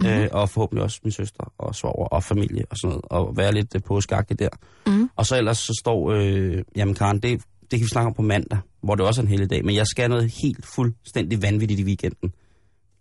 Mm-hmm. 0.00 0.16
Øh, 0.16 0.28
og 0.32 0.48
forhåbentlig 0.50 0.84
også 0.84 1.00
min 1.04 1.12
søster 1.12 1.52
og 1.58 1.74
svoger 1.74 2.06
og 2.06 2.24
familie 2.24 2.64
og 2.70 2.76
sådan 2.76 2.88
noget, 2.88 3.04
og 3.10 3.36
være 3.36 3.52
lidt 3.52 3.74
øh, 3.74 3.82
påskagtig 3.82 4.38
der. 4.38 4.48
Mhm. 4.86 5.10
Og 5.16 5.26
så 5.26 5.36
ellers 5.36 5.58
så 5.58 5.76
står, 5.80 6.12
øh, 6.12 6.62
jamen 6.76 6.94
Karen, 6.94 7.18
det, 7.18 7.42
det 7.72 7.78
kan 7.80 7.84
vi 7.84 7.88
snakke 7.88 8.06
om 8.06 8.14
på 8.14 8.22
mandag, 8.22 8.58
hvor 8.82 8.94
det 8.94 9.06
også 9.06 9.20
er 9.20 9.22
en 9.22 9.28
helligdag, 9.28 9.64
men 9.64 9.74
jeg 9.74 9.86
skal 9.86 10.10
noget 10.10 10.32
helt 10.42 10.66
fuldstændig 10.66 11.42
vanvittigt 11.42 11.80
i 11.80 11.84
weekenden. 11.84 12.32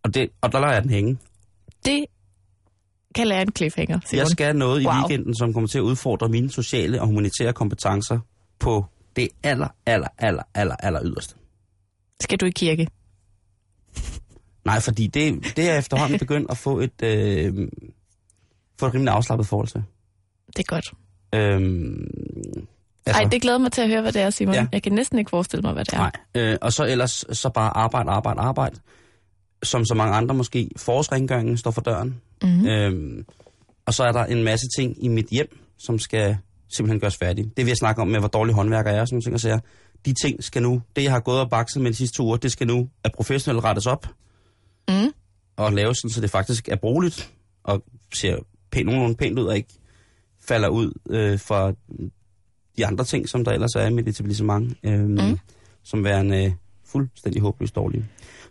Og, 0.03 0.13
det, 0.13 0.29
og 0.41 0.51
der 0.51 0.59
lader 0.59 0.73
jeg 0.73 0.83
den 0.83 0.91
hænge. 0.91 1.17
Det 1.85 2.05
kan 3.15 3.27
lære 3.27 3.41
en 3.41 3.51
cliffhanger, 3.55 3.99
Simon. 4.05 4.19
Jeg 4.19 4.27
skal 4.27 4.55
noget 4.55 4.85
Wow. 4.85 4.93
i 4.93 4.97
weekenden, 4.97 5.35
som 5.35 5.53
kommer 5.53 5.67
til 5.67 5.77
at 5.77 5.81
udfordre 5.81 6.29
mine 6.29 6.49
sociale 6.49 7.01
og 7.01 7.07
humanitære 7.07 7.53
kompetencer 7.53 8.19
på 8.59 8.85
det 9.15 9.27
aller, 9.43 9.67
aller, 9.85 10.07
aller, 10.17 10.43
aller, 10.53 10.75
aller 10.75 10.99
yderste. 11.03 11.35
Skal 12.19 12.37
du 12.39 12.45
i 12.45 12.49
kirke? 12.49 12.87
Nej, 14.65 14.79
fordi 14.79 15.07
det, 15.07 15.53
det 15.55 15.69
er 15.69 15.77
efterhånden 15.77 16.19
begyndt 16.25 16.51
at 16.51 16.57
få 16.57 16.79
et, 16.79 17.01
øh, 17.03 17.67
få 18.79 18.85
et 18.87 18.93
rimelig 18.93 19.13
afslappet 19.13 19.47
forhold 19.47 19.67
til. 19.67 19.83
Det 20.57 20.59
er 20.59 20.63
godt. 20.75 20.93
Øhm, 21.35 22.67
Altså, 23.05 23.21
Ej, 23.21 23.29
det 23.29 23.41
glæder 23.41 23.57
mig 23.57 23.71
til 23.71 23.81
at 23.81 23.87
høre, 23.87 24.01
hvad 24.01 24.11
det 24.11 24.21
er, 24.21 24.29
Simon. 24.29 24.55
Ja. 24.55 24.67
Jeg 24.71 24.83
kan 24.83 24.91
næsten 24.91 25.19
ikke 25.19 25.29
forestille 25.29 25.61
mig, 25.61 25.73
hvad 25.73 25.85
det 25.85 25.93
er. 25.93 25.97
Nej, 25.97 26.11
øh, 26.35 26.57
og 26.61 26.73
så 26.73 26.85
ellers 26.85 27.25
så 27.31 27.49
bare 27.49 27.77
arbejde, 27.77 28.09
arbejde, 28.09 28.39
arbejde. 28.39 28.75
Som 29.63 29.85
så 29.85 29.93
mange 29.93 30.15
andre 30.15 30.35
måske. 30.35 30.69
Forårsrengøringen 30.77 31.57
står 31.57 31.71
for 31.71 31.81
døren. 31.81 32.21
Mm-hmm. 32.43 32.67
Øhm, 32.67 33.25
og 33.85 33.93
så 33.93 34.03
er 34.03 34.11
der 34.11 34.25
en 34.25 34.43
masse 34.43 34.65
ting 34.77 35.03
i 35.03 35.07
mit 35.07 35.27
hjem, 35.31 35.59
som 35.79 35.99
skal 35.99 36.37
simpelthen 36.75 36.99
gøres 36.99 37.17
færdigt. 37.17 37.57
Det 37.57 37.65
vil 37.65 37.69
jeg 37.69 37.77
snakke 37.77 38.01
om 38.01 38.07
med, 38.07 38.19
hvor 38.19 38.27
dårlig 38.27 38.55
håndværker 38.55 38.89
jeg 38.89 38.97
er 38.97 39.01
og 39.01 39.07
sådan 39.07 39.15
nogle 39.15 39.23
ting. 39.23 39.33
Og 39.33 39.39
siger, 39.39 39.59
de 40.05 40.13
ting 40.13 40.43
skal 40.43 40.61
nu, 40.61 40.81
det 40.95 41.03
jeg 41.03 41.11
har 41.11 41.19
gået 41.19 41.39
og 41.39 41.49
bakset 41.49 41.81
med 41.81 41.91
de 41.91 41.95
sidste 41.95 42.17
to 42.17 42.23
uger, 42.23 42.37
det 42.37 42.51
skal 42.51 42.67
nu 42.67 42.89
af 43.03 43.11
professionelt 43.11 43.63
rettes 43.63 43.85
op. 43.85 44.07
Mm. 44.89 45.13
Og 45.57 45.73
laves 45.73 45.97
sådan, 45.97 46.09
så 46.09 46.21
det 46.21 46.29
faktisk 46.29 46.69
er 46.69 46.75
brugeligt. 46.75 47.31
Og 47.63 47.83
ser 48.13 48.37
pænt, 48.71 48.85
nogenlunde 48.85 49.15
pænt 49.15 49.39
ud 49.39 49.45
og 49.45 49.55
ikke 49.55 49.73
falder 50.47 50.69
ud 50.69 50.93
øh, 51.09 51.39
fra 51.39 51.73
de 52.77 52.85
andre 52.85 53.03
ting, 53.05 53.29
som 53.29 53.43
der 53.45 53.51
ellers 53.51 53.75
er 53.75 53.85
i 53.87 53.93
mit 53.93 54.07
etablissement. 54.07 54.77
Øhm, 54.83 55.07
Mm. 55.11 55.39
Som 55.83 56.03
værende 56.03 56.45
øh, 56.45 56.51
fuldstændig 56.85 57.41
håbløst 57.41 57.75
dårlige. 57.75 58.05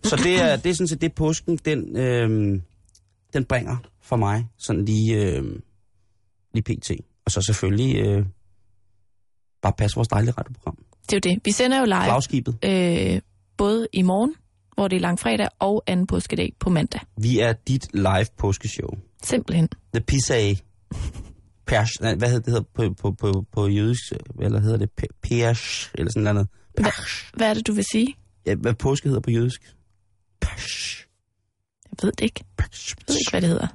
Så 0.04 0.16
det 0.16 0.40
er, 0.42 0.56
det 0.56 0.70
er 0.70 0.74
sådan 0.74 0.88
set 0.88 1.00
det 1.00 1.12
påsken, 1.14 1.56
den, 1.56 1.96
øhm, 1.96 2.62
den 3.32 3.44
bringer 3.44 3.76
for 4.02 4.16
mig, 4.16 4.46
sådan 4.58 4.84
lige, 4.84 5.16
øhm, 5.16 5.62
lige 6.54 6.62
pt. 6.62 6.90
Og 7.24 7.30
så 7.30 7.42
selvfølgelig 7.42 7.96
øh, 8.06 8.26
bare 9.62 9.72
passe 9.78 9.94
vores 9.94 10.08
dejlige 10.08 10.30
radioprogram. 10.38 10.78
Det 11.10 11.12
er 11.12 11.30
jo 11.30 11.34
det. 11.34 11.40
Vi 11.44 11.50
sender 11.52 11.78
jo 11.78 11.84
live 11.84 12.04
Flagskibet. 12.04 12.58
øh, 12.64 13.20
både 13.56 13.86
i 13.92 14.02
morgen, 14.02 14.34
hvor 14.74 14.88
det 14.88 14.96
er 14.96 15.00
langfredag, 15.00 15.48
og 15.58 15.82
anden 15.86 16.06
påskedag 16.06 16.52
på 16.58 16.70
mandag. 16.70 17.00
Vi 17.16 17.38
er 17.40 17.52
dit 17.52 17.88
live 17.94 18.26
påskeshow. 18.38 18.90
Simpelthen. 19.22 19.68
The 19.94 20.00
Pisa 20.00 20.54
Pers, 21.70 21.90
hvad 22.00 22.28
hedder 22.28 22.38
det 22.38 22.46
hedder 22.46 22.64
på, 22.74 22.94
på, 23.00 23.12
på, 23.12 23.46
på 23.52 23.68
jødisk, 23.68 24.02
eller 24.42 24.60
hedder 24.60 24.76
det 24.76 24.90
Pe- 25.02 25.18
Pers, 25.22 25.90
eller 25.94 26.10
sådan 26.12 26.34
noget. 26.34 26.48
Pers. 26.76 27.30
Hvad 27.34 27.50
er 27.50 27.54
det, 27.54 27.66
du 27.66 27.72
vil 27.72 27.84
sige? 27.92 28.14
Ja, 28.46 28.54
hvad 28.54 28.74
påske 28.74 29.08
hedder 29.08 29.20
på 29.20 29.30
jødisk? 29.30 29.74
Pers. 30.40 31.06
Jeg 31.84 31.96
ved 32.02 32.12
det 32.12 32.24
ikke. 32.24 32.44
Pers. 32.56 32.94
Jeg 32.98 33.04
ved 33.08 33.16
ikke, 33.18 33.30
hvad 33.30 33.40
det 33.40 33.48
hedder. 33.48 33.66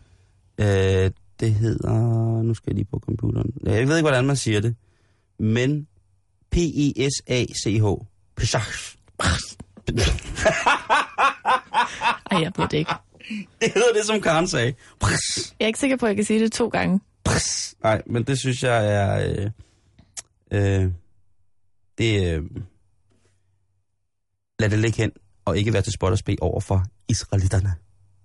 Øh, 1.05 1.11
det 1.39 1.53
hedder... 1.53 2.41
Nu 2.41 2.53
skal 2.53 2.69
jeg 2.71 2.75
lige 2.75 2.87
på 2.91 2.99
computeren. 2.99 3.53
Jeg 3.63 3.87
ved 3.87 3.97
ikke, 3.97 4.07
hvordan 4.09 4.25
man 4.25 4.35
siger 4.35 4.59
det. 4.61 4.75
Men 5.39 5.87
P-E-S-A-C-H. 6.51 7.85
Pesach. 8.35 8.95
Ej, 12.31 12.41
jeg 12.41 12.51
ved 12.57 12.67
det 12.67 12.77
ikke. 12.77 12.91
Det 13.61 13.71
hedder 13.73 13.93
det, 13.95 14.05
som 14.05 14.21
Karen 14.21 14.47
sagde. 14.47 14.73
Jeg 15.01 15.15
er 15.59 15.67
ikke 15.67 15.79
sikker 15.79 15.97
på, 15.97 16.05
at 16.05 16.09
jeg 16.09 16.15
kan 16.15 16.25
sige 16.25 16.39
det 16.39 16.51
to 16.51 16.67
gange. 16.67 16.99
Pres. 17.25 17.75
Nej, 17.83 18.01
men 18.05 18.23
det 18.23 18.39
synes 18.39 18.63
jeg 18.63 18.93
er... 18.93 19.51
Øh, 20.51 20.81
øh, 20.83 20.91
det... 21.97 22.35
Øh, 22.35 22.43
lad 24.59 24.69
det 24.69 24.79
ligge 24.79 24.97
hen, 24.97 25.11
og 25.45 25.57
ikke 25.57 25.73
være 25.73 25.81
til 25.81 25.93
spot 25.93 26.11
og 26.11 26.17
spe 26.17 26.35
over 26.41 26.59
for 26.59 26.83
israelitterne. 27.09 27.73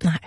Nej, 0.05 0.19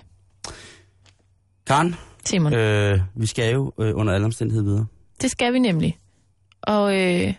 Karen, 1.68 1.96
Simon. 2.26 2.54
Øh. 2.54 3.00
vi 3.16 3.26
skal 3.26 3.54
jo 3.54 3.74
øh, 3.80 3.96
under 3.96 4.14
alle 4.14 4.26
omstændigheder 4.26 4.66
videre. 4.66 4.86
Det 5.22 5.32
skal 5.32 5.54
vi 5.54 5.60
nemlig. 5.60 6.00
Og 6.62 7.02
øh, 7.02 7.34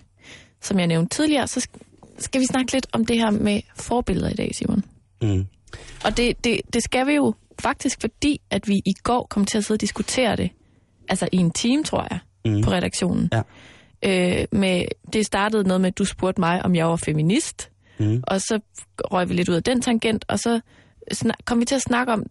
som 0.60 0.78
jeg 0.78 0.86
nævnte 0.86 1.16
tidligere, 1.16 1.46
så 1.48 1.60
sk- 1.70 2.14
skal 2.18 2.40
vi 2.40 2.46
snakke 2.46 2.72
lidt 2.72 2.86
om 2.92 3.06
det 3.06 3.16
her 3.18 3.30
med 3.30 3.60
forbilleder 3.76 4.28
i 4.28 4.34
dag, 4.34 4.54
Simon. 4.54 4.84
Mm. 5.22 5.46
Og 6.04 6.16
det, 6.16 6.44
det, 6.44 6.60
det 6.72 6.82
skal 6.82 7.06
vi 7.06 7.12
jo 7.12 7.34
faktisk, 7.58 8.00
fordi 8.00 8.40
at 8.50 8.68
vi 8.68 8.74
i 8.84 8.92
går 9.02 9.26
kom 9.30 9.44
til 9.44 9.58
at 9.58 9.64
sidde 9.64 9.76
og 9.76 9.80
diskutere 9.80 10.36
det. 10.36 10.50
Altså 11.08 11.28
i 11.32 11.36
en 11.36 11.50
time, 11.50 11.84
tror 11.84 12.06
jeg, 12.10 12.18
Mm. 12.46 12.62
på 12.62 12.70
redaktionen. 12.70 13.30
Ja. 13.32 13.42
Øh, 14.40 14.46
med, 14.52 14.84
det 15.12 15.26
startede 15.26 15.62
noget 15.64 15.80
med, 15.80 15.88
at 15.88 15.98
du 15.98 16.04
spurgte 16.04 16.40
mig, 16.40 16.64
om 16.64 16.74
jeg 16.74 16.86
var 16.86 16.96
feminist. 16.96 17.70
Mm. 17.98 18.22
Og 18.26 18.40
så 18.40 18.60
røg 18.98 19.28
vi 19.28 19.34
lidt 19.34 19.48
ud 19.48 19.54
af 19.54 19.62
den 19.62 19.82
tangent, 19.82 20.24
og 20.28 20.38
så 20.38 20.60
kom 21.44 21.60
vi 21.60 21.64
til 21.64 21.74
at 21.74 21.82
snakke 21.82 22.12
om 22.12 22.26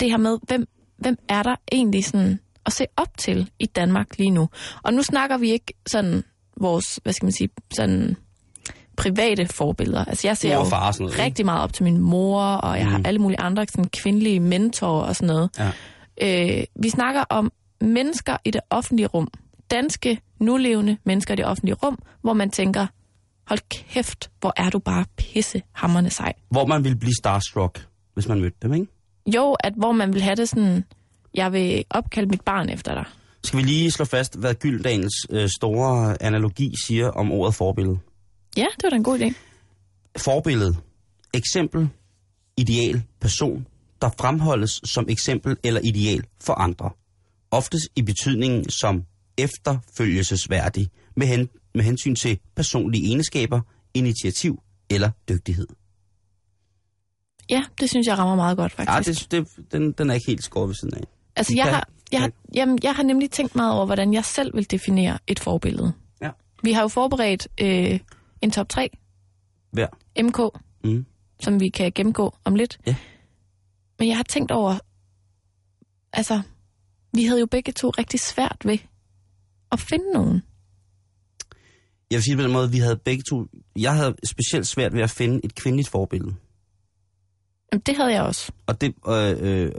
det 0.00 0.10
her 0.10 0.16
med, 0.16 0.38
hvem, 0.42 0.68
hvem 0.98 1.16
er 1.28 1.42
der 1.42 1.54
egentlig 1.72 2.04
sådan 2.04 2.40
at 2.66 2.72
se 2.72 2.86
op 2.96 3.18
til 3.18 3.50
i 3.58 3.66
Danmark 3.66 4.18
lige 4.18 4.30
nu. 4.30 4.48
Og 4.82 4.94
nu 4.94 5.02
snakker 5.02 5.36
vi 5.38 5.50
ikke 5.50 5.72
sådan 5.86 6.22
vores, 6.60 7.00
hvad 7.02 7.12
skal 7.12 7.26
man 7.26 7.32
sige, 7.32 7.48
sådan 7.74 8.16
private 8.96 9.46
forbilleder. 9.46 10.04
Altså 10.04 10.28
jeg 10.28 10.36
ser 10.36 10.54
jo 10.54 10.64
far 10.64 10.92
sådan 10.92 11.04
noget, 11.04 11.18
rigtig 11.18 11.44
meget 11.44 11.62
op 11.62 11.72
til 11.72 11.84
min 11.84 11.98
mor, 11.98 12.42
og 12.42 12.78
jeg 12.78 12.86
mm. 12.86 12.92
har 12.92 13.00
alle 13.04 13.18
mulige 13.20 13.40
andre 13.40 13.66
sådan 13.68 13.90
kvindelige 14.02 14.40
mentorer 14.40 15.02
og 15.06 15.16
sådan 15.16 15.34
noget. 15.34 15.50
Ja. 15.58 15.70
Øh, 16.22 16.64
vi 16.82 16.88
snakker 16.88 17.24
om 17.28 17.52
mennesker 17.80 18.36
i 18.44 18.50
det 18.50 18.60
offentlige 18.70 19.06
rum. 19.06 19.28
Danske, 19.70 20.20
nulevende 20.40 20.96
mennesker 21.04 21.34
i 21.34 21.36
det 21.36 21.44
offentlige 21.44 21.74
rum, 21.74 21.98
hvor 22.22 22.32
man 22.32 22.50
tænker, 22.50 22.86
hold 23.46 23.60
kæft, 23.68 24.30
hvor 24.40 24.52
er 24.56 24.70
du 24.70 24.78
bare 24.78 25.04
pisse 25.16 25.62
hammerne 25.72 26.10
sej. 26.10 26.32
Hvor 26.50 26.66
man 26.66 26.84
ville 26.84 26.98
blive 26.98 27.14
starstruck, 27.20 27.86
hvis 28.14 28.28
man 28.28 28.40
mødte 28.40 28.56
dem, 28.62 28.74
ikke? 28.74 28.86
Jo, 29.26 29.52
at 29.52 29.72
hvor 29.76 29.92
man 29.92 30.12
vil 30.12 30.22
have 30.22 30.36
det 30.36 30.48
sådan, 30.48 30.84
jeg 31.34 31.52
vil 31.52 31.84
opkalde 31.90 32.28
mit 32.28 32.40
barn 32.40 32.68
efter 32.68 32.94
dig. 32.94 33.04
Skal 33.44 33.58
vi 33.58 33.62
lige 33.62 33.90
slå 33.90 34.04
fast, 34.04 34.38
hvad 34.38 34.54
Gyldendals 34.54 35.26
øh, 35.30 35.48
store 35.56 36.22
analogi 36.22 36.72
siger 36.86 37.08
om 37.10 37.32
ordet 37.32 37.54
forbillede? 37.54 37.98
Ja, 38.56 38.66
det 38.76 38.82
var 38.82 38.90
da 38.90 38.96
en 38.96 39.04
god 39.04 39.18
idé. 39.18 39.34
Forbillede. 40.16 40.76
Eksempel. 41.34 41.88
Ideal. 42.56 43.02
Person. 43.20 43.66
Der 44.02 44.10
fremholdes 44.20 44.80
som 44.84 45.06
eksempel 45.08 45.56
eller 45.64 45.80
ideal 45.84 46.24
for 46.40 46.52
andre. 46.54 46.90
Oftest 47.50 47.88
i 47.96 48.02
betydningen 48.02 48.70
som 48.70 49.04
efterfølgelsesværdig 49.38 50.90
med, 51.16 51.26
hen, 51.26 51.48
med 51.74 51.84
hensyn 51.84 52.14
til 52.14 52.38
personlige 52.56 53.06
egenskaber, 53.06 53.60
initiativ 53.94 54.62
eller 54.90 55.10
dygtighed. 55.28 55.66
Ja, 57.50 57.64
det 57.80 57.90
synes 57.90 58.06
jeg 58.06 58.18
rammer 58.18 58.36
meget 58.36 58.56
godt, 58.56 58.72
faktisk. 58.72 59.32
Ja, 59.32 59.38
det, 59.38 59.46
det, 59.58 59.72
den, 59.72 59.92
den 59.92 60.10
er 60.10 60.14
ikke 60.14 60.26
helt 60.26 60.44
skåret 60.44 60.68
ved 60.68 60.74
siden 60.74 60.94
af. 60.94 61.02
altså, 61.36 61.52
jeg 61.56 61.64
kan- 61.64 61.74
har, 61.74 61.88
jeg, 62.12 62.20
har, 62.20 62.30
jamen, 62.54 62.78
jeg 62.82 62.94
har 62.94 63.02
nemlig 63.02 63.30
tænkt 63.30 63.54
meget 63.54 63.72
over, 63.74 63.86
hvordan 63.86 64.14
jeg 64.14 64.24
selv 64.24 64.54
vil 64.56 64.70
definere 64.70 65.18
et 65.26 65.40
forbillede. 65.40 65.92
Ja. 66.22 66.30
Vi 66.62 66.72
har 66.72 66.82
jo 66.82 66.88
forberedt 66.88 67.48
øh, 67.60 68.00
en 68.42 68.50
top 68.50 68.68
3, 68.68 68.90
Hver. 69.70 69.86
MK, 70.22 70.38
Mm. 70.84 71.06
som 71.40 71.60
vi 71.60 71.68
kan 71.68 71.92
gennemgå 71.94 72.36
om 72.44 72.54
lidt. 72.54 72.78
Ja. 72.86 72.94
Men 74.00 74.08
jeg 74.08 74.16
har 74.16 74.22
tænkt 74.22 74.50
over, 74.50 74.78
altså, 76.12 76.42
vi 77.12 77.24
havde 77.24 77.40
jo 77.40 77.46
begge 77.46 77.72
to 77.72 77.90
rigtig 77.90 78.20
svært 78.20 78.56
ved 78.64 78.78
at 79.72 79.80
finde 79.80 80.12
nogen. 80.14 80.42
Jeg 82.10 82.16
vil 82.16 82.22
sige 82.22 82.36
på 82.36 82.42
den 82.42 82.52
måde, 82.52 82.70
vi 82.70 82.78
havde 82.78 82.96
begge 82.96 83.22
to... 83.30 83.46
Jeg 83.78 83.94
havde 83.94 84.14
specielt 84.24 84.66
svært 84.66 84.92
ved 84.94 85.02
at 85.02 85.10
finde 85.10 85.40
et 85.44 85.54
kvindeligt 85.54 85.88
forbillede. 85.88 86.34
Jamen, 87.72 87.82
det 87.86 87.96
havde 87.96 88.12
jeg 88.12 88.22
også. 88.22 88.52
Og 88.66 88.80
det, 88.80 88.94
øh, 89.08 89.36
øh, 89.40 89.72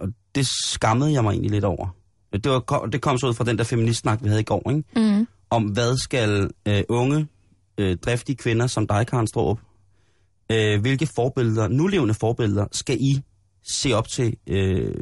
og- 0.00 0.08
det 0.34 0.46
skammede 0.46 1.12
jeg 1.12 1.22
mig 1.22 1.30
egentlig 1.30 1.50
lidt 1.50 1.64
over. 1.64 1.96
Det, 2.32 2.46
var, 2.50 2.86
det 2.92 3.00
kom 3.02 3.18
så 3.18 3.26
ud 3.26 3.34
fra 3.34 3.44
den 3.44 3.58
der 3.58 3.64
feministsnak, 3.64 4.22
vi 4.22 4.28
havde 4.28 4.40
i 4.40 4.44
går, 4.44 4.70
ikke? 4.70 4.84
Mm. 5.18 5.26
om 5.50 5.64
hvad 5.64 5.96
skal 5.96 6.50
øh, 6.68 6.82
unge, 6.88 7.28
øh, 7.78 7.96
driftige 7.96 8.36
kvinder 8.36 8.66
som 8.66 8.86
dig, 8.86 9.06
Karen 9.06 9.26
Strohrup, 9.26 9.60
øh, 10.52 10.80
hvilke 10.80 11.06
forbilleder, 11.06 11.68
nulevende 11.68 12.14
forbilleder, 12.14 12.66
skal 12.72 12.96
I 13.00 13.22
se 13.64 13.92
op 13.92 14.08
til? 14.08 14.36
Øh, 14.46 14.94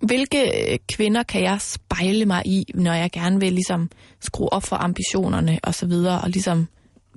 Hvilke 0.00 0.70
øh, 0.72 0.78
kvinder 0.88 1.22
kan 1.22 1.42
jeg 1.42 1.60
spejle 1.60 2.26
mig 2.26 2.42
i, 2.46 2.64
når 2.74 2.92
jeg 2.92 3.10
gerne 3.10 3.40
vil 3.40 3.52
ligesom 3.52 3.90
skrue 4.20 4.52
op 4.52 4.62
for 4.62 4.76
ambitionerne 4.76 5.58
og 5.62 5.74
så 5.74 5.86
videre, 5.86 6.20
og 6.20 6.30
ligesom 6.30 6.66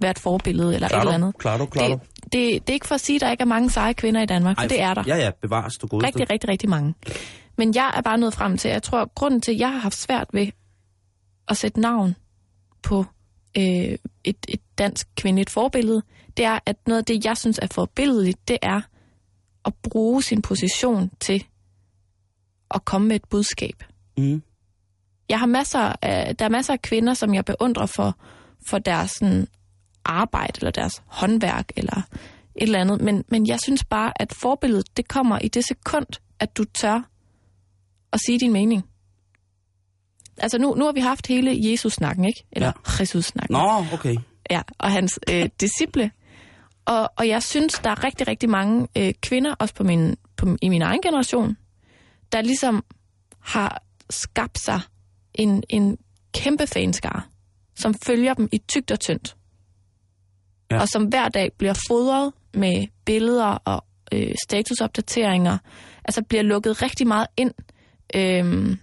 være 0.01 0.11
et 0.11 0.19
forbillede 0.19 0.75
eller 0.75 0.87
et 0.87 0.99
eller 0.99 1.13
andet. 1.13 1.37
Klar 1.37 1.57
du, 1.57 1.67
Det, 1.73 1.99
det, 2.23 2.31
det 2.33 2.69
er 2.69 2.73
ikke 2.73 2.87
for 2.87 2.95
at 2.95 3.01
sige, 3.01 3.15
at 3.15 3.21
der 3.21 3.31
ikke 3.31 3.41
er 3.41 3.45
mange 3.45 3.69
seje 3.69 3.93
kvinder 3.93 4.21
i 4.21 4.25
Danmark, 4.25 4.59
for 4.61 4.67
det 4.67 4.81
er 4.81 4.93
der. 4.93 5.03
Ja, 5.07 5.17
ja, 5.17 5.31
bevares 5.41 5.77
du 5.77 5.87
godeste. 5.87 6.07
Rigtig, 6.07 6.29
rigtig, 6.29 6.49
rigtig 6.49 6.69
mange. 6.69 6.93
Men 7.57 7.75
jeg 7.75 7.91
er 7.95 8.01
bare 8.01 8.17
nået 8.17 8.33
frem 8.33 8.57
til, 8.57 8.71
jeg 8.71 8.83
tror, 8.83 9.11
grunden 9.15 9.41
til, 9.41 9.51
at 9.51 9.59
jeg 9.59 9.71
har 9.71 9.79
haft 9.79 9.95
svært 9.97 10.27
ved 10.33 10.47
at 11.47 11.57
sætte 11.57 11.79
navn 11.79 12.15
på 12.81 13.05
øh, 13.57 13.63
et, 13.63 14.37
et 14.47 14.61
dansk 14.77 15.07
kvindeligt 15.15 15.49
forbillede, 15.49 16.01
det 16.37 16.45
er, 16.45 16.59
at 16.65 16.75
noget 16.87 16.99
af 16.99 17.05
det, 17.05 17.25
jeg 17.25 17.37
synes 17.37 17.59
er 17.61 17.67
forbilledeligt, 17.67 18.47
det 18.47 18.57
er 18.61 18.81
at 19.65 19.73
bruge 19.83 20.23
sin 20.23 20.41
position 20.41 21.11
til 21.19 21.45
at 22.71 22.85
komme 22.85 23.07
med 23.07 23.15
et 23.15 23.25
budskab. 23.29 23.83
Mm. 24.17 24.43
Jeg 25.29 25.39
har 25.39 25.45
masser 25.45 25.93
af, 26.01 26.35
der 26.35 26.45
er 26.45 26.49
masser 26.49 26.73
af 26.73 26.81
kvinder, 26.81 27.13
som 27.13 27.33
jeg 27.33 27.45
beundrer 27.45 27.85
for, 27.85 28.17
for 28.69 28.79
deres 28.79 29.11
sådan, 29.11 29.47
arbejde, 30.05 30.53
eller 30.57 30.71
deres 30.71 31.03
håndværk, 31.05 31.71
eller 31.75 32.01
et 32.55 32.63
eller 32.63 32.79
andet. 32.79 33.01
Men, 33.01 33.23
men 33.27 33.47
jeg 33.47 33.59
synes 33.63 33.83
bare, 33.83 34.21
at 34.21 34.33
forbilledet, 34.33 34.97
det 34.97 35.07
kommer 35.07 35.39
i 35.39 35.47
det 35.47 35.65
sekund, 35.67 36.05
at 36.39 36.57
du 36.57 36.63
tør 36.63 37.09
at 38.13 38.19
sige 38.25 38.39
din 38.39 38.53
mening. 38.53 38.85
Altså 40.37 40.57
nu, 40.57 40.75
nu 40.75 40.85
har 40.85 40.91
vi 40.91 40.99
haft 40.99 41.27
hele 41.27 41.71
Jesus-snakken, 41.71 42.25
ikke? 42.25 42.43
Eller 42.51 42.67
ja. 42.67 43.01
Jesus-snakken. 43.01 43.53
Nå, 43.53 43.85
okay. 43.93 44.15
Ja, 44.51 44.61
og 44.77 44.91
hans 44.91 45.19
øh, 45.31 45.49
disciple. 45.61 46.11
Og, 46.89 47.11
og 47.17 47.27
jeg 47.27 47.43
synes, 47.43 47.73
der 47.73 47.89
er 47.89 48.03
rigtig, 48.03 48.27
rigtig 48.27 48.49
mange 48.49 48.87
øh, 48.97 49.13
kvinder, 49.21 49.55
også 49.59 49.73
på 49.73 49.83
min, 49.83 50.15
på, 50.37 50.47
i 50.61 50.69
min 50.69 50.81
egen 50.81 51.01
generation, 51.01 51.57
der 52.31 52.41
ligesom 52.41 52.83
har 53.39 53.83
skabt 54.09 54.59
sig 54.59 54.81
en, 55.33 55.63
en 55.69 55.97
kæmpe 56.33 56.67
fanskare, 56.67 57.21
som 57.75 57.93
følger 57.93 58.33
dem 58.33 58.49
i 58.51 58.57
tygt 58.57 58.91
og 58.91 58.99
tyndt. 58.99 59.35
Ja. 60.71 60.81
Og 60.81 60.87
som 60.87 61.05
hver 61.05 61.29
dag 61.29 61.51
bliver 61.57 61.73
fodret 61.87 62.33
med 62.53 62.87
billeder 63.05 63.57
og 63.65 63.85
øh, 64.11 64.35
statusopdateringer. 64.47 65.57
Altså 66.05 66.23
bliver 66.29 66.43
lukket 66.43 66.81
rigtig 66.81 67.07
meget 67.07 67.27
ind 67.37 67.53
øh, 68.15 68.77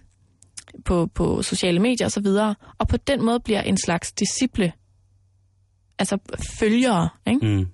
på, 0.85 1.05
på 1.05 1.41
sociale 1.41 1.79
medier 1.79 2.05
osv. 2.05 2.07
Og, 2.07 2.11
så 2.11 2.21
videre, 2.21 2.55
og 2.77 2.87
på 2.87 2.97
den 2.97 3.25
måde 3.25 3.39
bliver 3.39 3.61
en 3.61 3.77
slags 3.77 4.11
disciple 4.11 4.73
altså 5.99 6.17
følgere, 6.59 7.09
ikke? 7.27 7.45
Mm. 7.45 7.67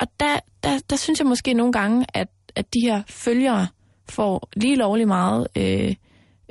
Og, 0.00 0.06
der, 0.20 0.38
der, 0.64 0.78
der 0.90 0.96
synes 0.96 1.18
jeg 1.20 1.26
måske 1.26 1.54
nogle 1.54 1.72
gange, 1.72 2.06
at, 2.14 2.28
at 2.56 2.74
de 2.74 2.80
her 2.80 3.02
følgere 3.08 3.66
får 4.08 4.48
lige 4.56 4.76
lovlig 4.76 5.08
meget 5.08 5.46
øh, 5.56 5.94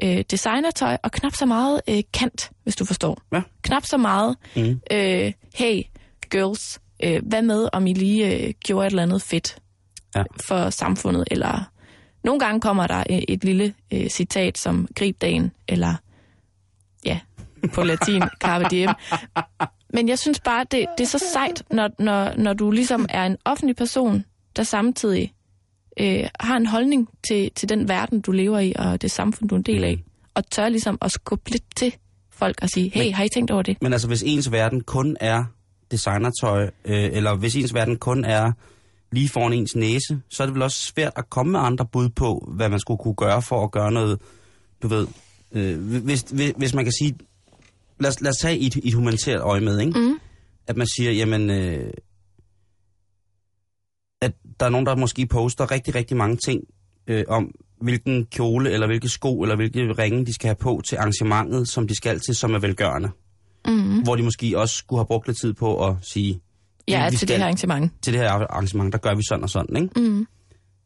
øh, 0.04 0.24
designertøj, 0.32 0.98
og 1.04 1.12
knap 1.12 1.34
så 1.36 1.46
meget 1.46 1.82
øh, 1.90 2.04
kant, 2.14 2.52
hvis 2.64 2.76
du 2.76 2.86
forstår. 2.86 3.22
Ja. 3.34 3.42
Knap 3.62 3.86
så 3.86 3.98
meget, 3.98 4.38
Mm. 4.56 4.82
øh, 4.92 5.34
hey, 5.56 5.82
girls, 6.32 6.80
øh, 7.04 7.22
hvad 7.28 7.42
med, 7.42 7.68
om 7.74 7.88
I 7.88 7.94
lige 7.94 8.48
øh, 8.48 8.54
gjorde 8.66 8.88
et 8.88 8.92
eller 8.92 9.04
andet 9.04 9.22
fedt 9.22 9.58
Ja. 10.16 10.24
for 10.48 10.70
samfundet, 10.70 11.24
eller 11.32 11.70
nogle 12.24 12.40
gange 12.40 12.62
kommer 12.62 12.88
der 12.88 13.04
et, 13.10 13.26
et 13.28 13.44
lille 13.44 13.74
øh, 13.94 14.10
citat 14.10 14.58
som 14.58 14.88
grib 14.96 15.22
dagen, 15.22 15.52
eller 15.68 15.96
ja, 17.06 17.20
på 17.74 17.84
latin, 17.84 18.24
carpe 18.44 18.66
diem. 18.72 18.90
Men 19.94 20.10
jeg 20.10 20.20
synes 20.20 20.40
bare, 20.40 20.66
det, 20.72 20.86
det 20.98 21.04
er 21.04 21.08
så 21.08 21.26
sejt, 21.34 21.64
når, 21.72 21.90
når, 22.00 22.34
når 22.38 22.54
du 22.54 22.72
ligesom 22.72 23.06
er 23.10 23.26
en 23.26 23.38
offentlig 23.46 23.76
person, 23.76 24.26
der 24.56 24.64
samtidig 24.64 25.34
øh, 26.00 26.24
har 26.40 26.58
en 26.58 26.66
holdning 26.66 27.10
til, 27.28 27.52
til 27.56 27.70
den 27.70 27.88
verden, 27.88 28.22
du 28.22 28.32
lever 28.32 28.60
i, 28.60 28.74
og 28.76 29.02
det 29.02 29.12
samfund, 29.12 29.50
du 29.50 29.56
er 29.56 29.60
en 29.60 29.64
del 29.66 29.84
af, 29.84 30.04
og 30.34 30.50
tør 30.50 30.70
ligesom 30.70 30.98
at 31.02 31.12
skubbe 31.12 31.50
lidt 31.52 31.64
til 31.76 31.96
folk 32.32 32.60
og 32.62 32.70
sige, 32.70 32.92
hey, 32.94 33.04
Men- 33.04 33.14
har 33.14 33.24
I 33.24 33.30
tænkt 33.34 33.52
over 33.52 33.62
det? 33.62 33.78
Men 33.82 33.94
altså, 33.94 34.08
hvis 34.08 34.24
ens 34.24 34.52
verden 34.52 34.82
kun 34.82 35.18
er 35.20 35.44
designertøj, 35.92 36.64
øh, 36.86 37.10
eller 37.14 37.36
hvis 37.36 37.56
ens 37.56 37.74
verden 37.74 37.98
kun 37.98 38.26
er 38.26 38.52
lige 39.12 39.30
foran 39.30 39.54
ens 39.54 39.76
næse, 39.76 40.20
så 40.30 40.44
er 40.44 40.48
det 40.48 40.54
vel 40.54 40.62
også 40.64 40.82
svært 40.82 41.14
at 41.16 41.30
komme 41.30 41.52
med 41.52 41.60
andre 41.60 41.86
bud 41.86 42.10
på, 42.10 42.50
hvad 42.56 42.70
man 42.70 42.80
skulle 42.80 42.98
kunne 42.98 43.16
gøre 43.16 43.42
for 43.42 43.64
at 43.64 43.72
gøre 43.72 43.92
noget, 43.92 44.20
du 44.84 44.88
ved, 44.88 45.08
øh, 45.52 45.80
hvis, 46.04 46.22
hvis, 46.22 46.54
hvis 46.58 46.74
man 46.74 46.86
kan 46.86 46.94
sige, 47.02 47.16
lad 48.00 48.10
os, 48.10 48.22
lad 48.22 48.30
os 48.30 48.38
tage 48.42 48.60
et, 48.60 48.76
et 48.84 48.94
humanitært 48.94 49.42
øje 49.42 49.62
med, 49.62 49.80
ikke? 49.80 50.00
Mm. 50.00 50.20
at 50.68 50.78
man 50.78 50.88
siger, 50.98 51.12
jamen, 51.12 51.50
øh, 51.50 51.92
at 54.22 54.32
der 54.60 54.66
er 54.66 54.70
nogen, 54.70 54.86
der 54.86 54.96
måske 54.96 55.26
poster 55.26 55.72
rigtig, 55.72 55.96
rigtig 55.96 56.18
mange 56.18 56.38
ting 56.38 56.62
øh, 57.08 57.24
om, 57.28 57.52
hvilken 57.82 58.26
kjole, 58.26 58.72
eller 58.72 58.88
hvilke 58.88 59.10
sko, 59.10 59.42
eller 59.42 59.56
hvilke 59.56 59.80
ringe, 59.94 60.26
de 60.26 60.34
skal 60.34 60.48
have 60.48 60.56
på 60.56 60.82
til 60.90 60.96
arrangementet, 60.96 61.68
som 61.70 61.88
de 61.88 61.96
skal 61.96 62.20
til, 62.20 62.36
som 62.36 62.54
er 62.54 62.60
velgørende. 62.60 63.10
Mm. 63.68 64.04
Hvor 64.04 64.16
de 64.16 64.24
måske 64.24 64.54
også 64.60 64.76
skulle 64.76 65.00
have 65.00 65.06
brugt 65.08 65.28
lidt 65.28 65.40
tid 65.42 65.54
på 65.54 65.88
at 65.88 65.96
sige, 66.02 66.42
Ja, 66.88 67.06
til 67.10 67.18
skal- 67.18 67.28
det 67.28 67.38
her 67.38 67.44
arrangement. 67.44 67.92
til 68.02 68.14
det 68.14 68.22
her 68.22 68.30
arrangement, 68.30 68.94
der 68.94 69.00
gør 69.00 69.16
vi 69.16 69.22
sådan 69.30 69.44
og 69.44 69.50
sådan, 69.50 69.76
ikke? 69.84 70.00
Mm. 70.00 70.28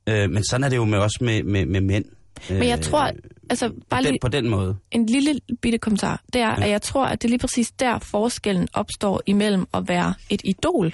Øh, 0.10 0.30
men 0.30 0.43
sådan 0.49 0.64
er 0.64 0.70
det 0.70 0.76
jo 0.76 0.86
med, 0.86 0.97
også 0.99 1.18
med, 1.22 1.43
med, 1.43 1.66
med 1.66 1.82
mænd. 1.82 2.05
Men 2.50 2.64
jeg 2.68 2.82
tror, 2.82 3.12
altså 3.50 3.74
bare 3.90 4.04
den, 4.04 4.12
lige 4.12 4.20
på 4.22 4.28
den 4.28 4.50
måde. 4.50 4.78
en 4.92 5.06
lille 5.06 5.40
bitte 5.62 5.78
kommentar, 5.78 6.24
det 6.34 6.42
er, 6.42 6.50
Ja. 6.50 6.64
at 6.64 6.70
jeg 6.70 6.82
tror, 6.82 7.06
at 7.06 7.22
det 7.22 7.28
er 7.28 7.30
lige 7.30 7.40
præcis 7.40 7.72
der 7.72 8.00
forskellen 8.00 8.68
opstår 8.74 9.22
imellem 9.26 9.66
at 9.74 9.88
være 9.88 10.14
et 10.30 10.42
idol 10.46 10.94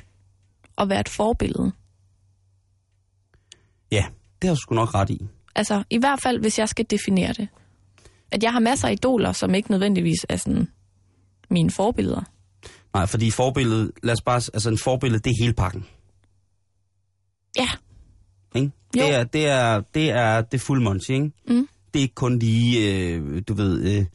og 0.75 0.89
være 0.89 0.99
et 0.99 1.09
forbillede. 1.09 1.71
Ja, 3.91 4.05
det 4.41 4.47
har 4.47 4.55
du 4.55 4.59
sgu 4.61 4.75
nok 4.75 4.93
ret 4.95 5.09
i. 5.09 5.21
Altså, 5.55 5.83
i 5.89 5.97
hvert 5.97 6.21
fald, 6.21 6.39
hvis 6.39 6.59
jeg 6.59 6.69
skal 6.69 6.85
definere 6.89 7.33
det. 7.33 7.47
At 8.31 8.43
jeg 8.43 8.51
har 8.51 8.59
masser 8.59 8.87
af 8.87 8.91
idoler, 8.91 9.31
som 9.31 9.53
ikke 9.55 9.71
nødvendigvis 9.71 10.25
er 10.29 10.37
sådan 10.37 10.67
mine 11.49 11.71
forbilleder. 11.71 12.21
Nej, 12.93 13.05
fordi 13.05 13.31
forbilledet, 13.31 13.91
lad 14.03 14.13
os 14.13 14.21
bare, 14.21 14.35
altså 14.35 14.69
en 14.69 14.77
forbillede, 14.77 15.23
det 15.23 15.29
er 15.29 15.43
hele 15.43 15.53
pakken. 15.53 15.85
Ja? 17.57 17.67
Jo. 18.97 19.01
Det 19.03 19.13
er, 19.15 19.23
det 19.23 19.47
er, 19.47 19.81
det 19.93 20.09
er 20.09 20.41
det 20.41 20.61
fuld 20.61 20.81
monty, 20.81 21.09
ikke? 21.11 21.31
Mm. 21.47 21.67
det 21.93 21.99
er 21.99 22.03
ikke 22.03 22.15
kun 22.15 22.39
lige, 22.39 22.97
øh, 23.13 23.41
du 23.47 23.53
ved, 23.53 23.81
øh, 23.83 23.97
et 23.97 24.05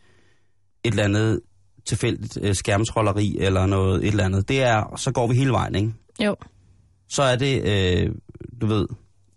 eller 0.84 1.04
andet 1.04 1.40
tilfældigt 1.86 2.38
øh, 2.42 2.54
skærmtrolleri 2.54 3.36
eller 3.40 3.66
noget 3.66 4.04
et 4.04 4.08
eller 4.08 4.24
andet. 4.24 4.48
Det 4.48 4.62
er, 4.62 4.96
så 4.96 5.12
går 5.12 5.26
vi 5.26 5.34
hele 5.34 5.50
vejen, 5.50 5.74
ikke? 5.74 5.92
Jo. 6.24 6.36
Så 7.08 7.22
er 7.22 7.36
det, 7.36 7.62
øh, 7.64 8.10
du 8.60 8.66
ved, 8.66 8.86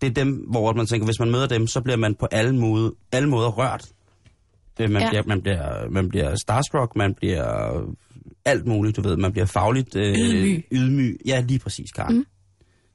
det 0.02 0.08
er 0.10 0.14
dem, 0.14 0.46
hvor 0.52 0.74
man 0.74 0.86
tænker, 0.86 1.06
hvis 1.06 1.20
man 1.20 1.32
møder 1.32 1.48
dem, 1.48 1.68
så 1.68 1.82
bliver 1.82 1.98
man 1.98 2.16
på 2.16 2.28
alle, 2.32 2.56
måde, 2.60 2.94
alle 3.12 3.30
måder 3.30 3.50
rørt. 3.50 3.86
Øh, 4.80 4.90
Man, 4.90 5.02
ja. 5.02 5.10
bliver, 5.10 5.24
man, 5.28 5.42
bliver, 5.42 5.90
man 5.90 6.10
bliver 6.10 6.36
starstruck, 6.36 6.96
man 6.96 7.14
bliver 7.14 7.72
alt 8.46 8.68
muligt, 8.68 8.98
du 8.98 9.02
ved. 9.02 9.18
Man 9.18 9.32
bliver 9.32 9.46
fagligt 9.46 9.96
øh, 9.96 10.16
Ydmyg. 10.16 10.66
ydmyg. 10.72 11.18
Ja, 11.26 11.44
lige 11.48 11.60
præcis, 11.60 11.92
Karen. 11.92 12.16
Mm. 12.16 12.26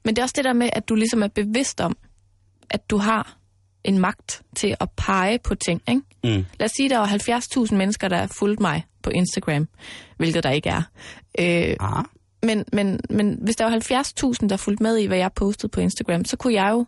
Men 0.05 0.15
det 0.15 0.19
er 0.21 0.23
også 0.23 0.33
det 0.37 0.45
der 0.45 0.53
med, 0.53 0.69
at 0.73 0.89
du 0.89 0.95
ligesom 0.95 1.23
er 1.23 1.27
bevidst 1.27 1.81
om, 1.81 1.97
at 2.69 2.89
du 2.89 2.97
har 2.97 3.37
en 3.83 3.99
magt 3.99 4.41
til 4.55 4.75
at 4.79 4.89
pege 4.97 5.39
på 5.39 5.55
ting, 5.55 5.81
ikke? 5.89 6.01
Mm. 6.23 6.45
Lad 6.59 6.65
os 6.65 6.71
sige, 6.71 6.89
der 6.89 6.97
var 6.97 7.07
70.000 7.67 7.75
mennesker, 7.75 8.07
der 8.07 8.27
fulgte 8.27 8.63
mig 8.63 8.85
på 9.01 9.09
Instagram, 9.09 9.67
hvilket 10.17 10.43
der 10.43 10.49
ikke 10.49 10.69
er. 10.69 10.81
Øh, 11.39 11.75
Ah, 11.79 12.03
men, 12.43 12.65
men, 12.73 12.99
men 13.09 13.39
hvis 13.41 13.55
der 13.55 13.65
var 13.65 13.71
70.000, 14.41 14.47
der 14.47 14.57
fulgte 14.57 14.83
med 14.83 14.97
i, 14.97 15.05
hvad 15.05 15.17
jeg 15.17 15.33
postede 15.33 15.71
på 15.71 15.81
Instagram, 15.81 16.25
så 16.25 16.37
kunne 16.37 16.53
jeg 16.53 16.69
jo 16.71 16.85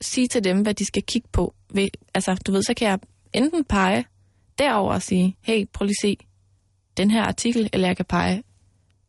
sige 0.00 0.28
til 0.28 0.44
dem, 0.44 0.62
hvad 0.62 0.74
de 0.74 0.84
skal 0.84 1.02
kigge 1.02 1.28
på. 1.32 1.54
Ved, 1.74 1.88
altså, 2.14 2.34
du 2.46 2.52
ved, 2.52 2.62
så 2.62 2.74
kan 2.74 2.88
jeg 2.88 2.98
enten 3.32 3.64
pege 3.64 4.04
derover 4.58 4.92
og 4.92 5.02
sige, 5.02 5.36
hey, 5.42 5.66
prøv 5.72 5.86
lige 5.86 5.96
at 6.04 6.08
se 6.08 6.16
den 6.96 7.10
her 7.10 7.22
artikel, 7.22 7.70
eller 7.72 7.88
jeg 7.88 7.96
kan 7.96 8.04
pege 8.04 8.42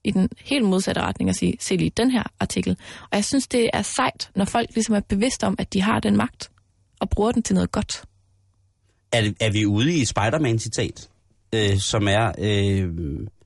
i 0.07 0.11
den 0.11 0.29
helt 0.45 0.65
modsatte 0.65 1.01
retning 1.01 1.29
og 1.29 1.35
sige, 1.35 1.53
se 1.59 1.75
lige 1.75 1.91
den 1.97 2.11
her 2.11 2.23
artikel. 2.39 2.77
Og 3.01 3.15
jeg 3.15 3.25
synes, 3.25 3.47
det 3.47 3.69
er 3.73 3.81
sejt, 3.81 4.31
når 4.35 4.45
folk 4.45 4.69
ligesom 4.75 4.95
er 4.95 4.99
bevidste 4.99 5.47
om, 5.47 5.55
at 5.59 5.73
de 5.73 5.81
har 5.81 5.99
den 5.99 6.17
magt, 6.17 6.51
og 6.99 7.09
bruger 7.09 7.31
den 7.31 7.43
til 7.43 7.53
noget 7.53 7.71
godt. 7.71 8.03
er, 9.11 9.31
er 9.39 9.51
vi 9.51 9.65
ude 9.65 9.93
i 9.93 10.05
Spider-Man-citat, 10.05 11.09
øh, 11.55 11.79
som 11.79 12.07
er 12.07 12.31
øh, 12.39 12.89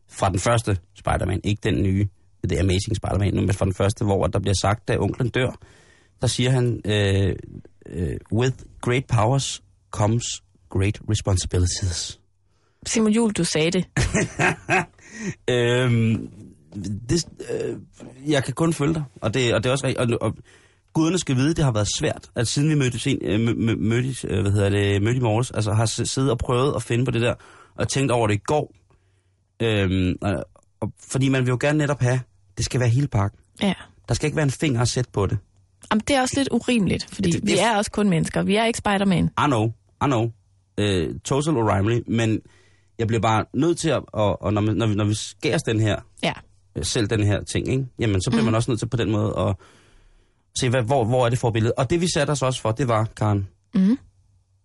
fra 0.10 0.30
den 0.30 0.40
første 0.40 0.78
Spider-Man, 0.96 1.42
ikke 1.44 1.60
den 1.64 1.84
nye, 1.84 2.08
det 2.42 2.52
er 2.52 2.60
Amazing 2.60 2.96
Spider-Man, 2.96 3.36
men 3.36 3.54
fra 3.54 3.66
den 3.66 3.74
første, 3.74 4.06
hvor 4.06 4.28
der 4.28 4.40
bliver 4.40 4.56
sagt, 4.62 4.88
da 4.88 4.98
onklen 4.98 5.30
dør, 5.30 5.60
der 6.22 6.28
siger 6.28 6.50
han, 6.50 6.82
øh, 6.86 7.36
øh, 7.86 8.18
with 8.32 8.56
great 8.82 9.06
powers 9.06 9.64
comes 9.92 10.24
great 10.70 11.00
responsibilities. 11.10 12.20
Simon 12.86 13.12
Jul, 13.12 13.32
du 13.32 13.44
sagde 13.44 13.72
det. 13.72 13.86
Øhm, 15.50 16.30
det, 17.10 17.26
øh, 17.52 17.78
jeg 18.32 18.44
kan 18.44 18.54
kun 18.54 18.74
følge 18.74 18.94
dig, 18.94 19.04
og 19.22 19.34
det, 19.34 19.54
og 19.54 19.64
det 19.64 19.70
er 19.70 19.74
også. 19.74 19.96
Og, 20.00 20.08
og 20.22 20.36
guderne 20.94 21.20
skal 21.20 21.36
vide, 21.36 21.54
det 21.54 21.64
har 21.66 21.72
været 21.72 21.88
svært, 22.00 22.30
at 22.36 22.48
siden 22.48 22.70
vi 22.70 22.76
mødtes, 22.76 23.08
en, 23.08 23.20
øh, 23.22 23.40
mø- 23.50 23.56
mø- 23.72 23.76
mødtes, 23.88 24.26
øh, 24.30 24.42
hvad 24.42 24.52
hedder 24.52 24.70
det, 24.70 25.02
mødte 25.02 25.18
i 25.18 25.22
morges, 25.22 25.52
altså 25.52 25.74
har 25.74 25.86
siddet 25.86 26.32
og 26.32 26.38
prøvet 26.38 26.74
at 26.76 26.84
finde 26.84 27.06
på 27.06 27.12
det 27.12 27.22
der, 27.22 27.34
og 27.76 27.88
tænkt 27.90 28.12
over 28.12 28.28
det 28.28 28.34
i 28.34 28.42
går. 28.46 28.74
Øhm, 29.62 30.16
og, 30.22 30.46
og, 30.80 30.92
fordi 31.12 31.30
man 31.30 31.42
vil 31.46 31.50
jo 31.50 31.58
gerne 31.62 31.78
netop 31.78 32.00
have, 32.02 32.20
det 32.58 32.66
skal 32.66 32.80
være 32.80 32.90
hele 32.90 33.08
pakken. 33.08 33.40
Ja. 33.62 33.74
Der 34.08 34.14
skal 34.14 34.26
ikke 34.28 34.36
være 34.36 34.44
en 34.46 34.52
finger 34.52 34.82
at 34.82 34.88
sætte 34.90 35.12
på 35.14 35.26
det. 35.26 35.38
Jamen, 35.92 36.02
det 36.08 36.16
er 36.16 36.22
også 36.22 36.34
lidt 36.38 36.50
urimeligt, 36.52 37.08
fordi 37.14 37.32
Det- 37.32 37.42
det, 37.42 37.52
vi 37.52 37.58
er 37.58 37.78
også 37.78 37.92
kun 37.92 38.10
mennesker. 38.10 38.44
Vi 38.44 38.56
er 38.56 38.66
ikke 38.66 38.78
Spider-Man. 38.78 39.24
I 39.26 39.46
know, 39.48 39.66
I 40.04 40.06
know. 40.06 40.30
Øh, 40.78 41.20
total 41.20 41.54
O'Reilly, 41.54 42.02
men 42.08 42.40
jeg 43.00 43.08
bliver 43.08 43.22
bare 43.22 43.46
nødt 43.54 43.78
til 43.78 43.90
at, 43.90 44.02
og, 44.08 44.42
og 44.42 44.54
når, 44.54 44.62
vi, 44.62 44.74
når, 44.74 44.88
vi, 44.88 44.96
når 44.96 45.06
vi 45.06 45.14
skæres 45.14 45.64
den 45.64 45.80
her, 45.80 46.00
Ja. 46.24 46.34
Øh, 46.76 46.86
selv 46.86 47.08
den 47.08 47.24
her 47.24 47.44
ting, 47.44 47.68
ikke? 47.68 47.86
jamen 48.00 48.22
så 48.22 48.30
bliver 48.30 48.42
mm. 48.42 48.46
man 48.46 48.56
også 48.56 48.72
nødt 48.72 48.80
til 48.80 48.88
på 48.90 48.98
den 48.98 49.12
måde 49.12 49.34
at 49.40 49.56
se, 50.60 50.70
hvad, 50.70 50.82
hvor, 50.84 51.06
hvor 51.06 51.26
er 51.26 51.30
det 51.30 51.40
forbillede. 51.40 51.74
Og 51.78 51.90
det 51.90 52.02
vi 52.02 52.08
satte 52.14 52.32
os 52.32 52.42
også 52.42 52.62
for, 52.62 52.72
det 52.72 52.88
var, 52.88 53.06
Karen, 53.18 53.48
Mm. 53.76 53.98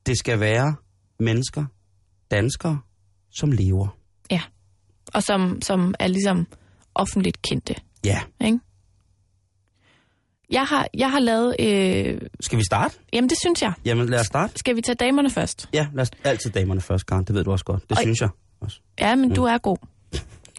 det 0.06 0.18
skal 0.18 0.40
være 0.40 0.74
mennesker, 1.20 1.64
danskere, 2.30 2.78
som 3.34 3.52
lever. 3.52 3.88
Ja. 4.30 4.42
Og 5.14 5.22
som, 5.22 5.62
som 5.62 5.94
er 5.98 6.06
ligesom 6.06 6.46
offentligt 6.94 7.42
kendte. 7.42 7.74
Ja. 8.04 8.20
Ikke? 8.44 8.58
Jeg 10.50 10.64
har, 10.64 10.88
jeg 10.94 11.10
har 11.10 11.20
lavet... 11.20 11.56
Øh, 11.60 12.20
Skal 12.40 12.58
vi 12.58 12.64
starte? 12.64 12.98
jamen, 13.12 13.30
det 13.30 13.38
synes 13.44 13.62
jeg. 13.62 13.72
Jamen 13.84 14.08
lad 14.08 14.20
os 14.20 14.26
starte. 14.26 14.52
Skal 14.58 14.76
vi 14.76 14.80
tage 14.80 14.96
damerne 14.96 15.30
først? 15.30 15.68
Ja, 15.72 15.88
lad 15.94 16.02
os 16.02 16.10
altid 16.24 16.50
damerne 16.50 16.80
først, 16.80 17.06
Karen. 17.06 17.24
Det 17.24 17.34
ved 17.34 17.44
du 17.44 17.52
også 17.52 17.64
godt. 17.64 17.82
Det 17.82 17.90
Og- 17.90 18.02
synes 18.02 18.20
jeg 18.20 18.28
også. 18.60 18.80
Ja, 19.00 19.14
men 19.14 19.28
mm. 19.28 19.34
du 19.34 19.44
er 19.44 19.58
god 19.58 19.76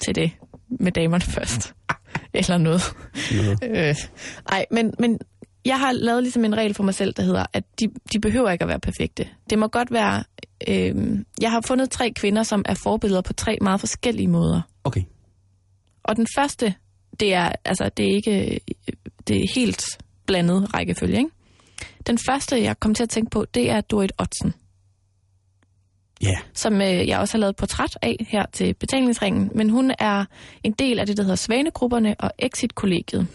til 0.06 0.16
det 0.16 0.32
med 0.70 0.92
damerne 0.92 1.22
først. 1.22 1.74
Eller 2.34 2.58
noget. 2.58 2.82
Noget. 3.36 3.60
Øh, 3.64 3.96
ej, 4.50 4.66
men, 4.72 4.94
men 5.00 5.20
jeg 5.66 5.80
har 5.80 5.92
lavet 5.92 6.24
ligesom 6.24 6.46
en 6.46 6.58
regel 6.58 6.74
for 6.74 6.84
mig 6.84 6.94
selv, 6.94 7.14
der 7.14 7.24
hedder, 7.24 7.46
at 7.54 7.64
de, 7.80 7.88
de 8.14 8.20
behøver 8.20 8.52
ikke 8.52 8.64
at 8.64 8.68
være 8.68 8.80
perfekte. 8.80 9.28
Det 9.50 9.60
må 9.60 9.68
godt 9.68 9.92
være... 9.92 10.24
Øh, 10.68 10.96
jeg 11.42 11.52
har 11.52 11.62
fundet 11.62 11.90
tre 11.90 12.12
kvinder, 12.12 12.44
som 12.44 12.62
er 12.66 12.74
forbilleder 12.74 13.22
på 13.22 13.34
tre 13.34 13.58
meget 13.62 13.80
forskellige 13.80 14.28
måder. 14.28 14.62
Okay. 14.84 15.02
Og 16.04 16.16
den 16.16 16.28
første, 16.36 16.74
det 17.20 17.34
er, 17.34 17.52
altså, 17.66 17.90
det 17.98 18.06
er 18.06 18.16
ikke 18.16 18.60
det 19.28 19.44
er 19.44 19.48
helt 19.56 19.86
blandet 20.26 20.74
rækkefølge, 20.74 21.18
ikke? 21.18 21.30
Den 22.08 22.18
første, 22.18 22.64
jeg 22.64 22.80
kom 22.80 22.94
til 22.94 23.04
at 23.04 23.10
tænke 23.10 23.30
på, 23.30 23.46
det 23.54 23.70
er 23.70 23.82
Dorit 23.82 24.12
Ottsen, 24.18 24.54
Ja. 26.22 26.36
som 26.54 26.82
øh, 26.82 27.08
jeg 27.08 27.20
også 27.20 27.34
har 27.34 27.40
lavet 27.40 27.56
portræt 27.56 27.98
af 28.02 28.26
her 28.30 28.46
til 28.54 28.74
betalingsringen. 28.74 29.52
Men 29.56 29.70
hun 29.70 29.92
er 30.00 30.26
en 30.64 30.72
del 30.72 31.00
af 31.00 31.06
det, 31.06 31.18
der 31.18 31.24
hedder 31.24 31.36
Svanegrupperne 31.36 32.16
og 32.20 32.32
Exit-kollegiet 32.40 33.28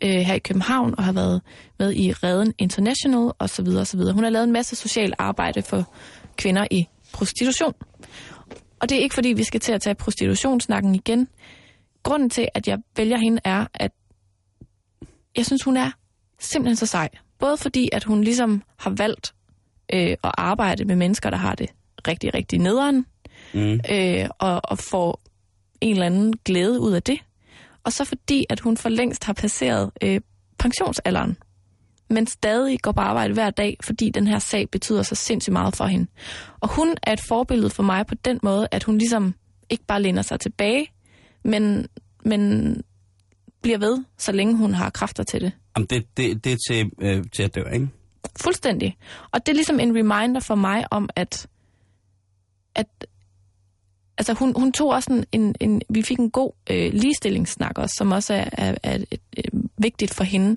øh, 0.00 0.10
her 0.10 0.34
i 0.34 0.38
København, 0.38 0.94
og 0.98 1.04
har 1.04 1.12
været 1.12 1.42
med 1.78 1.94
i 1.94 2.12
Reden 2.12 2.54
International 2.58 3.30
osv. 3.38 3.66
osv. 3.68 4.00
Hun 4.00 4.24
har 4.24 4.30
lavet 4.30 4.44
en 4.44 4.52
masse 4.52 4.76
social 4.76 5.12
arbejde 5.18 5.62
for 5.62 5.92
kvinder 6.36 6.66
i 6.70 6.86
prostitution. 7.12 7.74
Og 8.80 8.88
det 8.88 8.98
er 8.98 9.02
ikke, 9.02 9.14
fordi 9.14 9.28
vi 9.28 9.44
skal 9.44 9.60
til 9.60 9.72
at 9.72 9.80
tage 9.80 9.94
prostitutionssnakken 9.94 10.94
igen. 10.94 11.28
Grunden 12.02 12.30
til, 12.30 12.48
at 12.54 12.68
jeg 12.68 12.78
vælger 12.96 13.18
hende, 13.18 13.40
er, 13.44 13.66
at 13.74 13.90
jeg 15.36 15.46
synes, 15.46 15.62
hun 15.62 15.76
er 15.76 15.90
simpelthen 16.38 16.76
så 16.76 16.86
sej. 16.86 17.08
Både 17.38 17.56
fordi, 17.56 17.88
at 17.92 18.04
hun 18.04 18.24
ligesom 18.24 18.62
har 18.76 18.90
valgt 18.90 19.34
øh, 19.92 20.10
at 20.10 20.32
arbejde 20.38 20.84
med 20.84 20.96
mennesker, 20.96 21.30
der 21.30 21.36
har 21.36 21.54
det 21.54 21.70
rigtig, 22.08 22.34
rigtig 22.34 22.58
nederen, 22.58 23.06
Mm. 23.54 23.80
øh, 23.90 24.28
og, 24.38 24.60
og 24.64 24.78
får 24.78 25.20
en 25.80 25.92
eller 25.92 26.06
anden 26.06 26.34
glæde 26.44 26.80
ud 26.80 26.92
af 26.92 27.02
det. 27.02 27.18
Og 27.84 27.92
så 27.92 28.04
fordi, 28.04 28.46
at 28.48 28.60
hun 28.60 28.76
for 28.76 28.88
længst 28.88 29.24
har 29.24 29.32
passeret 29.32 29.90
øh, 30.02 30.20
pensionsalderen, 30.58 31.36
men 32.10 32.26
stadig 32.26 32.80
går 32.82 32.92
på 32.92 33.00
arbejde 33.00 33.34
hver 33.34 33.50
dag, 33.50 33.76
fordi 33.84 34.10
den 34.10 34.26
her 34.26 34.38
sag 34.38 34.70
betyder 34.70 35.02
så 35.02 35.14
sindssygt 35.14 35.52
meget 35.52 35.76
for 35.76 35.84
hende. 35.86 36.06
Og 36.60 36.68
hun 36.74 36.94
er 37.02 37.12
et 37.12 37.20
forbillede 37.28 37.70
for 37.70 37.82
mig 37.82 38.06
på 38.06 38.14
den 38.14 38.40
måde, 38.42 38.68
at 38.70 38.84
hun 38.84 38.98
ligesom 38.98 39.34
ikke 39.70 39.84
bare 39.84 40.02
læner 40.02 40.22
sig 40.22 40.40
tilbage, 40.40 40.86
men, 41.44 41.86
men 42.24 42.74
bliver 43.62 43.78
ved, 43.78 44.04
så 44.18 44.32
længe 44.32 44.56
hun 44.56 44.74
har 44.74 44.90
kræfter 44.90 45.22
til 45.22 45.40
det. 45.40 45.52
Jamen, 45.76 45.86
det, 45.86 46.16
det, 46.16 46.44
det 46.44 46.52
er 46.52 46.56
til, 46.68 46.90
øh, 47.02 47.24
til 47.32 47.42
at 47.42 47.54
dø, 47.54 47.62
ikke? 47.72 47.88
Fuldstændig. 48.40 48.96
Og 49.32 49.46
det 49.46 49.52
er 49.52 49.56
ligesom 49.56 49.80
en 49.80 49.96
reminder 49.96 50.40
for 50.40 50.54
mig 50.54 50.84
om, 50.90 51.08
at, 51.16 51.46
at 52.74 53.06
altså 54.18 54.32
hun, 54.32 54.54
hun 54.56 54.72
tog 54.72 54.88
også 54.88 55.12
en, 55.12 55.24
en, 55.32 55.54
en, 55.60 55.82
vi 55.90 56.02
fik 56.02 56.18
en 56.18 56.30
god 56.30 56.52
øh, 56.70 56.92
ligestillingssnak 56.92 57.78
også, 57.78 57.94
som 57.98 58.12
også 58.12 58.34
er, 58.34 58.48
er, 58.52 58.74
er 58.82 58.94
et, 58.94 59.04
et, 59.10 59.20
øh, 59.38 59.62
vigtigt 59.78 60.14
for 60.14 60.24
hende. 60.24 60.56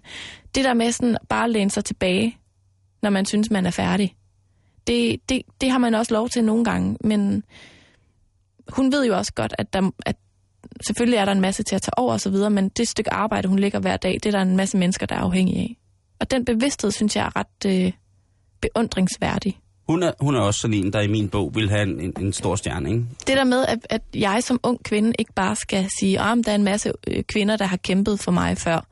Det 0.55 0.63
der 0.63 0.73
med 0.73 0.91
sådan 0.91 1.17
bare 1.29 1.43
at 1.43 1.49
læne 1.49 1.71
sig 1.71 1.85
tilbage, 1.85 2.37
når 3.01 3.09
man 3.09 3.25
synes, 3.25 3.51
man 3.51 3.65
er 3.65 3.71
færdig, 3.71 4.15
det, 4.87 5.29
det, 5.29 5.41
det 5.61 5.71
har 5.71 5.77
man 5.77 5.93
også 5.93 6.13
lov 6.13 6.29
til 6.29 6.43
nogle 6.43 6.65
gange, 6.65 6.97
men 7.01 7.43
hun 8.67 8.91
ved 8.91 9.05
jo 9.05 9.17
også 9.17 9.33
godt, 9.33 9.53
at, 9.57 9.73
der, 9.73 9.91
at 10.05 10.15
selvfølgelig 10.85 11.17
er 11.17 11.25
der 11.25 11.31
en 11.31 11.41
masse 11.41 11.63
til 11.63 11.75
at 11.75 11.81
tage 11.81 11.97
over 11.99 12.13
og 12.13 12.21
så 12.21 12.29
videre, 12.29 12.49
men 12.49 12.69
det 12.69 12.87
stykke 12.87 13.13
arbejde, 13.13 13.47
hun 13.47 13.59
ligger 13.59 13.79
hver 13.79 13.97
dag, 13.97 14.13
det 14.13 14.25
er 14.25 14.31
der 14.31 14.41
en 14.41 14.57
masse 14.57 14.77
mennesker, 14.77 15.05
der 15.05 15.15
er 15.15 15.19
afhængige 15.19 15.59
af. 15.59 15.77
Og 16.19 16.31
den 16.31 16.45
bevidsthed, 16.45 16.91
synes 16.91 17.15
jeg 17.15 17.25
er 17.25 17.35
ret 17.35 17.65
øh, 17.85 17.91
beundringsværdig. 18.61 19.59
Hun 19.87 20.03
er, 20.03 20.11
hun 20.19 20.35
er 20.35 20.39
også 20.39 20.59
sådan 20.59 20.73
en, 20.73 20.93
der 20.93 21.01
i 21.01 21.07
min 21.07 21.29
bog 21.29 21.55
vil 21.55 21.69
have 21.69 21.83
en, 21.83 21.99
en, 21.99 22.13
en 22.19 22.33
stor 22.33 22.55
stjerne, 22.55 22.89
ikke? 22.89 23.05
Det 23.27 23.37
der 23.37 23.43
med, 23.43 23.65
at, 23.65 23.79
at 23.89 24.01
jeg 24.15 24.43
som 24.43 24.59
ung 24.63 24.83
kvinde 24.83 25.13
ikke 25.19 25.33
bare 25.33 25.55
skal 25.55 25.87
sige, 25.99 26.21
at 26.21 26.37
der 26.45 26.51
er 26.51 26.55
en 26.55 26.63
masse 26.63 26.91
øh, 27.07 27.23
kvinder, 27.23 27.57
der 27.57 27.65
har 27.65 27.77
kæmpet 27.77 28.19
for 28.19 28.31
mig 28.31 28.57
før, 28.57 28.87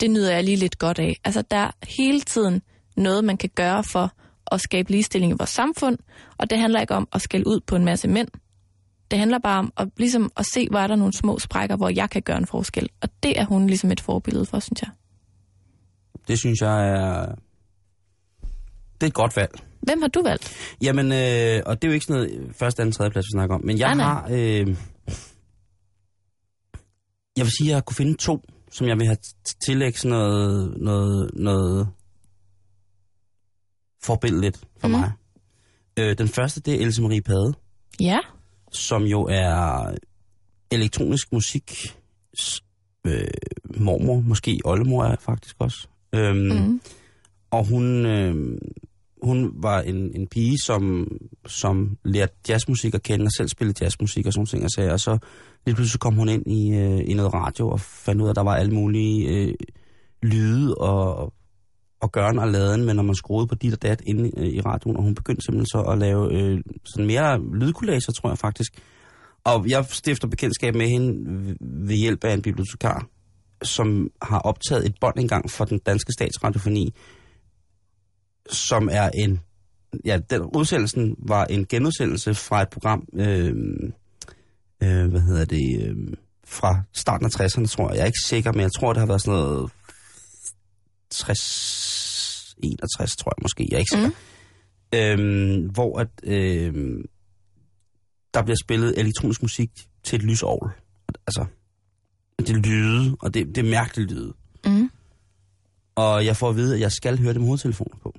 det 0.00 0.10
nyder 0.10 0.32
jeg 0.32 0.44
lige 0.44 0.56
lidt 0.56 0.78
godt 0.78 0.98
af. 0.98 1.16
Altså, 1.24 1.42
der 1.50 1.56
er 1.56 1.70
hele 1.88 2.20
tiden 2.20 2.62
noget, 2.96 3.24
man 3.24 3.36
kan 3.36 3.50
gøre 3.54 3.84
for 3.84 4.12
at 4.46 4.60
skabe 4.60 4.90
ligestilling 4.90 5.32
i 5.32 5.36
vores 5.38 5.50
samfund, 5.50 5.98
og 6.38 6.50
det 6.50 6.58
handler 6.58 6.80
ikke 6.80 6.94
om 6.94 7.08
at 7.12 7.20
skælde 7.20 7.46
ud 7.46 7.60
på 7.66 7.76
en 7.76 7.84
masse 7.84 8.08
mænd. 8.08 8.28
Det 9.10 9.18
handler 9.18 9.38
bare 9.38 9.58
om 9.58 9.72
at, 9.76 9.88
ligesom 9.96 10.30
at 10.36 10.46
se, 10.54 10.66
hvor 10.70 10.78
er 10.78 10.86
der 10.86 10.96
nogle 10.96 11.12
små 11.12 11.38
sprækker, 11.38 11.76
hvor 11.76 11.88
jeg 11.88 12.10
kan 12.10 12.22
gøre 12.22 12.38
en 12.38 12.46
forskel. 12.46 12.88
Og 13.02 13.08
det 13.22 13.40
er 13.40 13.44
hun 13.44 13.66
ligesom 13.66 13.90
et 13.90 14.00
forbillede 14.00 14.46
for, 14.46 14.58
synes 14.58 14.82
jeg. 14.82 14.90
Det 16.28 16.38
synes 16.38 16.60
jeg 16.60 16.88
er... 16.88 17.34
Det 18.94 19.02
er 19.02 19.06
et 19.06 19.14
godt 19.14 19.36
valg. 19.36 19.71
Hvem 19.82 20.00
har 20.02 20.08
du 20.08 20.22
valgt? 20.22 20.56
Jamen, 20.82 21.06
øh, 21.12 21.62
og 21.66 21.82
det 21.82 21.88
er 21.88 21.88
jo 21.88 21.94
ikke 21.94 22.06
sådan 22.06 22.22
noget 22.30 22.56
første, 22.56 22.82
anden, 22.82 22.92
tredje 22.92 23.10
plads, 23.10 23.24
vi 23.26 23.30
snakker 23.32 23.54
om. 23.54 23.64
Men 23.64 23.78
jeg 23.78 23.94
Nej, 23.94 24.04
nej. 24.04 24.04
har... 24.14 24.28
Øh, 24.30 24.76
jeg 27.36 27.44
vil 27.44 27.52
sige, 27.58 27.70
at 27.70 27.74
jeg 27.74 27.84
kunne 27.84 27.96
finde 27.96 28.14
to, 28.14 28.42
som 28.70 28.86
jeg 28.86 28.96
vil 28.98 29.06
have 29.06 29.16
t- 29.48 29.58
tillægge 29.66 29.98
sådan 29.98 30.18
noget, 30.18 30.74
noget, 30.80 31.30
noget 31.34 31.88
forbilledeligt 34.02 34.60
for 34.80 34.88
mm. 34.88 34.92
mig. 34.94 35.12
Øh, 35.98 36.18
den 36.18 36.28
første, 36.28 36.60
det 36.60 36.74
er 36.74 36.80
Else 36.86 37.02
Marie 37.02 37.22
Pade, 37.22 37.54
Ja. 38.00 38.18
som 38.72 39.02
jo 39.02 39.22
er 39.30 39.94
elektronisk 40.70 41.32
musik. 41.32 41.96
Øh, 43.06 43.24
mormor, 43.76 44.20
måske 44.20 44.60
oldemor 44.64 45.04
er 45.04 45.16
faktisk 45.20 45.56
også. 45.58 45.88
Øhm, 46.14 46.36
Mm. 46.38 46.80
Og 47.50 47.66
hun, 47.66 48.06
øh, 48.06 48.58
hun 49.22 49.50
var 49.54 49.80
en, 49.80 50.10
en 50.14 50.26
pige, 50.26 50.58
som, 50.58 51.08
som 51.46 51.96
lærte 52.04 52.34
jazzmusik 52.48 52.94
at 52.94 53.02
kende, 53.02 53.24
og 53.24 53.32
selv 53.32 53.48
spillede 53.48 53.84
jazzmusik 53.84 54.26
og 54.26 54.32
sådan 54.32 54.46
ting. 54.46 54.64
Og, 54.64 54.70
sagde, 54.70 54.92
og 54.92 55.00
så 55.00 55.18
lige 55.66 55.74
pludselig 55.74 56.00
kom 56.00 56.14
hun 56.14 56.28
ind 56.28 56.46
i, 56.46 56.74
øh, 56.74 57.00
i 57.06 57.14
noget 57.14 57.34
radio 57.34 57.68
og 57.68 57.80
fandt 57.80 58.22
ud 58.22 58.26
af, 58.26 58.30
at 58.30 58.36
der 58.36 58.42
var 58.42 58.56
alle 58.56 58.74
mulige 58.74 59.28
øh, 59.28 59.54
lyde 60.22 60.74
og, 60.74 61.32
og 62.00 62.12
gøren 62.12 62.38
og 62.38 62.48
laden, 62.48 62.84
men 62.84 62.96
når 62.96 63.02
man 63.02 63.14
skruede 63.14 63.46
på 63.46 63.54
dit 63.54 63.72
og 63.72 63.82
dat 63.82 64.02
inde 64.06 64.30
øh, 64.36 64.46
i 64.46 64.60
radioen, 64.60 64.96
og 64.96 65.02
hun 65.02 65.14
begyndte 65.14 65.42
simpelthen 65.44 65.66
så 65.66 65.80
at 65.80 65.98
lave 65.98 66.32
øh, 66.32 66.60
sådan 66.84 67.06
mere 67.06 67.40
lydkollager, 67.54 68.12
tror 68.12 68.28
jeg 68.30 68.38
faktisk. 68.38 68.72
Og 69.44 69.68
jeg 69.68 69.84
stifter 69.84 70.28
bekendtskab 70.28 70.74
med 70.74 70.88
hende 70.88 71.08
ved- 71.46 71.56
ved 71.88 71.96
hjælp 71.96 72.24
af 72.24 72.34
en 72.34 72.42
bibliotekar, 72.42 73.06
som 73.62 74.10
har 74.22 74.38
optaget 74.38 74.86
et 74.86 74.94
bånd 75.00 75.18
engang 75.18 75.50
for 75.50 75.64
den 75.64 75.78
danske 75.78 76.12
statsradiofoni, 76.12 76.94
som 78.50 78.88
er 78.92 79.10
en... 79.14 79.40
Ja, 80.04 80.18
den 80.30 80.42
udsendelsen 80.42 81.16
var 81.18 81.44
en 81.44 81.66
genudsendelse 81.66 82.34
fra 82.34 82.62
et 82.62 82.68
program, 82.68 83.08
øh, 83.12 83.54
øh, 84.82 85.10
hvad 85.10 85.20
hedder 85.20 85.44
det, 85.44 85.86
øh, 85.86 85.96
fra 86.44 86.82
starten 86.92 87.26
af 87.26 87.40
60'erne, 87.40 87.66
tror 87.66 87.88
jeg. 87.88 87.96
Jeg 87.96 88.02
er 88.02 88.06
ikke 88.06 88.26
sikker, 88.26 88.52
men 88.52 88.60
jeg 88.60 88.72
tror, 88.72 88.92
det 88.92 89.00
har 89.00 89.06
været 89.06 89.22
sådan 89.22 89.40
noget 89.40 89.70
60, 91.10 92.56
61, 92.62 93.16
tror 93.16 93.32
jeg 93.36 93.42
måske. 93.42 93.66
Jeg 93.70 93.76
er 93.76 93.78
ikke 93.78 93.90
sikker. 93.94 94.08
Mm. 94.08 94.14
Øhm, 94.94 95.70
hvor 95.70 95.98
at, 95.98 96.08
øh, 96.24 97.04
der 98.34 98.42
bliver 98.42 98.56
spillet 98.64 98.98
elektronisk 98.98 99.42
musik 99.42 99.70
til 100.04 100.16
et 100.16 100.22
lysovl. 100.22 100.70
Altså, 101.26 101.44
det 102.38 102.66
lyde, 102.66 103.16
og 103.20 103.34
det, 103.34 103.46
det 103.46 103.58
er 103.58 103.70
mærkeligt 103.70 104.10
lyde. 104.10 104.32
Mm. 104.66 104.90
Og 105.94 106.24
jeg 106.26 106.36
får 106.36 106.48
at 106.48 106.56
vide, 106.56 106.74
at 106.74 106.80
jeg 106.80 106.92
skal 106.92 107.18
høre 107.18 107.32
det 107.32 107.40
med 107.40 107.46
hovedtelefoner 107.48 107.96
på. 108.02 108.14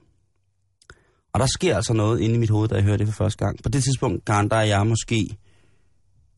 Og 1.34 1.39
der 1.39 1.45
sker 1.45 1.75
altså 1.75 1.93
noget 1.93 2.19
inde 2.19 2.36
i 2.36 2.38
mit 2.38 2.49
hoved, 2.49 2.67
da 2.69 2.75
jeg 2.75 2.84
hører 2.84 2.97
det 2.97 3.07
for 3.07 3.13
første 3.13 3.45
gang. 3.45 3.63
På 3.63 3.69
det 3.69 3.84
tidspunkt, 3.84 4.25
Karen, 4.25 4.49
der 4.49 4.55
er 4.55 4.63
jeg 4.63 4.88
måske 4.88 5.38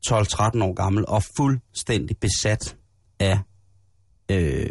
12-13 0.07 0.13
år 0.63 0.73
gammel 0.73 1.05
og 1.07 1.23
fuldstændig 1.37 2.17
besat 2.17 2.75
af 3.19 3.39
øh, 4.31 4.69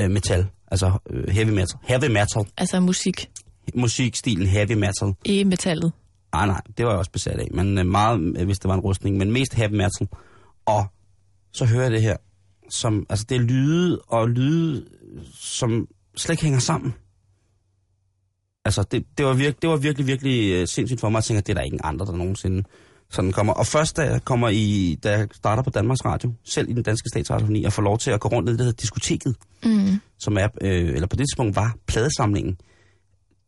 øh, 0.00 0.10
metal. 0.10 0.46
Altså 0.70 0.98
øh, 1.10 1.28
heavy 1.28 1.48
metal. 1.50 1.78
Heavy 1.82 2.04
metal. 2.10 2.52
Altså 2.56 2.80
musik 2.80 3.30
Musikstilen 3.74 4.46
heavy 4.46 4.72
metal. 4.72 5.14
i 5.24 5.44
metallet. 5.44 5.92
Nej, 6.32 6.46
nej, 6.46 6.60
det 6.76 6.84
var 6.84 6.90
jeg 6.92 6.98
også 6.98 7.10
besat 7.10 7.38
af. 7.40 7.48
Men 7.50 7.78
øh, 7.78 7.86
meget, 7.86 8.20
hvis 8.44 8.58
det 8.58 8.68
var 8.68 8.74
en 8.74 8.80
rustning. 8.80 9.16
Men 9.16 9.32
mest 9.32 9.54
heavy 9.54 9.72
metal. 9.72 10.08
Og 10.66 10.86
så 11.52 11.64
hører 11.64 11.82
jeg 11.82 11.90
det 11.90 12.02
her. 12.02 12.16
Som, 12.70 13.06
altså 13.08 13.26
det 13.28 13.34
er 13.34 13.40
lyde 13.40 14.00
og 14.06 14.28
lyde, 14.28 14.86
som 15.34 15.88
slet 16.16 16.32
ikke 16.32 16.42
hænger 16.42 16.60
sammen. 16.60 16.94
Altså 18.66 18.82
det, 18.82 19.04
det, 19.18 19.26
var, 19.26 19.34
virke, 19.34 19.56
det 19.62 19.70
var 19.70 19.76
virkelig, 19.76 20.06
virkelig 20.06 20.52
øh, 20.52 20.68
sindssygt 20.68 21.00
for 21.00 21.08
mig. 21.08 21.16
Jeg 21.16 21.24
tænker, 21.24 21.40
det 21.40 21.48
er 21.52 21.54
der 21.54 21.62
ingen 21.62 21.80
andre, 21.84 22.06
der 22.06 22.12
nogensinde 22.12 22.62
sådan 23.10 23.32
kommer. 23.32 23.52
Og 23.52 23.66
først 23.66 23.96
da 23.96 24.02
jeg 24.02 24.24
kommer 24.24 24.48
i, 24.48 24.98
da 25.04 25.10
jeg 25.10 25.28
starter 25.32 25.62
på 25.62 25.70
Danmarks 25.70 26.04
Radio, 26.04 26.32
selv 26.44 26.68
i 26.68 26.72
den 26.72 26.82
danske 26.82 27.08
statsradiofoni, 27.08 27.64
og 27.64 27.72
får 27.72 27.82
lov 27.82 27.98
til 27.98 28.10
at 28.10 28.20
gå 28.20 28.28
rundt 28.28 28.48
i 28.48 28.52
det, 28.52 28.58
der 28.58 28.64
hedder 28.64 28.76
diskoteket, 28.76 29.36
Mm. 29.64 30.00
som 30.18 30.36
er, 30.38 30.48
øh, 30.60 30.94
eller 30.94 31.06
på 31.06 31.16
det 31.16 31.26
tidspunkt 31.28 31.56
var 31.56 31.76
pladesamlingen, 31.86 32.56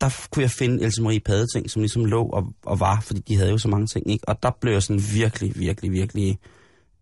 der 0.00 0.26
kunne 0.30 0.42
jeg 0.42 0.50
finde 0.50 0.84
Else 0.84 1.02
Marie 1.02 1.20
Pade 1.20 1.46
ting, 1.54 1.70
som 1.70 1.82
ligesom 1.82 2.04
lå 2.04 2.22
og, 2.22 2.46
og 2.64 2.80
var, 2.80 3.00
fordi 3.00 3.20
de 3.20 3.36
havde 3.36 3.50
jo 3.50 3.58
så 3.58 3.68
mange 3.68 3.86
ting, 3.86 4.10
ikke? 4.10 4.28
Og 4.28 4.42
der 4.42 4.50
blev 4.60 4.72
jeg 4.72 4.82
sådan 4.82 5.02
virkelig, 5.14 5.52
virkelig, 5.56 5.92
virkelig... 5.92 6.38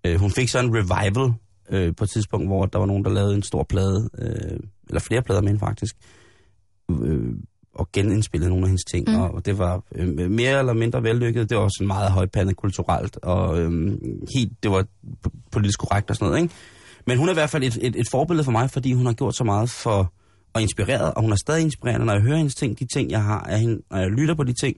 Øh, 0.07 0.21
hun 0.21 0.31
fik 0.31 0.49
sådan 0.49 0.71
en 0.71 0.75
revival 0.77 1.33
øh, 1.71 1.97
på 1.97 2.05
et 2.05 2.11
tidspunkt, 2.11 2.47
hvor 2.49 2.67
der 2.67 2.79
var 2.79 2.87
nogen, 2.87 3.05
der 3.05 3.11
lavede 3.11 3.35
en 3.35 3.43
stor 3.43 3.63
plade, 3.63 4.11
øh, 4.19 4.59
eller 4.89 5.01
flere 5.01 5.23
plader 5.23 5.41
med 5.41 5.49
hende 5.49 5.61
faktisk, 5.61 5.97
øh, 6.91 7.35
og 7.77 7.89
genindspillede 7.93 8.51
nogle 8.51 8.65
af 8.65 8.69
hendes 8.69 8.85
ting, 8.85 9.09
Mm. 9.09 9.21
og 9.21 9.47
det 9.47 9.59
var 9.59 9.83
øh, 9.95 10.31
mere 10.31 10.59
eller 10.59 10.73
mindre 10.73 11.03
vellykket. 11.03 11.51
Det 11.51 11.57
var 11.57 11.63
også 11.65 11.85
meget 11.87 12.11
højpandet 12.13 12.57
kulturelt, 12.57 13.17
og 13.23 13.59
øh, 13.61 13.99
helt, 14.37 14.53
det 14.63 14.71
var 14.71 14.85
politisk 15.51 15.79
korrekt 15.79 16.11
og 16.11 16.17
sådan 16.17 16.29
noget, 16.31 16.43
ikke? 16.43 16.55
Men 17.07 17.19
hun 17.19 17.29
er 17.29 17.33
i 17.33 17.35
hvert 17.35 17.51
fald 17.51 17.63
et, 17.63 17.79
et, 17.83 17.97
et 17.97 18.07
forbillede 18.11 18.45
for 18.45 18.53
mig, 18.53 18.71
fordi 18.71 18.93
hun 18.93 19.07
har 19.07 19.13
gjort 19.13 19.37
så 19.37 19.45
meget 19.45 19.71
for 19.71 20.13
og 20.55 20.63
inspireret, 20.63 21.15
og 21.15 21.23
hun 21.23 21.33
er 21.33 21.37
stadig 21.37 21.63
inspirerende, 21.63 22.07
når 22.07 22.13
jeg 22.13 22.23
hører 22.23 22.37
hendes 22.37 22.55
ting, 22.55 22.79
de 22.79 22.87
ting, 22.87 23.11
jeg 23.11 23.23
har 23.23 23.41
af 23.41 23.61
hende, 23.61 23.83
når 23.91 23.99
jeg 23.99 24.09
lytter 24.11 24.35
på 24.35 24.45
de 24.45 24.53
ting, 24.53 24.77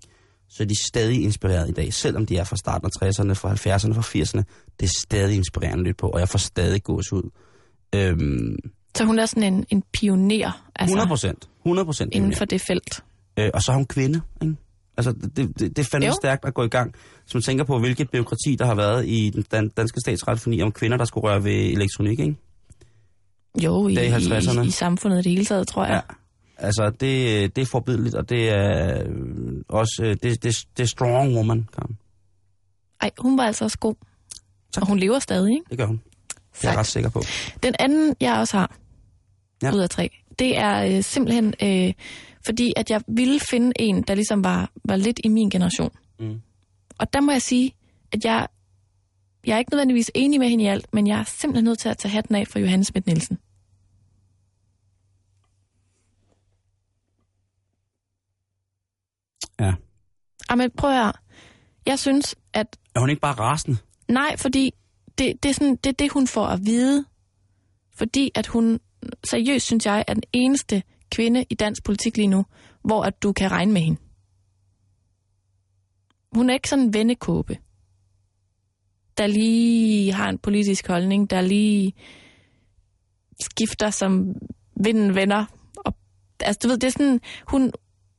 så 0.51 0.63
er 0.63 0.67
de 0.67 0.75
stadig 0.89 1.23
inspireret 1.25 1.69
i 1.69 1.73
dag, 1.73 1.95
selvom 1.95 2.27
de 2.27 2.37
er 2.37 2.45
fra 2.45 2.57
starten 2.57 2.91
af 3.01 3.07
60'erne, 3.07 3.33
fra 3.33 3.53
70'erne, 3.53 3.93
fra 3.95 4.03
80'erne. 4.03 4.43
Det 4.81 4.87
er 4.87 4.93
stadig 4.99 5.37
inspirerende 5.37 5.79
at 5.81 5.85
lytte 5.87 5.97
på, 5.99 6.09
og 6.09 6.21
jeg 6.21 6.29
får 6.29 6.39
stadig 6.39 6.83
gås 6.83 7.13
ud. 7.13 7.31
Øhm, 7.95 8.57
Så 8.97 9.05
hun 9.05 9.19
er 9.19 9.27
sådan 9.27 9.55
en, 9.55 9.65
en 9.71 9.83
pioner 9.93 10.71
altså, 10.77 10.93
100 10.95 11.09
procent. 11.09 11.49
100 11.69 11.87
procent. 11.87 12.15
inden 12.15 12.35
for 12.35 12.45
det 12.45 12.61
felt. 12.61 13.05
Øh, 13.39 13.51
og 13.55 13.63
så 13.63 13.73
er 13.73 13.77
hun 13.77 13.87
kvinde, 13.87 14.21
ikke? 14.43 14.57
Altså, 14.97 15.13
det, 15.13 15.37
det, 15.37 15.59
det 15.59 15.79
er 15.79 15.85
fandme 15.85 16.07
Jo. 16.07 16.13
stærkt 16.23 16.45
at 16.45 16.55
gå 16.55 16.65
i 16.65 16.69
gang, 16.69 16.95
hvis 17.23 17.35
man 17.35 17.43
tænker 17.43 17.65
på, 17.65 17.79
hvilket 17.79 18.11
byråkrati, 18.11 18.57
der 18.59 18.67
har 18.67 18.75
været 18.75 19.07
i 19.09 19.31
den 19.31 19.45
dan- 19.55 19.69
danske 19.77 20.01
statsradiofoni 20.01 20.63
om 20.63 20.73
kvinder, 20.73 20.97
der 20.97 21.05
skulle 21.05 21.25
røre 21.29 21.45
ved 21.45 21.53
elektronik, 21.53 22.19
ikke? 22.21 22.37
Jo, 23.65 23.89
i, 23.89 23.97
er 23.97 24.03
i 24.03 24.09
50'erne. 24.11 24.61
i, 24.63 24.67
i 24.67 24.71
samfundet 24.71 25.19
i 25.19 25.23
det 25.23 25.33
hele 25.33 25.45
taget, 25.45 25.69
tror 25.69 25.85
jeg. 25.85 26.03
Ja. 26.09 26.15
Altså, 26.67 26.91
det, 27.01 27.57
det 27.57 27.63
er 27.63 27.67
forbilledligt, 27.67 28.15
og 28.15 28.29
det 28.29 28.51
er 28.51 29.03
øh, 29.07 29.63
også, 29.69 30.03
øh, 30.05 30.17
det, 30.23 30.43
det, 30.43 30.65
det 30.77 30.83
er 30.83 30.87
strong 30.87 31.35
woman, 31.37 31.69
Karen. 31.75 31.99
Ej, 33.01 33.11
hun 33.19 33.39
var 33.39 33.45
altså 33.45 33.65
også 33.65 33.79
god. 33.79 33.95
Tak. 34.73 34.83
Og 34.83 34.89
hun 34.89 34.99
lever 34.99 35.19
stadig, 35.19 35.51
ikke? 35.53 35.65
Det 35.71 35.79
gør 35.79 35.87
hun. 35.87 36.01
Det 36.55 36.65
er 36.65 36.69
jeg 36.71 36.79
ret 36.79 36.87
sikker 36.87 37.11
på. 37.11 37.23
Den 37.63 37.75
anden, 37.79 38.15
jeg 38.21 38.35
også 38.39 38.57
har, 38.57 38.77
ja. 39.63 39.73
ud 39.75 39.79
af 39.81 39.91
tre, 39.91 40.11
det 40.39 40.59
er 40.59 40.97
øh, 40.97 41.03
simpelthen, 41.03 41.55
øh, 41.63 41.93
fordi 42.47 42.73
at 42.77 42.91
jeg 42.91 43.03
ville 43.09 43.41
finde 43.41 43.73
en, 43.79 44.03
der 44.03 44.15
ligesom 44.15 44.45
var, 44.45 44.71
var 44.85 44.97
lidt 44.97 45.21
i 45.25 45.29
min 45.29 45.51
generation. 45.51 45.91
Mm. 46.21 46.41
Og 46.99 47.13
der 47.13 47.21
må 47.21 47.33
jeg 47.33 47.43
sige, 47.43 47.75
at 48.13 48.25
jeg, 48.25 48.49
jeg 49.47 49.55
er 49.55 49.59
ikke 49.59 49.71
nødvendigvis 49.73 50.11
enig 50.15 50.41
med 50.41 50.49
hende 50.49 50.65
i 50.65 50.67
alt, 50.67 50.95
men 50.95 51.07
jeg 51.07 51.19
er 51.19 51.25
simpelthen 51.25 51.65
nødt 51.65 51.79
til 51.79 51.89
at 51.89 51.99
tage 51.99 52.13
hatten 52.13 52.35
af 52.35 52.47
for 52.47 52.59
Johannes 52.59 52.87
Schmidt 52.87 53.07
Nielsen. 53.07 53.39
Ja. 59.61 59.73
Jamen, 60.51 60.71
prøv 60.71 60.91
at 60.91 60.97
høre. 60.97 61.13
Jeg 61.87 61.99
synes, 61.99 62.37
at 62.53 62.79
Er 62.95 63.01
hun 63.01 63.11
ikke 63.11 63.21
bare 63.21 63.35
rasende? 63.35 63.77
Nej, 64.09 64.37
fordi 64.37 64.75
det, 65.19 65.43
det, 65.43 65.49
er 65.49 65.53
sådan, 65.55 65.77
det 65.77 65.87
er 65.87 65.95
det, 65.99 66.13
hun 66.13 66.27
får 66.27 66.47
at 66.47 66.61
vide. 66.65 67.05
Fordi 67.95 68.31
at 68.35 68.47
hun, 68.47 68.81
seriøst 69.31 69.67
synes 69.67 69.87
jeg, 69.87 70.05
er 70.09 70.15
den 70.15 70.23
eneste 70.33 70.83
kvinde 71.11 71.45
i 71.51 71.55
dansk 71.55 71.85
politik 71.85 72.17
lige 72.17 72.27
nu, 72.27 72.45
hvor 72.85 73.03
at 73.03 73.23
du 73.23 73.33
kan 73.33 73.51
regne 73.51 73.73
med 73.73 73.81
hende. 73.81 74.01
Hun 76.33 76.51
er 76.51 76.55
ikke 76.55 76.69
sådan 76.69 76.85
en 76.85 76.95
vennekåbe, 76.95 77.59
der 79.19 79.27
lige 79.27 80.13
har 80.13 80.29
en 80.29 80.39
politisk 80.39 80.87
holdning, 80.87 81.31
der 81.31 81.41
lige 81.41 81.93
skifter 83.41 83.91
som 83.91 84.35
vinden 84.85 85.15
vender. 85.15 85.45
Og, 85.77 85.95
altså, 86.41 86.61
du 86.63 86.69
ved, 86.69 86.79
det 86.79 86.87
er 86.87 86.91
sådan, 86.91 87.21
hun, 87.51 87.73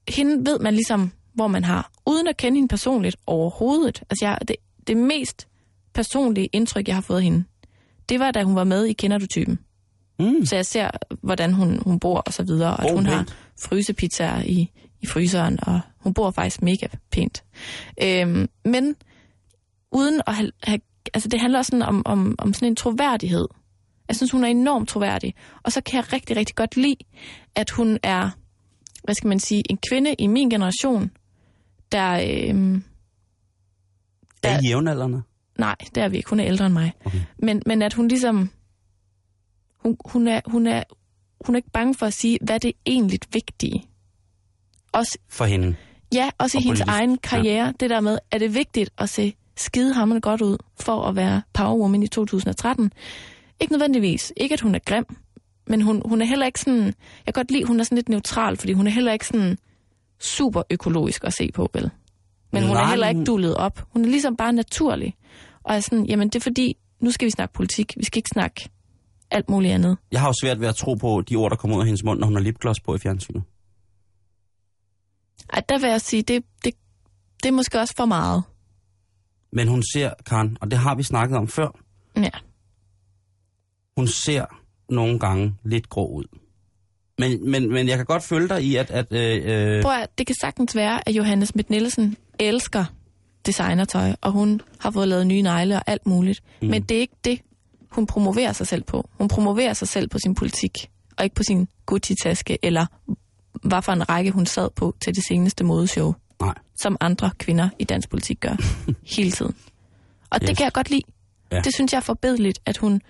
hende 0.10 0.50
ved 0.52 0.60
man 0.60 0.74
ligesom, 0.74 1.12
hvor 1.34 1.48
man 1.48 1.64
har, 1.64 1.92
uden 2.08 2.28
at 2.28 2.38
kende 2.38 2.58
hende 2.58 2.68
personligt 2.68 3.16
overhovedet. 3.28 4.04
Altså, 4.10 4.26
jeg, 4.26 4.38
det, 4.48 4.56
det 4.88 4.98
mest 4.98 5.48
personlige 5.94 6.50
indtryk, 6.54 6.88
jeg 6.88 6.96
har 6.96 7.02
fået 7.02 7.18
af 7.18 7.24
hende, 7.24 7.44
det 8.10 8.20
var, 8.20 8.32
da 8.32 8.44
hun 8.44 8.56
var 8.56 8.64
med 8.64 8.86
i 8.86 8.94
Kender 8.94 9.18
du 9.18 9.28
typen. 9.28 9.60
Mm. 10.20 10.46
Så 10.46 10.56
jeg 10.56 10.66
ser, 10.66 10.90
hvordan 11.22 11.54
hun, 11.54 11.82
hun 11.84 12.00
bor 12.00 12.18
og 12.20 12.34
så 12.34 12.44
videre, 12.44 12.78
og 12.78 12.84
at 12.84 12.90
Åh, 12.92 12.96
hun 12.96 13.06
har 13.06 13.18
pænt. 13.18 13.38
frysepizzaer 13.62 14.42
i, 14.44 14.72
i 15.02 15.06
fryseren, 15.08 15.60
og 15.62 15.80
hun 15.98 16.14
bor 16.14 16.32
faktisk 16.32 16.62
mega 16.62 16.88
pænt. 17.12 17.44
Øhm, 18.04 18.50
men 18.66 18.96
uden 19.92 20.22
at 20.28 20.34
have, 20.36 20.52
have... 20.64 20.80
Altså, 21.14 21.30
det 21.30 21.40
handler 21.40 21.60
også 21.60 21.70
sådan 21.70 21.84
om, 21.88 22.02
om, 22.06 22.36
om 22.38 22.54
sådan 22.54 22.68
en 22.68 22.76
troværdighed. 22.76 23.48
Jeg 24.08 24.16
synes, 24.16 24.32
hun 24.32 24.44
er 24.44 24.48
enormt 24.48 24.90
troværdig. 24.90 25.34
Og 25.64 25.72
så 25.72 25.82
kan 25.82 25.96
jeg 25.98 26.14
rigtig, 26.14 26.38
rigtig 26.38 26.56
godt 26.56 26.76
lide, 26.78 26.96
at 27.56 27.70
hun 27.70 27.98
er, 28.04 28.30
hvad 29.04 29.16
skal 29.16 29.28
man 29.28 29.40
sige, 29.40 29.64
en 29.70 29.78
kvinde 29.90 30.14
i 30.20 30.28
min 30.28 30.50
generation, 30.50 31.12
der... 31.92 32.12
Øhm, 32.50 32.84
Er 34.44 34.52
Ja. 34.52 34.60
I 34.64 34.68
jævnaldrende? 34.68 35.22
Nej, 35.60 35.76
det 35.96 36.04
er 36.04 36.10
vi 36.10 36.18
ikke. 36.18 36.30
Hun 36.30 36.40
er 36.40 36.46
ældre 36.46 36.66
end 36.66 36.74
mig. 36.74 36.94
Okay. 37.06 37.20
Men, 37.38 37.62
men 37.66 37.82
at 37.82 37.94
hun 37.94 38.08
ligesom... 38.08 38.50
Hun, 39.80 39.98
hun, 40.06 40.28
er, 40.28 40.42
hun, 40.46 40.68
er, 40.68 40.84
hun 41.46 41.56
er 41.56 41.58
ikke 41.58 41.72
bange 41.72 41.96
for 41.96 42.06
at 42.06 42.14
sige, 42.14 42.38
hvad 42.42 42.60
det 42.60 42.68
er 42.68 42.80
egentlig 42.86 43.20
vigtige. 43.34 43.84
Også, 44.92 45.18
For 45.30 45.46
hende. 45.46 45.76
ja, 46.14 46.30
også 46.38 46.58
Og 46.58 46.62
i 46.62 46.64
hendes 46.64 46.80
politisk, 46.80 46.98
egen 47.00 47.18
karriere. 47.18 47.66
Ja. 47.66 47.72
Det 47.80 47.90
der 47.90 48.00
med, 48.00 48.18
er 48.32 48.38
det 48.38 48.54
vigtigt 48.56 48.90
at 48.98 49.10
se 49.10 49.34
skidehammerende 49.58 50.22
godt 50.22 50.42
ud 50.42 50.58
for 50.80 51.02
at 51.04 51.16
være 51.16 51.42
powerwoman 51.54 52.04
i 52.04 52.08
2013? 52.08 52.92
Ikke 53.60 53.74
nødvendigvis. 53.74 54.34
Ikke, 54.38 54.54
at 54.54 54.62
hun 54.62 54.76
er 54.76 54.80
grim. 54.86 55.06
Men 55.68 55.82
hun, 55.82 56.02
hun 56.06 56.22
er 56.22 56.26
heller 56.26 56.46
ikke 56.46 56.60
sådan... 56.60 56.86
Jeg 56.86 56.94
kan 57.26 57.34
godt 57.34 57.52
lide, 57.52 57.64
hun 57.66 57.80
er 57.80 57.84
sådan 57.84 57.96
lidt 57.96 58.10
neutral, 58.10 58.58
fordi 58.58 58.74
hun 58.74 58.88
er 58.88 58.92
heller 58.92 59.14
ikke 59.14 59.28
sådan 59.28 59.58
super 60.20 60.62
økologisk 60.70 61.24
at 61.24 61.34
se 61.34 61.52
på, 61.54 61.70
vel? 61.74 61.90
Men 62.52 62.64
hun 62.64 62.76
Nej, 62.76 62.84
er 62.84 62.88
heller 62.90 63.10
ikke 63.10 63.24
dullet 63.24 63.56
op. 63.56 63.86
Hun 63.94 64.06
er 64.06 64.10
ligesom 64.10 64.36
bare 64.36 64.54
naturlig. 64.54 65.16
Og 65.64 65.76
er 65.76 65.80
sådan, 65.80 66.06
jamen 66.06 66.30
det 66.30 66.36
er 66.36 66.40
fordi, 66.44 66.78
nu 67.00 67.12
skal 67.12 67.26
vi 67.26 67.32
snakke 67.32 67.54
politik. 67.54 67.94
Vi 67.98 68.04
skal 68.06 68.20
ikke 68.20 68.30
snakke 68.34 68.70
alt 69.32 69.50
muligt 69.50 69.74
andet. 69.74 69.98
Jeg 70.12 70.20
har 70.22 70.28
jo 70.28 70.34
svært 70.42 70.60
ved 70.62 70.68
at 70.68 70.76
tro 70.76 70.94
på 70.94 71.22
de 71.30 71.36
ord, 71.36 71.50
der 71.52 71.58
kommer 71.58 71.76
ud 71.78 71.82
af 71.82 71.86
hendes 71.86 72.04
mund, 72.04 72.20
når 72.20 72.28
hun 72.28 72.36
har 72.36 72.44
lipgloss 72.44 72.80
på 72.80 72.96
i 72.96 73.00
fjernsynet. 73.00 73.44
Ej, 75.54 75.62
der 75.70 75.80
vil 75.80 75.90
jeg 75.90 76.02
sige, 76.02 76.24
det, 76.24 76.44
det, 76.64 76.74
det 77.44 77.50
er 77.50 77.54
måske 77.54 77.80
også 77.80 77.94
for 77.98 78.06
meget. 78.06 78.44
Men 79.52 79.68
hun 79.68 79.84
ser, 79.94 80.14
Karen, 80.26 80.58
og 80.62 80.72
det 80.72 80.80
har 80.80 80.96
vi 80.96 81.04
snakket 81.04 81.38
om 81.38 81.48
før, 81.48 81.68
Ja. 82.18 82.30
hun 83.98 84.08
ser 84.08 84.46
nogle 84.90 85.20
gange 85.20 85.56
lidt 85.64 85.90
grå 85.90 86.08
ud. 86.08 86.24
Men, 87.18 87.52
men, 87.52 87.74
men 87.74 87.88
jeg 87.88 87.98
kan 87.98 88.06
godt 88.06 88.24
følge 88.24 88.48
dig 88.50 88.64
i, 88.64 88.76
at... 88.76 88.92
at 88.92 89.12
øh, 89.12 89.76
øh, 89.76 89.84
Prøv 89.84 89.92
at, 89.92 90.18
det 90.18 90.28
kan 90.28 90.36
sagtens 90.42 90.76
være, 90.76 91.10
at 91.10 91.16
Johannes 91.16 91.50
Schmidt 91.50 91.70
Nielsen 91.70 92.18
elsker 92.40 92.86
designertøj, 93.46 94.14
og 94.22 94.32
hun 94.32 94.62
har 94.80 94.92
fået 94.92 95.08
lavet 95.08 95.28
nye 95.28 95.42
negle 95.42 95.76
og 95.76 95.84
alt 95.88 96.06
muligt. 96.08 96.44
Mm. 96.62 96.68
Men 96.68 96.82
det 96.84 96.98
er 96.98 97.02
ikke 97.02 97.16
det, 97.24 97.42
hun 97.92 98.06
promoverer 98.06 98.54
sig 98.54 98.68
selv 98.68 98.84
på. 98.84 99.10
Hun 99.18 99.28
promoverer 99.28 99.74
sig 99.74 99.88
selv 99.88 100.10
på 100.10 100.20
sin 100.20 100.36
politik, 100.36 100.72
og 101.18 101.24
ikke 101.24 101.36
på 101.36 101.44
sin 101.44 101.68
Gucci-taske, 101.86 102.58
eller 102.64 102.86
hvad 103.64 103.82
for 103.82 103.92
en 103.92 104.10
række 104.10 104.32
hun 104.32 104.46
sad 104.46 104.70
på 104.76 104.96
til 105.02 105.16
det 105.16 105.24
seneste 105.28 105.64
modeshow, 105.64 106.14
nej. 106.42 106.54
som 106.82 106.98
andre 107.00 107.32
kvinder 107.38 107.70
i 107.80 107.84
dansk 107.84 108.10
politik 108.10 108.40
gør 108.40 108.56
hele 109.16 109.32
tiden. 109.32 109.56
Og 110.30 110.40
yes. 110.42 110.48
Det 110.48 110.58
kan 110.58 110.64
jeg 110.64 110.74
godt 110.74 110.90
lide. 110.90 111.02
Ja. 111.52 111.62
Det 111.62 111.74
synes 111.74 111.94
jeg 111.94 111.98
er 111.98 112.04
forbedeligt, 112.04 112.60
at 112.66 112.78
hun, 112.78 113.02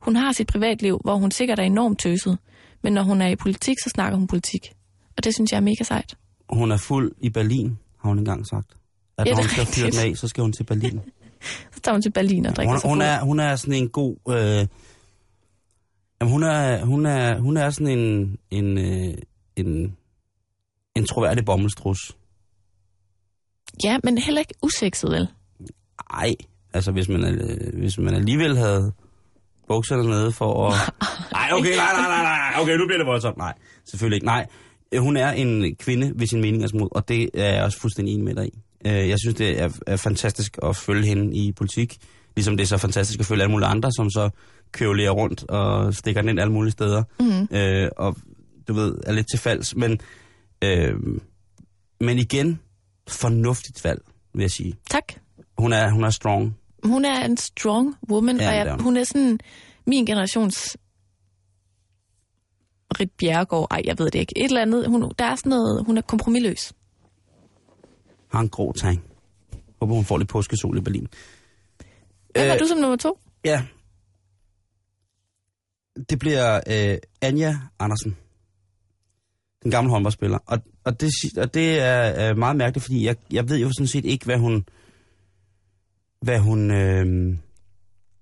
hun 0.00 0.16
har 0.16 0.32
sit 0.32 0.46
privatliv, 0.46 1.00
hvor 1.04 1.16
hun 1.16 1.30
sikkert 1.30 1.58
er 1.58 1.62
enormt 1.62 1.98
tøset. 1.98 2.38
Men 2.82 2.92
når 2.92 3.02
hun 3.02 3.22
er 3.22 3.26
i 3.26 3.36
politik, 3.36 3.76
så 3.84 3.90
snakker 3.90 4.18
hun 4.18 4.26
politik. 4.26 4.72
Og 5.16 5.24
det 5.24 5.34
synes 5.34 5.52
jeg 5.52 5.56
er 5.56 5.62
mega 5.62 5.84
sejt. 5.84 6.16
Hun 6.50 6.72
er 6.72 6.76
fuld 6.76 7.12
i 7.20 7.30
Berlin, 7.30 7.78
har 8.02 8.08
hun 8.08 8.18
engang 8.18 8.46
sagt. 8.46 8.68
At 9.18 9.26
Ja, 9.26 9.30
når 9.32 9.38
hun 9.40 9.48
skal 9.48 9.66
fyre 9.66 9.90
den 9.90 10.10
af, 10.10 10.16
så 10.16 10.28
skal 10.28 10.42
hun 10.42 10.52
til 10.52 10.64
Berlin. 10.64 11.00
Så 11.76 11.82
tager 11.82 11.94
hun 11.94 12.02
til 12.02 12.12
Berlin 12.12 12.46
og 12.46 12.56
drikker 12.56 12.72
Hun, 12.72 12.80
sig 12.80 12.90
hun, 12.90 13.00
er, 13.00 13.20
hun 13.20 13.40
er 13.40 13.56
sådan 13.56 13.74
en 13.74 13.88
god... 13.88 14.16
Øh, 14.28 14.66
jamen 16.20 16.32
hun 16.32 16.42
er, 16.42 16.84
hun 16.84 17.06
er, 17.06 17.38
hun 17.38 17.56
er 17.56 17.70
sådan 17.70 17.98
en, 17.98 18.36
en, 18.50 18.78
øh, 18.78 19.14
en, 19.56 19.96
en 20.94 21.06
troværdig 21.06 21.44
bommelstrus. 21.44 22.16
Ja, 23.84 23.98
men 24.04 24.18
heller 24.18 24.40
ikke 24.40 24.54
usekset, 24.62 25.10
vel? 25.10 25.28
Ej, 26.10 26.34
altså 26.72 26.92
hvis 26.92 27.08
man, 27.08 27.24
øh, 27.24 27.78
hvis 27.78 27.98
man 27.98 28.14
alligevel 28.14 28.56
havde 28.56 28.92
bukserne 29.68 30.02
nede 30.02 30.32
for 30.32 30.68
at... 30.68 30.74
Nej, 31.32 31.48
okay, 31.52 31.76
nej, 31.76 31.92
nej, 31.92 32.08
nej, 32.08 32.22
nej, 32.22 32.62
okay, 32.62 32.76
nu 32.76 32.86
bliver 32.86 32.98
det 32.98 33.06
voldsomt. 33.06 33.36
Nej, 33.36 33.54
selvfølgelig 33.90 34.16
ikke. 34.16 34.26
Nej, 34.26 34.46
hun 34.98 35.16
er 35.16 35.30
en 35.30 35.76
kvinde 35.76 36.12
ved 36.16 36.26
sin 36.26 36.40
mening 36.40 36.64
mod, 36.74 36.88
og 36.90 37.08
det 37.08 37.30
er 37.34 37.54
jeg 37.54 37.64
også 37.64 37.78
fuldstændig 37.80 38.14
enig 38.14 38.24
med 38.24 38.34
dig 38.34 38.46
i. 38.46 38.58
Øh, 38.86 39.08
Jeg 39.08 39.18
synes, 39.18 39.34
det 39.36 39.60
er, 39.60 39.70
er 39.86 39.96
fantastisk 39.96 40.58
at 40.62 40.76
følge 40.76 41.06
hende 41.06 41.36
i 41.36 41.52
politik, 41.52 41.96
ligesom 42.36 42.56
det 42.56 42.64
er 42.64 42.68
så 42.68 42.78
fantastisk 42.78 43.20
at 43.20 43.26
følge 43.26 43.42
alle 43.42 43.52
mulige 43.52 43.68
andre, 43.68 43.92
som 43.92 44.10
så 44.10 44.30
køvler 44.72 45.10
rundt 45.10 45.44
og 45.50 45.94
stikker 45.94 46.20
den 46.20 46.28
ind 46.30 46.40
alle 46.40 46.52
mulige 46.52 46.72
steder. 46.72 47.02
Mm. 47.20 47.56
Øh, 47.56 47.90
og 47.96 48.16
du 48.68 48.72
ved, 48.72 48.94
er 49.06 49.12
lidt 49.12 49.26
til 49.30 49.38
falds. 49.38 49.76
Men, 49.76 50.00
øh, 50.64 50.94
men 52.00 52.18
igen, 52.18 52.60
fornuftigt 53.08 53.84
valg, 53.84 54.00
vil 54.34 54.40
jeg 54.42 54.50
sige. 54.50 54.74
Tak. 54.90 55.12
Hun 55.58 55.72
er, 55.72 55.90
hun 55.90 56.04
er 56.04 56.10
strong. 56.10 56.56
Hun 56.84 57.04
er 57.04 57.24
en 57.24 57.36
strong 57.36 57.94
woman, 58.10 58.36
Ja, 58.40 58.48
og 58.48 58.56
jeg, 58.56 58.70
hun. 58.70 58.80
hun 58.80 58.96
er 58.96 59.04
sådan 59.04 59.38
min 59.86 60.06
generations 60.06 60.76
Rit 63.00 63.10
Bjerregaard. 63.18 63.66
Ej, 63.70 63.82
jeg 63.84 63.98
ved 63.98 64.06
det 64.10 64.18
ikke. 64.18 64.38
Et 64.38 64.44
eller 64.44 64.62
andet. 64.62 64.88
Hun, 64.88 65.12
der 65.18 65.24
er 65.24 65.36
sådan 65.36 65.50
noget, 65.50 65.84
hun 65.86 65.98
er 65.98 66.02
kompromilløs. 66.02 66.72
Har 68.36 68.42
en 68.42 68.48
grå 68.48 68.72
tegn. 68.72 69.02
Håber, 69.80 69.94
hun 69.94 70.04
får 70.04 70.18
lidt 70.18 70.28
påskesol 70.28 70.78
i 70.78 70.80
Berlin. 70.80 71.08
Hvad 72.30 72.46
var 72.46 72.54
Øh, 72.54 72.60
du 72.60 72.66
som 72.66 72.78
nummer 72.78 72.96
to? 72.96 73.18
Ja. 73.44 73.62
Det 76.10 76.18
bliver 76.18 76.60
øh, 76.66 76.98
Anja 77.22 77.58
Andersen. 77.78 78.16
Den 79.62 79.70
gamle 79.70 79.90
håndboldspiller. 79.90 80.38
Og, 80.46 80.58
og, 80.84 81.00
det, 81.00 81.10
og 81.36 81.54
det 81.54 81.80
er 81.80 82.30
øh, 82.30 82.38
meget 82.38 82.56
mærkeligt, 82.56 82.84
fordi 82.84 83.06
jeg, 83.06 83.16
jeg 83.32 83.48
ved 83.48 83.58
jo 83.58 83.68
sådan 83.68 83.86
set 83.86 84.04
ikke, 84.04 84.24
hvad 84.24 84.38
hun... 84.38 84.64
Hvad 86.20 86.38
hun... 86.38 86.70
Øh, 86.70 87.36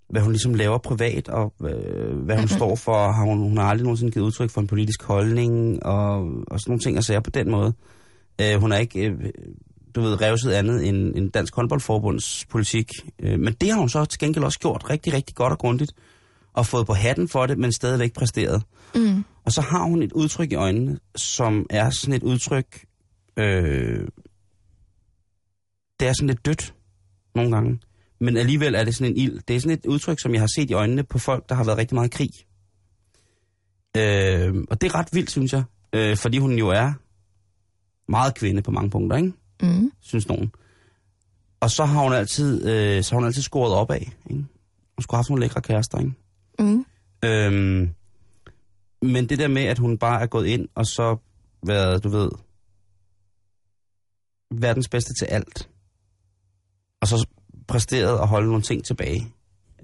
hvad 0.09 0.23
hun 0.23 0.33
ligesom 0.33 0.55
laver 0.55 0.79
privat, 0.79 1.29
og 1.29 1.55
øh, 1.65 2.17
hvad 2.17 2.39
hun 2.39 2.49
står 2.59 2.75
for. 2.77 3.13
Har 3.13 3.25
hun, 3.25 3.39
hun 3.39 3.57
har 3.57 3.65
aldrig 3.65 3.85
nogensinde 3.85 4.13
givet 4.13 4.27
udtryk 4.27 4.51
for 4.51 4.61
en 4.61 4.67
politisk 4.67 5.03
holdning, 5.03 5.87
og, 5.87 6.15
og 6.49 6.61
sådan 6.61 6.71
nogle 6.71 6.81
ting, 6.81 6.99
og 6.99 7.05
sager 7.05 7.21
på 7.21 7.31
den 7.31 7.51
måde. 7.51 7.73
Øh, 8.41 8.61
hun 8.61 8.73
er 8.73 8.77
ikke, 8.77 9.01
øh, 9.01 9.31
du 9.95 10.01
ved, 10.01 10.21
revset 10.21 10.53
andet 10.53 10.89
end, 10.89 11.17
end 11.17 11.33
Dansk 11.33 11.55
Håndboldforbunds 11.55 12.45
politik. 12.45 12.91
Øh, 13.19 13.41
men 13.41 13.55
det 13.55 13.71
har 13.71 13.79
hun 13.79 13.89
så 13.89 14.05
til 14.05 14.21
gengæld 14.21 14.45
også 14.45 14.59
gjort 14.59 14.91
rigtig, 14.91 15.13
rigtig 15.13 15.35
godt 15.35 15.53
og 15.53 15.59
grundigt, 15.59 15.93
og 16.53 16.67
fået 16.67 16.87
på 16.87 16.95
hatten 16.95 17.29
for 17.29 17.47
det, 17.47 17.59
men 17.59 17.73
stadigvæk 17.73 18.13
præsteret. 18.13 18.63
Mm. 18.95 19.25
Og 19.45 19.53
så 19.53 19.61
har 19.61 19.85
hun 19.85 20.03
et 20.03 20.13
udtryk 20.13 20.53
i 20.53 20.55
øjnene, 20.55 20.99
som 21.17 21.67
er 21.71 21.91
sådan 21.91 22.15
et 22.15 22.23
udtryk, 22.23 22.85
øh, 23.37 24.09
det 26.01 26.09
er 26.09 26.13
sådan 26.13 26.27
lidt 26.27 26.47
dødt 26.47 26.75
nogle 27.35 27.51
gange. 27.51 27.81
Men 28.21 28.37
alligevel 28.37 28.75
er 28.75 28.85
det 28.85 28.95
sådan 28.95 29.13
en 29.13 29.19
ild. 29.19 29.41
Det 29.49 29.57
er 29.57 29.61
sådan 29.61 29.79
et 29.79 29.87
udtryk, 29.87 30.21
som 30.21 30.33
jeg 30.33 30.41
har 30.41 30.49
set 30.57 30.71
i 30.71 30.75
øjnene 30.75 31.05
på 31.05 31.19
folk, 31.19 31.49
der 31.49 31.55
har 31.55 31.65
været 31.65 31.79
rigtig 31.79 31.95
meget 31.95 32.09
i 32.09 32.17
krig. 32.17 32.31
Øh, 33.97 34.65
og 34.71 34.81
det 34.81 34.87
er 34.87 34.95
ret 34.95 35.09
vildt, 35.13 35.31
synes 35.31 35.53
jeg. 35.53 35.63
Øh, 35.93 36.17
fordi 36.17 36.39
hun 36.39 36.59
jo 36.59 36.69
er 36.69 36.93
meget 38.09 38.35
kvinde 38.35 38.63
på 38.63 38.71
mange 38.71 38.91
punkter, 38.91 39.17
ikke? 39.17 39.33
Mm. 39.63 39.93
synes 40.01 40.29
nogen. 40.29 40.53
Og 41.61 41.71
så 41.71 41.85
har 41.85 42.03
hun 42.03 42.13
altid, 42.13 42.69
øh, 42.69 43.03
så 43.03 43.15
har 43.15 43.17
hun 43.17 43.27
altid 43.27 43.43
scoret 43.43 43.75
opad, 43.75 44.01
ikke? 44.01 44.15
Hun 44.31 44.49
skulle 45.01 45.17
have 45.17 45.19
haft 45.19 45.31
nogle 45.31 45.45
lækre 45.45 45.63
kærester, 45.63 45.99
ikke? 45.99 46.13
Mm. 46.59 46.85
Øhm, 47.25 47.95
men 49.03 49.29
det 49.29 49.39
der 49.39 49.49
med, 49.49 49.63
at 49.63 49.79
hun 49.79 49.99
bare 49.99 50.23
er 50.23 50.27
gået 50.27 50.47
ind 50.47 50.69
og 50.75 50.87
så 50.87 51.17
været, 51.67 52.05
du 52.05 52.09
ved, 52.09 52.31
verdens 54.51 54.89
bedste 54.89 55.15
til 55.15 55.25
alt. 55.25 55.69
Og 57.01 57.09
så 57.09 57.27
præsteret 57.69 58.21
at 58.21 58.29
holde 58.29 58.47
nogle 58.47 58.63
ting 58.63 58.85
tilbage. 58.85 59.35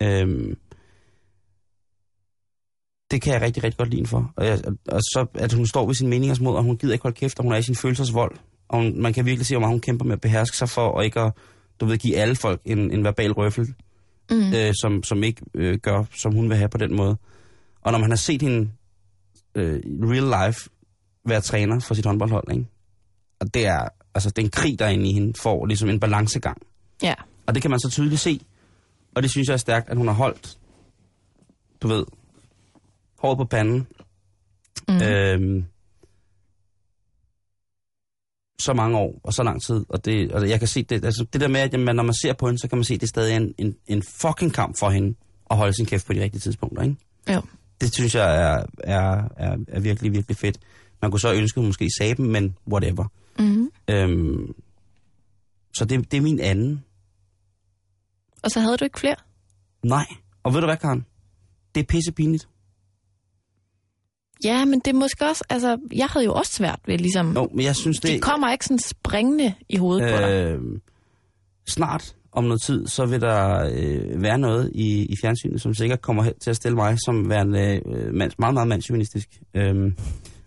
Øhm, 0.03 0.57
det 3.11 3.23
kan 3.23 3.33
jeg 3.33 3.41
rigtig, 3.41 3.65
rigtig 3.65 3.79
godt 3.79 3.91
lide 3.91 4.07
for. 4.07 4.33
Og, 4.37 4.47
jeg, 4.47 4.61
og 4.89 5.01
så, 5.01 5.27
at 5.35 5.53
hun 5.53 5.67
står 5.67 5.87
ved 5.87 5.95
sin 5.95 6.09
meningers 6.09 6.41
mod, 6.41 6.57
og 6.57 6.63
hun 6.63 6.79
gider 6.79 6.93
ikke 6.93 7.03
holde 7.03 7.17
kæft, 7.17 7.39
og 7.39 7.43
hun 7.43 7.53
er 7.53 7.57
i 7.57 7.63
sin 7.63 7.75
følelsesvold. 7.75 8.37
Og 8.71 8.79
hun, 8.79 9.03
man 9.03 9.13
kan 9.13 9.27
virkelig 9.27 9.47
se, 9.47 9.55
hvor 9.55 9.61
meget 9.61 9.73
hun 9.73 9.81
kæmper 9.81 10.05
med 10.05 10.13
at 10.13 10.21
beherske 10.21 10.57
sig 10.57 10.69
for, 10.69 10.89
og 10.89 11.05
ikke 11.05 11.21
at, 11.21 11.33
du 11.81 11.87
ved, 11.87 11.99
give 11.99 12.17
alle 12.17 12.37
folk 12.37 12.61
en, 12.65 12.91
en 12.91 13.05
verbal 13.05 13.33
røffel 13.33 13.75
Mm. 14.31 14.55
øh, 14.55 14.75
som, 14.81 15.03
som 15.03 15.23
ikke 15.23 15.43
øh, 15.55 15.79
gør, 15.79 16.05
som 16.15 16.35
hun 16.35 16.49
vil 16.49 16.57
have 16.57 16.69
på 16.69 16.79
den 16.79 16.97
måde. 16.97 17.17
Og 17.81 17.93
når 17.93 17.99
man 17.99 18.11
har 18.11 18.17
set 18.17 18.43
hende 18.43 18.71
øh, 19.55 19.81
real 19.87 20.47
life 20.49 20.71
være 21.25 21.41
træner 21.41 21.81
for 21.81 21.95
sit 21.95 22.07
håndboldhold, 22.07 22.45
ikke? 22.53 22.67
og 23.41 23.55
det 23.55 23.67
er, 23.67 23.89
altså, 24.15 24.31
det 24.31 24.39
er 24.39 24.43
en 24.47 24.51
krig, 24.51 24.79
der 24.79 24.85
er 24.85 24.89
inde 24.89 25.11
i 25.11 25.13
hende, 25.13 25.33
får 25.41 25.67
ligesom 25.67 25.89
en 25.89 26.01
balancegang. 26.01 26.63
Ja. 27.03 27.15
Og 27.47 27.55
det 27.55 27.63
kan 27.63 27.71
man 27.71 27.81
så 27.81 27.91
tydeligt 27.91 28.21
se. 28.21 28.41
Og 29.15 29.23
det 29.23 29.31
synes 29.31 29.49
jeg 29.49 29.53
er 29.53 29.59
stærkt, 29.59 29.89
at 29.91 29.97
hun 29.97 30.07
har 30.07 30.15
holdt, 30.15 30.59
du 31.83 31.89
ved, 31.89 32.05
håret 33.19 33.39
på 33.39 33.45
panden. 33.45 33.87
Mm. 34.89 35.03
Øhm, 35.03 35.65
så 38.61 38.73
mange 38.73 38.99
år 38.99 39.21
og 39.23 39.33
så 39.33 39.43
lang 39.43 39.63
tid. 39.63 39.85
Og, 39.89 40.05
det, 40.05 40.33
og 40.33 40.49
jeg 40.49 40.59
kan 40.59 40.69
se 40.69 40.83
det, 40.83 41.05
altså 41.05 41.27
det 41.33 41.41
der 41.41 41.49
med, 41.49 41.61
at 41.61 41.73
jamen, 41.73 41.97
når 41.97 42.03
man 42.03 42.15
ser 42.15 42.33
på 42.33 42.47
hende, 42.47 42.61
så 42.61 42.69
kan 42.69 42.79
man 42.79 42.85
se, 42.85 42.95
at 42.95 43.01
det 43.01 43.07
er 43.07 43.09
stadig 43.09 43.37
en, 43.37 43.55
en, 43.59 43.77
en 43.87 44.03
fucking 44.03 44.53
kamp 44.53 44.79
for 44.79 44.91
hende 44.91 45.15
at 45.51 45.57
holde 45.57 45.73
sin 45.73 45.87
kæft 45.87 46.07
på 46.07 46.13
de 46.13 46.23
rigtige 46.23 46.41
tidspunkter. 46.41 46.83
Ikke? 46.83 46.97
Jo. 47.35 47.43
Det 47.81 47.95
synes 47.95 48.15
jeg 48.15 48.37
er, 48.37 48.65
er, 48.79 49.29
er, 49.37 49.57
er 49.69 49.81
virkelig, 49.81 50.13
virkelig 50.13 50.37
fedt. 50.37 50.59
Man 51.03 51.11
kunne 51.11 51.21
så 51.21 51.33
ønske, 51.33 51.59
at 51.59 51.61
hun 51.63 51.67
måske 51.67 51.89
sagde 51.99 52.15
dem, 52.15 52.27
men 52.27 52.57
whatever. 52.73 53.05
Mm. 53.39 53.71
Øhm, 53.89 54.55
så 55.75 55.85
det, 55.85 56.11
det 56.11 56.17
er 56.17 56.21
min 56.21 56.41
anden. 56.41 56.85
Og 58.43 58.51
så 58.51 58.61
havde 58.61 58.77
du 58.77 58.85
ikke 58.85 59.01
flere? 59.01 59.17
Nej. 59.83 60.07
Og 60.43 60.55
ved 60.55 60.61
du 60.61 60.67
hvad, 60.67 60.77
Karen? 60.77 61.07
Det 61.75 61.81
er 61.81 61.85
pissepinligt. 61.85 62.49
Ja, 64.45 64.65
men 64.65 64.81
det 64.85 64.91
er 64.91 64.99
måske 64.99 65.25
også, 65.25 65.45
altså, 65.49 65.79
jeg 65.93 66.07
havde 66.07 66.25
jo 66.25 66.35
også 66.35 66.53
svært 66.53 66.81
ved, 66.87 66.99
ligesom, 66.99 67.35
Jo, 67.37 67.49
men 67.55 67.65
jeg 67.65 67.77
synes, 67.77 68.01
det... 68.01 68.11
det 68.11 68.23
kommer 68.23 68.53
ikke 68.53 68.65
sådan 68.65 68.79
springende 68.79 69.55
i 69.69 69.77
hovedet 69.77 70.13
på 70.13 70.17
dig. 70.17 70.31
Øh, 70.31 70.61
snart 71.69 72.15
om 72.33 72.45
noget 72.45 72.63
tid, 72.63 72.87
så 72.87 73.07
vil 73.07 73.21
der 73.21 73.71
øh, 73.73 74.23
være 74.23 74.39
noget 74.39 74.71
i, 74.75 75.05
i 75.05 75.15
fjernsynet, 75.23 75.61
som 75.61 75.75
sikkert 75.75 76.01
kommer 76.01 76.31
til 76.41 76.51
at 76.51 76.57
stille 76.57 76.77
mig 76.77 76.99
som 77.05 77.29
værende 77.29 77.81
øh, 77.87 78.15
mands, 78.15 78.39
meget, 78.39 78.55
meget 78.55 78.69
mandsjuvenistisk. 78.69 79.29
Øhm, 79.55 79.97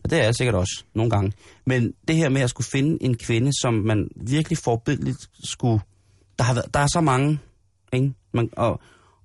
og 0.03 0.09
det 0.09 0.19
er 0.19 0.23
jeg 0.23 0.35
sikkert 0.35 0.55
også 0.55 0.83
nogle 0.95 1.11
gange. 1.11 1.33
Men 1.65 1.93
det 2.07 2.15
her 2.15 2.29
med 2.29 2.41
at 2.41 2.49
skulle 2.49 2.67
finde 2.71 3.03
en 3.03 3.17
kvinde, 3.17 3.51
som 3.61 3.73
man 3.73 4.07
virkelig 4.15 4.57
forbilledligt 4.57 5.29
skulle... 5.43 5.81
Der, 6.37 6.43
har 6.43 6.53
været, 6.53 6.73
der 6.73 6.79
er 6.79 6.87
så 6.93 7.01
mange, 7.01 7.39
ikke? 7.93 8.13
Man, 8.33 8.49
og, 8.57 8.81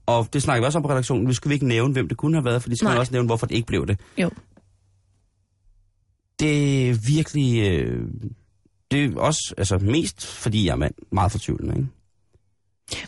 og 0.07 0.29
det 0.33 0.43
snakker 0.43 0.63
vi 0.63 0.67
også 0.67 0.79
om 0.79 0.83
på 0.83 0.91
redaktionen. 0.91 1.29
Vi 1.29 1.35
skulle 1.35 1.55
ikke 1.55 1.67
nævne, 1.67 1.93
hvem 1.93 2.09
det 2.09 2.17
kunne 2.17 2.37
have 2.37 2.45
været, 2.45 2.63
for 2.63 2.69
det 2.69 2.79
skal 2.79 2.99
også 2.99 3.13
nævne, 3.13 3.27
hvorfor 3.27 3.47
det 3.47 3.55
ikke 3.55 3.67
blev 3.67 3.87
det. 3.87 4.01
Jo. 4.19 4.31
Det 6.41 6.89
er 6.91 6.95
virkelig... 7.07 7.63
Øh, 7.69 8.05
det 8.91 9.05
er 9.05 9.21
også, 9.21 9.55
altså 9.59 9.79
mest 9.79 10.27
fordi 10.27 10.65
jeg 10.67 10.73
er 10.73 10.77
mand, 10.77 10.95
meget 11.13 11.33
fortvivlende, 11.33 11.75
ikke? 11.77 11.89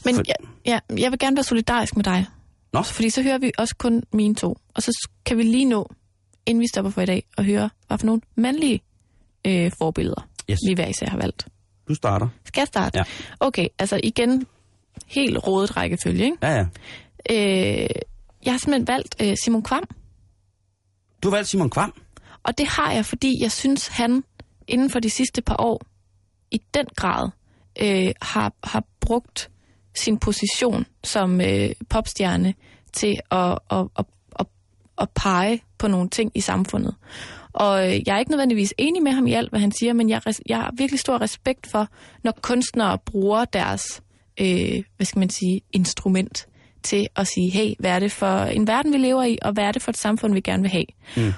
Men 0.05 0.14
For- 0.14 0.22
ja, 0.28 0.35
ja, 0.72 0.78
jeg 0.99 1.11
vil 1.11 1.18
gerne 1.18 1.37
være 1.37 1.45
solidarisk 1.45 1.97
med 1.97 2.05
dig. 2.05 2.26
Nå. 2.72 2.83
Fordi 2.83 3.11
så 3.11 3.22
hører 3.22 3.39
vi 3.39 3.53
også 3.59 3.74
kun 3.76 4.03
mine 4.12 4.35
to. 4.35 4.57
Og 4.74 4.83
så 4.83 5.09
kan 5.24 5.39
vi 5.39 5.43
lige 5.43 5.64
nå, 5.64 5.91
inden 6.47 6.61
vi 6.62 6.66
stopper 6.68 6.91
for 6.91 7.01
i 7.01 7.07
dag, 7.07 7.26
at 7.39 7.45
høre, 7.45 7.70
hvad 7.87 7.99
for 7.99 8.07
nogle 8.07 8.20
mandlige 8.37 8.81
øh, 9.47 9.72
forbilleder, 9.78 10.28
Yes. 10.51 10.59
vi 10.68 10.74
hver 10.74 10.87
især 10.89 11.07
har 11.11 11.16
valgt. 11.16 11.47
Du 11.89 11.95
starter. 11.95 12.28
Skal 12.45 12.61
jeg 12.61 12.66
starte? 12.66 12.99
Ja. 12.99 13.05
Okay, 13.41 13.66
altså 13.78 14.01
igen, 14.05 14.47
helt 15.07 15.39
rådet 15.47 15.76
rækkefølge, 15.76 16.24
ikke? 16.24 16.37
Ja, 16.43 16.51
ja. 16.53 16.66
Øh, 17.31 17.89
jeg 18.45 18.53
har 18.53 18.59
simpelthen 18.59 18.87
valgt 18.89 19.16
øh, 19.22 19.37
Simon 19.45 19.62
Kvam, 19.62 19.85
Du 21.22 21.28
har 21.28 21.37
valgt 21.37 21.49
Simon 21.49 21.70
Kvam 21.70 21.93
og 22.43 22.59
det 22.59 22.66
har 22.66 22.93
jeg, 22.93 23.05
fordi 23.05 23.43
jeg 23.43 23.53
synes, 23.53 23.88
han 23.88 24.24
inden 24.68 24.91
for 24.91 25.01
de 25.01 25.11
sidste 25.11 25.43
par 25.43 25.57
år 25.59 25.82
i 26.51 26.61
den 26.74 26.86
grad 26.97 27.30
øh, 27.82 28.12
har, 28.22 28.53
har 28.64 28.84
brugt 29.01 29.51
sin 29.95 30.18
position 30.18 30.86
som 31.05 31.41
øh, 31.41 31.70
popstjerne 31.88 32.55
til 32.93 33.20
at, 33.30 33.59
at, 33.70 33.86
at, 33.99 34.05
at, 34.38 34.47
at 34.99 35.09
pege 35.11 35.62
på 35.78 35.88
nogle 35.88 36.09
ting 36.09 36.32
i 36.34 36.41
samfundet. 36.41 36.95
Og 37.53 37.86
øh, 37.86 38.01
jeg 38.07 38.14
er 38.14 38.18
ikke 38.18 38.30
nødvendigvis 38.30 38.74
enig 38.78 39.03
med 39.03 39.12
ham 39.12 39.26
i 39.26 39.32
alt, 39.32 39.51
hvad 39.51 39.61
han 39.61 39.72
siger, 39.72 39.93
men 39.93 40.09
jeg, 40.11 40.22
jeg 40.49 40.57
har 40.57 40.72
virkelig 40.76 41.01
stor 41.01 41.20
respekt 41.20 41.66
for, 41.70 41.88
når 42.24 42.32
kunstnere 42.43 42.99
bruger 42.99 43.45
deres, 43.45 44.03
øh, 44.41 44.82
hvad 44.97 45.07
skal 45.07 45.18
man 45.18 45.30
sige, 45.30 45.61
instrument 45.72 46.47
til 46.82 47.09
at 47.16 47.26
sige, 47.26 47.51
hey, 47.51 47.74
hvad 47.78 47.91
er 47.91 47.99
det 47.99 48.12
for 48.12 48.38
en 48.38 48.66
verden, 48.66 48.93
vi 48.93 48.99
lever 48.99 49.24
i, 49.24 49.38
og 49.43 49.53
hvad 49.53 49.64
er 49.64 49.72
det 49.72 49.82
for 49.82 49.91
et 49.91 49.97
samfund, 49.97 50.34
vi 50.34 50.41
gerne 50.41 50.62
vil 50.62 50.70
have. 50.70 50.84
Mm. 51.16 51.32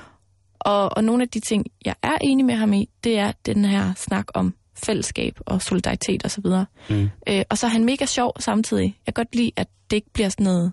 Og, 0.65 0.97
og 0.97 1.05
nogle 1.05 1.23
af 1.23 1.29
de 1.29 1.41
ting, 1.41 1.67
jeg 1.85 1.95
er 2.03 2.19
enig 2.21 2.45
med 2.47 2.55
ham 2.55 2.73
i, 2.73 2.89
det 3.05 3.19
er 3.19 3.33
den 3.47 3.65
her 3.65 3.95
snak 3.97 4.27
om 4.35 4.55
fællesskab 4.75 5.39
og 5.47 5.63
solidaritet 5.63 6.25
osv. 6.25 6.47
Og, 6.47 6.65
Mm. 6.91 7.09
øh, 7.29 7.43
og 7.51 7.59
så 7.59 7.67
er 7.67 7.71
han 7.71 7.85
mega 7.85 8.05
sjov 8.07 8.33
samtidig. 8.41 8.99
Jeg 9.07 9.15
kan 9.15 9.25
godt 9.25 9.35
lide, 9.35 9.51
at 9.57 9.69
det 9.91 9.97
ikke 9.97 10.11
bliver 10.13 10.29
sådan 10.29 10.45
noget, 10.45 10.73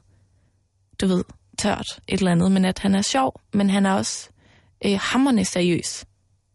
du 1.02 1.08
ved, 1.08 1.24
tørt 1.58 1.86
et 2.08 2.18
eller 2.20 2.32
andet, 2.32 2.52
men 2.52 2.66
at 2.66 2.80
han 2.80 2.96
er 2.96 3.02
sjov, 3.02 3.42
men 3.54 3.70
han 3.70 3.86
er 3.86 3.94
også 3.94 4.30
øh, 4.86 5.00
hammerne 5.02 5.46
seriøs. 5.46 6.06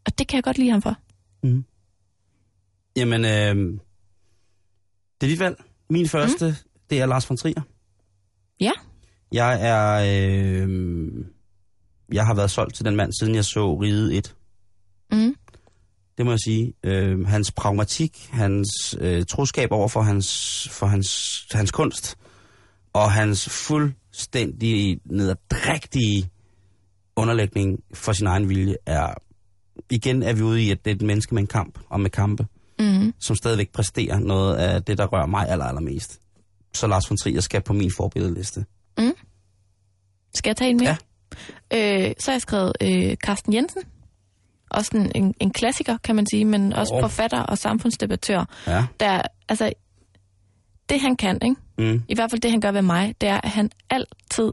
Og 0.06 0.18
det 0.18 0.28
kan 0.28 0.36
jeg 0.36 0.44
godt 0.44 0.58
lide 0.58 0.70
ham 0.70 0.82
for. 0.82 0.96
Mm. 1.42 1.64
Jamen, 2.96 3.24
øh, 3.24 3.80
det 5.20 5.26
er 5.26 5.30
dit 5.30 5.38
valg. 5.38 5.56
Min 5.90 6.08
første, 6.08 6.46
mm. 6.46 6.70
det 6.90 7.00
er 7.00 7.06
Lars 7.06 7.30
von 7.30 7.36
Trier. 7.36 7.62
Ja. 8.60 8.72
Jeg 9.32 9.58
er... 9.60 10.62
Øh, 10.64 11.24
jeg 12.14 12.26
har 12.26 12.34
været 12.34 12.50
solgt 12.50 12.74
til 12.74 12.84
den 12.84 12.96
mand, 12.96 13.12
siden 13.20 13.34
jeg 13.34 13.44
så 13.44 13.74
Ride 13.74 14.14
1. 14.16 14.34
Mm. 15.12 15.36
Det 16.18 16.24
må 16.26 16.32
jeg 16.32 16.38
sige. 16.44 16.72
Øh, 16.82 17.26
hans 17.26 17.52
pragmatik, 17.52 18.28
hans 18.32 18.68
øh, 19.00 19.24
troskab 19.26 19.72
over 19.72 19.88
for 19.88 20.02
hans, 20.02 20.68
for 20.72 20.86
hans, 20.86 21.40
hans 21.52 21.70
kunst, 21.70 22.16
og 22.92 23.12
hans 23.12 23.48
fuldstændig 23.48 25.00
nederdrægtige 25.04 26.30
underlægning 27.16 27.78
for 27.94 28.12
sin 28.12 28.26
egen 28.26 28.48
vilje, 28.48 28.76
er... 28.86 29.14
Igen 29.90 30.22
er 30.22 30.32
vi 30.32 30.42
ude 30.42 30.62
i, 30.62 30.70
at 30.70 30.84
det 30.84 30.90
er 30.90 30.94
et 30.94 31.02
menneske 31.02 31.34
med 31.34 31.42
en 31.42 31.46
kamp, 31.46 31.78
og 31.88 32.00
med 32.00 32.10
kampe, 32.10 32.46
Mm. 32.78 33.12
som 33.20 33.36
stadigvæk 33.36 33.72
præsterer 33.72 34.18
noget 34.18 34.56
af 34.56 34.82
det, 34.82 34.98
der 34.98 35.06
rører 35.06 35.26
mig 35.26 35.48
aller, 35.48 35.64
allermest. 35.64 36.20
Så 36.74 36.86
Lars 36.86 37.10
von 37.10 37.16
Trier 37.16 37.40
skal 37.40 37.60
på 37.62 37.72
min 37.72 37.90
forbilledliste. 37.96 38.64
Skal 40.34 40.50
jeg 40.50 40.56
tage 40.56 40.70
en 40.70 40.76
mere? 40.76 40.88
Ja. 40.88 40.96
Øh, 41.72 42.12
så 42.18 42.30
har 42.30 42.34
jeg 42.34 42.40
skrevet 42.40 42.72
øh, 42.80 43.16
Carsten 43.16 43.54
Jensen. 43.54 43.82
Også 44.70 44.90
en, 44.94 45.12
en, 45.14 45.34
en 45.40 45.50
klassiker, 45.50 45.96
kan 46.04 46.16
man 46.16 46.26
sige, 46.26 46.44
men 46.44 46.72
også 46.72 46.94
oh. 46.94 47.00
forfatter 47.00 47.40
og 47.40 47.58
samfundsdebattør. 47.58 48.44
Ja. 48.66 48.86
Der, 49.00 49.22
altså, 49.48 49.72
det 50.88 51.00
han 51.00 51.16
kan, 51.16 51.38
ikke? 51.42 51.56
Mm. 51.78 52.02
i 52.08 52.14
hvert 52.14 52.30
fald 52.30 52.40
det, 52.40 52.50
han 52.50 52.60
gør 52.60 52.72
ved 52.72 52.82
mig, 52.82 53.14
det 53.20 53.28
er, 53.28 53.40
at 53.40 53.50
han 53.50 53.70
altid 53.90 54.52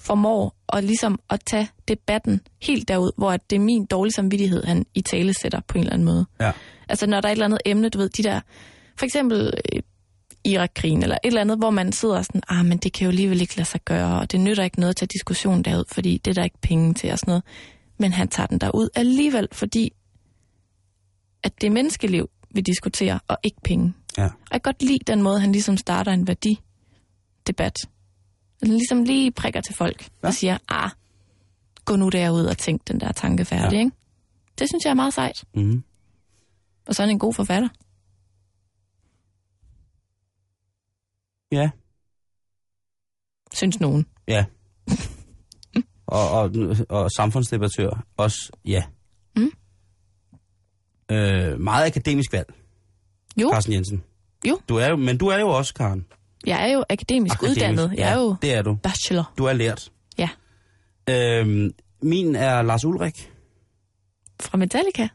formår 0.00 0.54
at, 0.72 0.84
ligesom 0.84 1.20
at 1.30 1.40
tage 1.46 1.68
debatten 1.88 2.40
helt 2.62 2.88
derud, 2.88 3.12
hvor 3.16 3.36
det 3.36 3.56
er 3.56 3.60
min 3.60 3.84
dårlige 3.84 4.12
samvittighed, 4.12 4.64
han 4.64 4.86
i 4.94 5.02
tale 5.02 5.34
sætter 5.34 5.60
på 5.68 5.78
en 5.78 5.80
eller 5.80 5.92
anden 5.92 6.06
måde. 6.06 6.26
Ja. 6.40 6.52
Altså 6.88 7.06
når 7.06 7.20
der 7.20 7.28
er 7.28 7.32
et 7.32 7.36
eller 7.36 7.44
andet 7.44 7.60
emne, 7.66 7.88
du 7.88 7.98
ved, 7.98 8.08
de 8.08 8.22
der, 8.22 8.40
for 8.98 9.04
eksempel 9.04 9.52
øh, 9.74 9.82
Irak-krigen, 10.44 11.02
eller 11.02 11.14
et 11.14 11.28
eller 11.28 11.40
andet, 11.40 11.58
hvor 11.58 11.70
man 11.70 11.92
sidder 11.92 12.22
sådan, 12.22 12.42
ah, 12.48 12.66
men 12.66 12.78
det 12.78 12.92
kan 12.92 13.04
jo 13.04 13.10
alligevel 13.10 13.40
ikke 13.40 13.56
lade 13.56 13.68
sig 13.68 13.80
gøre, 13.84 14.20
og 14.20 14.32
det 14.32 14.40
nytter 14.40 14.64
ikke 14.64 14.80
noget 14.80 14.90
at 14.90 14.96
tage 14.96 15.08
diskussion 15.12 15.62
derud, 15.62 15.84
fordi 15.92 16.18
det 16.24 16.30
er 16.30 16.34
der 16.34 16.44
ikke 16.44 16.58
penge 16.62 16.94
til 16.94 17.12
og 17.12 17.18
sådan 17.18 17.30
noget. 17.30 17.42
Men 17.98 18.12
han 18.12 18.28
tager 18.28 18.46
den 18.46 18.58
derud 18.58 18.88
alligevel, 18.94 19.48
fordi 19.52 19.90
at 21.42 21.60
det 21.60 21.66
er 21.66 21.70
menneskeliv, 21.70 22.30
vi 22.50 22.60
diskuterer, 22.60 23.18
og 23.28 23.36
ikke 23.44 23.60
penge. 23.64 23.92
Ja. 24.18 24.24
Og 24.24 24.30
jeg 24.52 24.62
kan 24.62 24.72
godt 24.72 24.82
lide 24.82 24.98
den 25.06 25.22
måde, 25.22 25.40
han 25.40 25.52
ligesom 25.52 25.76
starter 25.76 26.12
en 26.12 26.26
værdidebat. 26.26 27.76
Han 28.62 28.70
ligesom 28.72 29.04
lige 29.04 29.30
prikker 29.32 29.60
til 29.60 29.74
folk 29.74 30.00
ja. 30.02 30.06
Ja. 30.22 30.28
og 30.28 30.34
siger, 30.34 30.58
ah, 30.68 30.90
gå 31.84 31.96
nu 31.96 32.08
derud 32.08 32.44
og 32.44 32.58
tænk 32.58 32.88
den 32.88 33.00
der 33.00 33.12
tanke 33.12 33.44
færdig, 33.44 33.72
Ja. 33.76 33.78
ikke? 33.78 33.90
Det 34.58 34.68
synes 34.68 34.84
jeg 34.84 34.90
er 34.90 34.94
meget 34.94 35.14
sejt. 35.14 35.44
Mm. 35.54 35.82
Og 36.88 36.94
så 36.94 37.02
er 37.02 37.06
han 37.06 37.14
en 37.14 37.18
god 37.18 37.34
forfatter. 37.34 37.68
Ja. 41.52 41.70
Synes 43.54 43.80
nogen. 43.80 44.06
Ja. 44.28 44.44
og, 46.06 46.30
og, 46.30 46.50
og 46.88 47.10
samfundsdebattør 47.10 48.04
også, 48.16 48.50
ja. 48.64 48.84
Mm. 49.36 49.50
Øh, 51.10 51.60
meget 51.60 51.86
akademisk 51.86 52.32
valg, 52.32 52.54
Jo, 53.40 53.50
Carsten 53.52 53.72
Jensen. 53.72 54.02
Jo. 54.48 54.60
Du 54.68 54.76
er 54.76 54.88
jo, 54.88 54.96
men 54.96 55.18
du 55.18 55.26
er 55.26 55.38
jo 55.38 55.48
også, 55.48 55.74
Karen. 55.74 56.06
jeg 56.46 56.68
er 56.68 56.72
jo 56.72 56.84
akademisk, 56.90 57.34
Akademisk, 57.34 57.56
uddannet. 57.60 57.98
Jeg 57.98 58.12
er 58.12 58.16
jo 58.18 58.36
det 58.42 58.54
er 58.54 58.62
du. 58.62 58.74
bachelor. 58.74 59.32
Du 59.38 59.44
er 59.44 59.52
lært. 59.52 59.92
Ja. 60.18 60.28
Øhm, 61.10 61.74
min 62.02 62.34
er 62.36 62.62
Lars 62.62 62.84
Ulrik. 62.84 63.32
Fra 64.40 64.58
Metallica. 64.58 65.08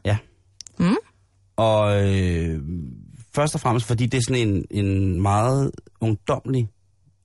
Og 1.56 2.12
øh, 2.14 2.62
først 3.34 3.54
og 3.54 3.60
fremmest, 3.60 3.86
fordi 3.86 4.06
det 4.06 4.18
er 4.18 4.22
sådan 4.22 4.48
en, 4.48 4.64
en 4.70 5.22
meget 5.22 5.70
ungdomlig 6.00 6.68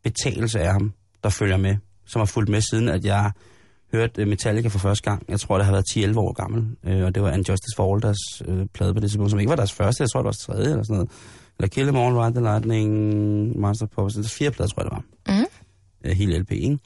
betalelse 0.03 0.59
af 0.59 0.71
ham, 0.71 0.93
der 1.23 1.29
følger 1.29 1.57
med, 1.57 1.75
som 2.05 2.19
har 2.19 2.25
fulgt 2.25 2.49
med 2.49 2.61
siden, 2.61 2.89
at 2.89 3.05
jeg 3.05 3.31
hørte 3.91 4.21
øh, 4.21 4.27
Metallica 4.27 4.67
for 4.67 4.79
første 4.79 5.09
gang. 5.09 5.25
Jeg 5.29 5.39
tror, 5.39 5.57
det 5.57 5.65
har 5.65 5.71
været 5.71 6.13
10-11 6.15 6.17
år 6.19 6.33
gammel, 6.33 6.77
øh, 6.83 7.05
og 7.05 7.15
det 7.15 7.23
var 7.23 7.33
Unjustice 7.33 7.75
for 7.75 7.93
All, 7.93 8.01
deres 8.01 8.41
øh, 8.45 8.65
plade 8.73 8.93
på 8.93 8.99
det 8.99 9.09
tidspunkt, 9.09 9.31
som 9.31 9.39
ikke 9.39 9.49
var 9.49 9.55
deres 9.55 9.73
første, 9.73 10.01
jeg 10.01 10.09
tror, 10.09 10.19
det 10.19 10.25
var 10.25 10.31
deres 10.31 10.45
tredje 10.45 10.69
eller 10.69 10.83
sådan 10.83 10.95
noget. 10.95 11.11
Eller 11.59 11.69
Kill 11.69 11.89
Em 11.89 11.95
All, 11.95 12.15
Ride 12.15 12.33
the 12.33 12.41
Lightning, 12.41 13.59
Master 13.59 13.85
of 13.85 13.89
Puppets, 13.89 14.15
det 14.15 14.29
fire 14.29 14.51
plader, 14.51 14.69
tror 14.69 14.83
jeg, 14.83 14.91
det 14.91 14.97
var. 15.27 15.39
Mm. 15.39 15.45
Øh, 16.05 16.17
hele 16.17 16.39
LP, 16.39 16.51
ikke? 16.51 16.77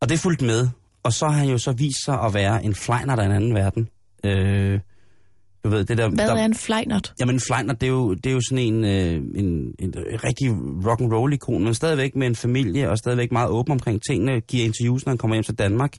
Og 0.00 0.08
det 0.08 0.14
er 0.14 0.18
fulgt 0.18 0.42
med. 0.42 0.68
Og 1.02 1.12
så 1.12 1.28
har 1.28 1.38
han 1.38 1.48
jo 1.48 1.58
så 1.58 1.72
vist 1.72 2.04
sig 2.04 2.20
at 2.20 2.34
være 2.34 2.64
en 2.64 2.74
flejner 2.74 3.16
der 3.16 3.22
i 3.22 3.26
en 3.26 3.32
anden 3.32 3.54
verden. 3.54 3.88
Øh, 4.24 4.80
du 5.64 5.68
ved, 5.68 5.84
det 5.84 5.98
der... 5.98 6.08
Hvad 6.08 6.26
der, 6.26 6.34
er 6.34 6.44
en 6.44 6.54
flejnert? 6.54 7.12
Jamen, 7.20 7.40
Fleiner, 7.40 7.72
det 7.74 7.86
er 7.86 7.90
jo, 7.90 8.14
det 8.14 8.26
er 8.26 8.32
jo 8.34 8.40
sådan 8.48 8.58
en, 8.64 8.84
øh, 8.84 9.14
en, 9.14 9.74
en 9.78 9.94
rigtig 10.24 10.50
rock 10.86 11.00
and 11.00 11.12
roll 11.12 11.32
ikon, 11.32 11.64
men 11.64 11.74
stadigvæk 11.74 12.16
med 12.16 12.26
en 12.26 12.36
familie, 12.36 12.90
og 12.90 12.98
stadigvæk 12.98 13.32
meget 13.32 13.48
åben 13.50 13.72
omkring 13.72 14.00
tingene, 14.10 14.40
giver 14.40 14.64
interviews, 14.64 15.06
når 15.06 15.10
han 15.10 15.18
kommer 15.18 15.34
hjem 15.34 15.44
til 15.44 15.54
Danmark. 15.58 15.92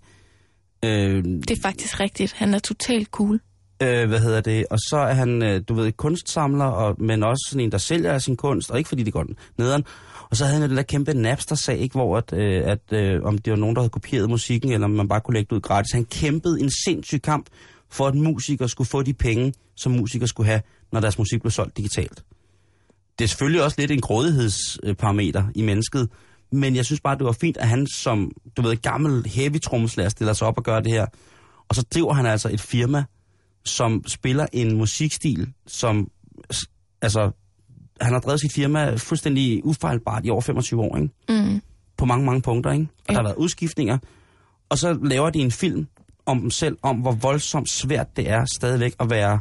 Øh, 0.85 1.23
Det 1.23 1.51
er 1.51 1.61
faktisk 1.61 1.99
rigtigt. 1.99 2.33
Han 2.33 2.53
er 2.53 2.59
totalt 2.59 3.07
cool. 3.07 3.39
øh, 3.83 4.07
hvad 4.07 4.19
hedder 4.19 4.41
det? 4.41 4.65
Og 4.69 4.79
så 4.79 4.97
er 4.97 5.13
han, 5.13 5.43
øh, 5.43 5.61
du 5.69 5.73
ved, 5.73 5.91
kunstsamler, 5.91 6.65
og, 6.65 6.95
men 6.99 7.23
også 7.23 7.47
sådan 7.49 7.63
en, 7.65 7.71
der 7.71 7.77
sælger 7.77 8.17
sin 8.17 8.37
kunst, 8.37 8.71
og 8.71 8.77
ikke 8.77 8.87
fordi 8.87 9.03
det 9.03 9.13
går 9.13 9.25
nederen. 9.57 9.83
Og 10.29 10.37
så 10.37 10.45
havde 10.45 10.53
han 10.53 10.63
jo 10.63 10.69
den 10.69 10.77
der 10.77 10.83
kæmpe 10.83 11.13
Napster-sag, 11.13 11.77
ikke, 11.77 11.93
hvor 11.95 12.17
at, 12.17 12.33
øh, 12.33 12.61
at, 12.65 12.79
øh, 12.93 13.21
om 13.23 13.37
det 13.37 13.51
var 13.51 13.57
nogen, 13.57 13.75
der 13.75 13.81
havde 13.81 13.89
kopieret 13.89 14.29
musikken, 14.29 14.71
eller 14.71 14.85
om 14.85 14.91
man 14.91 15.07
bare 15.07 15.21
kunne 15.21 15.33
lægge 15.33 15.47
det 15.49 15.55
ud 15.55 15.61
gratis. 15.61 15.91
Han 15.93 16.05
kæmpede 16.05 16.61
en 16.61 16.71
sindssyg 16.85 17.21
kamp 17.21 17.45
for, 17.93 18.07
at 18.07 18.15
musikere 18.15 18.69
skulle 18.69 18.87
få 18.87 19.01
de 19.01 19.13
penge, 19.13 19.53
som 19.75 19.91
musikere 19.91 20.27
skulle 20.27 20.47
have, 20.47 20.61
når 20.91 20.99
deres 20.99 21.17
musik 21.17 21.41
blev 21.41 21.51
solgt 21.51 21.77
digitalt. 21.77 22.23
Det 23.19 23.23
er 23.23 23.27
selvfølgelig 23.27 23.63
også 23.63 23.75
lidt 23.81 23.91
en 23.91 24.01
grådighedsparameter 24.01 25.43
i 25.55 25.61
mennesket, 25.61 26.09
men 26.51 26.75
jeg 26.75 26.85
synes 26.85 27.01
bare, 27.01 27.17
det 27.17 27.25
var 27.25 27.31
fint, 27.41 27.57
at 27.57 27.67
han 27.67 27.87
som, 27.87 28.31
du 28.57 28.61
ved, 28.61 28.75
gammel 28.81 29.25
heavy 29.25 29.61
trommeslager 29.61 30.09
stiller 30.09 30.33
sig 30.33 30.47
op 30.47 30.57
og 30.57 30.63
gør 30.63 30.79
det 30.79 30.91
her. 30.91 31.05
Og 31.69 31.75
så 31.75 31.81
driver 31.93 32.13
han 32.13 32.25
altså 32.25 32.49
et 32.53 32.61
firma, 32.61 33.03
som 33.65 34.03
spiller 34.07 34.45
en 34.53 34.77
musikstil, 34.77 35.53
som, 35.67 36.07
altså, 37.01 37.31
han 38.01 38.13
har 38.13 38.19
drevet 38.19 38.39
sit 38.39 38.53
firma 38.53 38.95
fuldstændig 38.95 39.65
ufejlbart 39.65 40.25
i 40.25 40.29
over 40.29 40.41
25 40.41 40.81
år, 40.81 40.97
ikke? 40.97 41.43
Mm. 41.43 41.61
På 41.97 42.05
mange, 42.05 42.25
mange 42.25 42.41
punkter, 42.41 42.71
ikke? 42.71 42.87
Og 42.99 43.03
Ja. 43.09 43.13
der 43.13 43.19
har 43.19 43.23
været 43.27 43.35
udskiftninger. 43.37 43.97
Og 44.69 44.77
så 44.77 44.99
laver 45.03 45.29
de 45.29 45.39
en 45.39 45.51
film 45.51 45.87
om 46.25 46.39
dem 46.39 46.51
selv, 46.51 46.77
om 46.81 46.97
hvor 46.97 47.11
voldsomt 47.11 47.69
svært 47.69 48.17
det 48.17 48.29
er 48.29 48.45
stadigvæk 48.55 48.95
at 48.99 49.09
være, 49.09 49.39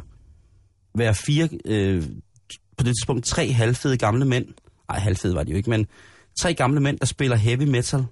være 0.95 1.15
fire, 1.15 1.49
øh, 1.65 2.03
på 2.77 2.83
det 2.83 2.93
tidspunkt 2.99 3.25
tre 3.25 3.51
halvfede 3.51 3.97
gamle 3.97 4.25
mænd. 4.25 4.45
Nej, 4.89 4.99
halvfede 4.99 5.35
var 5.35 5.43
de 5.43 5.51
jo 5.51 5.57
ikke, 5.57 5.69
men 5.69 5.87
tre 6.39 6.53
gamle 6.53 6.79
mænd, 6.79 6.99
der 6.99 7.05
spiller 7.05 7.35
heavy 7.37 7.63
metal, 7.63 8.05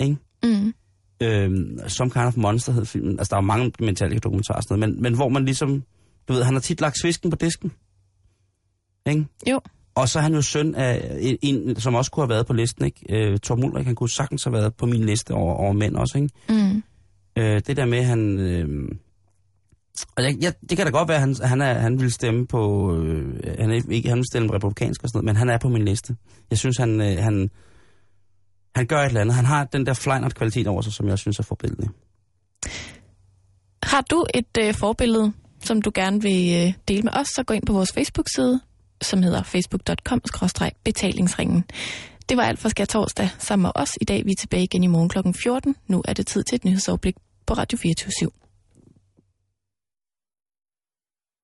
ikke? 0.00 0.16
Mm. 0.42 0.74
øh, 1.22 1.50
Some 1.88 2.10
Kind 2.10 2.24
of 2.24 2.36
Monster 2.36 2.72
hed 2.72 2.84
filmen. 2.84 3.18
Altså, 3.18 3.30
der 3.30 3.36
er 3.36 3.40
mange 3.40 3.72
Metallica 3.80 4.18
dokumentarer 4.18 4.56
og 4.56 4.62
sådan 4.62 4.78
noget, 4.78 4.94
men, 4.94 5.02
men 5.02 5.14
hvor 5.14 5.28
man 5.28 5.44
ligesom 5.44 5.82
Du 6.28 6.32
ved, 6.32 6.42
han 6.42 6.54
har 6.54 6.60
tit 6.60 6.80
lagt 6.80 7.00
svisken 7.00 7.30
på 7.30 7.36
disken. 7.36 7.72
Ikke? 9.06 9.26
Jo. 9.50 9.60
Og 9.94 10.08
så 10.08 10.18
er 10.18 10.22
han 10.22 10.34
jo 10.34 10.42
søn 10.42 10.74
af 10.74 11.18
en, 11.42 11.80
som 11.80 11.94
også 11.94 12.10
kunne 12.10 12.22
have 12.22 12.28
været 12.28 12.46
på 12.46 12.52
listen, 12.52 12.84
ikke? 12.84 13.00
Øh, 13.08 13.38
Torm 13.38 13.64
Ulrik, 13.64 13.86
han 13.86 13.94
kunne 13.94 14.10
sagtens 14.10 14.44
have 14.44 14.52
været 14.52 14.74
på 14.74 14.86
min 14.86 15.04
liste 15.04 15.34
over, 15.34 15.54
over 15.54 15.72
mænd 15.72 15.96
også, 15.96 16.18
ikke? 16.18 16.30
Mm. 16.48 16.82
Øh, 17.36 17.62
det 17.66 17.76
der 17.76 17.86
med, 17.86 18.02
han... 18.02 18.38
Øh, 18.38 18.88
og 20.16 20.22
jeg, 20.22 20.36
jeg, 20.40 20.54
det 20.70 20.76
kan 20.76 20.86
da 20.86 20.92
godt 20.92 21.08
være, 21.08 21.16
at 21.16 21.20
han, 21.20 21.36
han, 21.42 21.60
er, 21.60 21.74
han 21.74 22.00
vil 22.00 22.12
stemme 22.12 22.46
på... 22.46 22.94
Øh, 22.96 23.40
han, 23.58 23.70
er 23.70 23.82
ikke, 23.90 24.08
han 24.08 24.18
vil 24.18 24.26
stemme 24.32 24.52
republikansk 24.52 25.02
og 25.02 25.08
sådan 25.08 25.18
noget, 25.18 25.24
men 25.24 25.36
han 25.36 25.48
er 25.48 25.58
på 25.58 25.68
min 25.68 25.84
liste. 25.84 26.16
Jeg 26.50 26.58
synes, 26.58 26.76
han, 26.76 27.00
øh, 27.00 27.18
han, 27.18 27.50
han 28.74 28.86
gør 28.86 28.98
et 28.98 29.06
eller 29.06 29.20
andet. 29.20 29.34
Han 29.34 29.44
har 29.44 29.64
den 29.64 29.86
der 29.86 29.94
flynert 29.94 30.34
kvalitet 30.34 30.66
over 30.66 30.82
sig, 30.82 30.92
som 30.92 31.08
jeg 31.08 31.18
synes 31.18 31.38
er 31.38 31.42
forbindelig. 31.42 31.88
Har 33.82 34.00
du 34.00 34.26
et 34.34 34.58
øh, 34.58 34.74
forbillede, 34.74 35.32
som 35.64 35.82
du 35.82 35.90
gerne 35.94 36.22
vil 36.22 36.66
øh, 36.66 36.72
dele 36.88 37.02
med 37.02 37.12
os, 37.16 37.28
så 37.28 37.42
gå 37.46 37.54
ind 37.54 37.66
på 37.66 37.72
vores 37.72 37.92
Facebook-side, 37.92 38.60
som 39.02 39.22
hedder 39.22 39.42
facebook.com-betalingsringen. 39.42 41.64
Det 42.28 42.36
var 42.36 42.42
alt 42.42 42.58
for 42.58 42.68
Skær 42.68 42.84
Torsdag 42.84 43.30
sammen 43.38 43.62
med 43.62 43.70
os. 43.74 43.90
I 44.00 44.04
dag 44.04 44.24
vi 44.24 44.30
er 44.30 44.40
tilbage 44.40 44.64
igen 44.64 44.84
i 44.84 44.86
morgen 44.86 45.08
kl. 45.08 45.18
14. 45.42 45.76
Nu 45.86 46.02
er 46.08 46.12
det 46.12 46.26
tid 46.26 46.42
til 46.42 46.56
et 46.56 46.64
nyhedsoverblik 46.64 47.14
på 47.46 47.54
Radio 47.54 47.78
24 47.78 48.10
/7. 48.10 48.43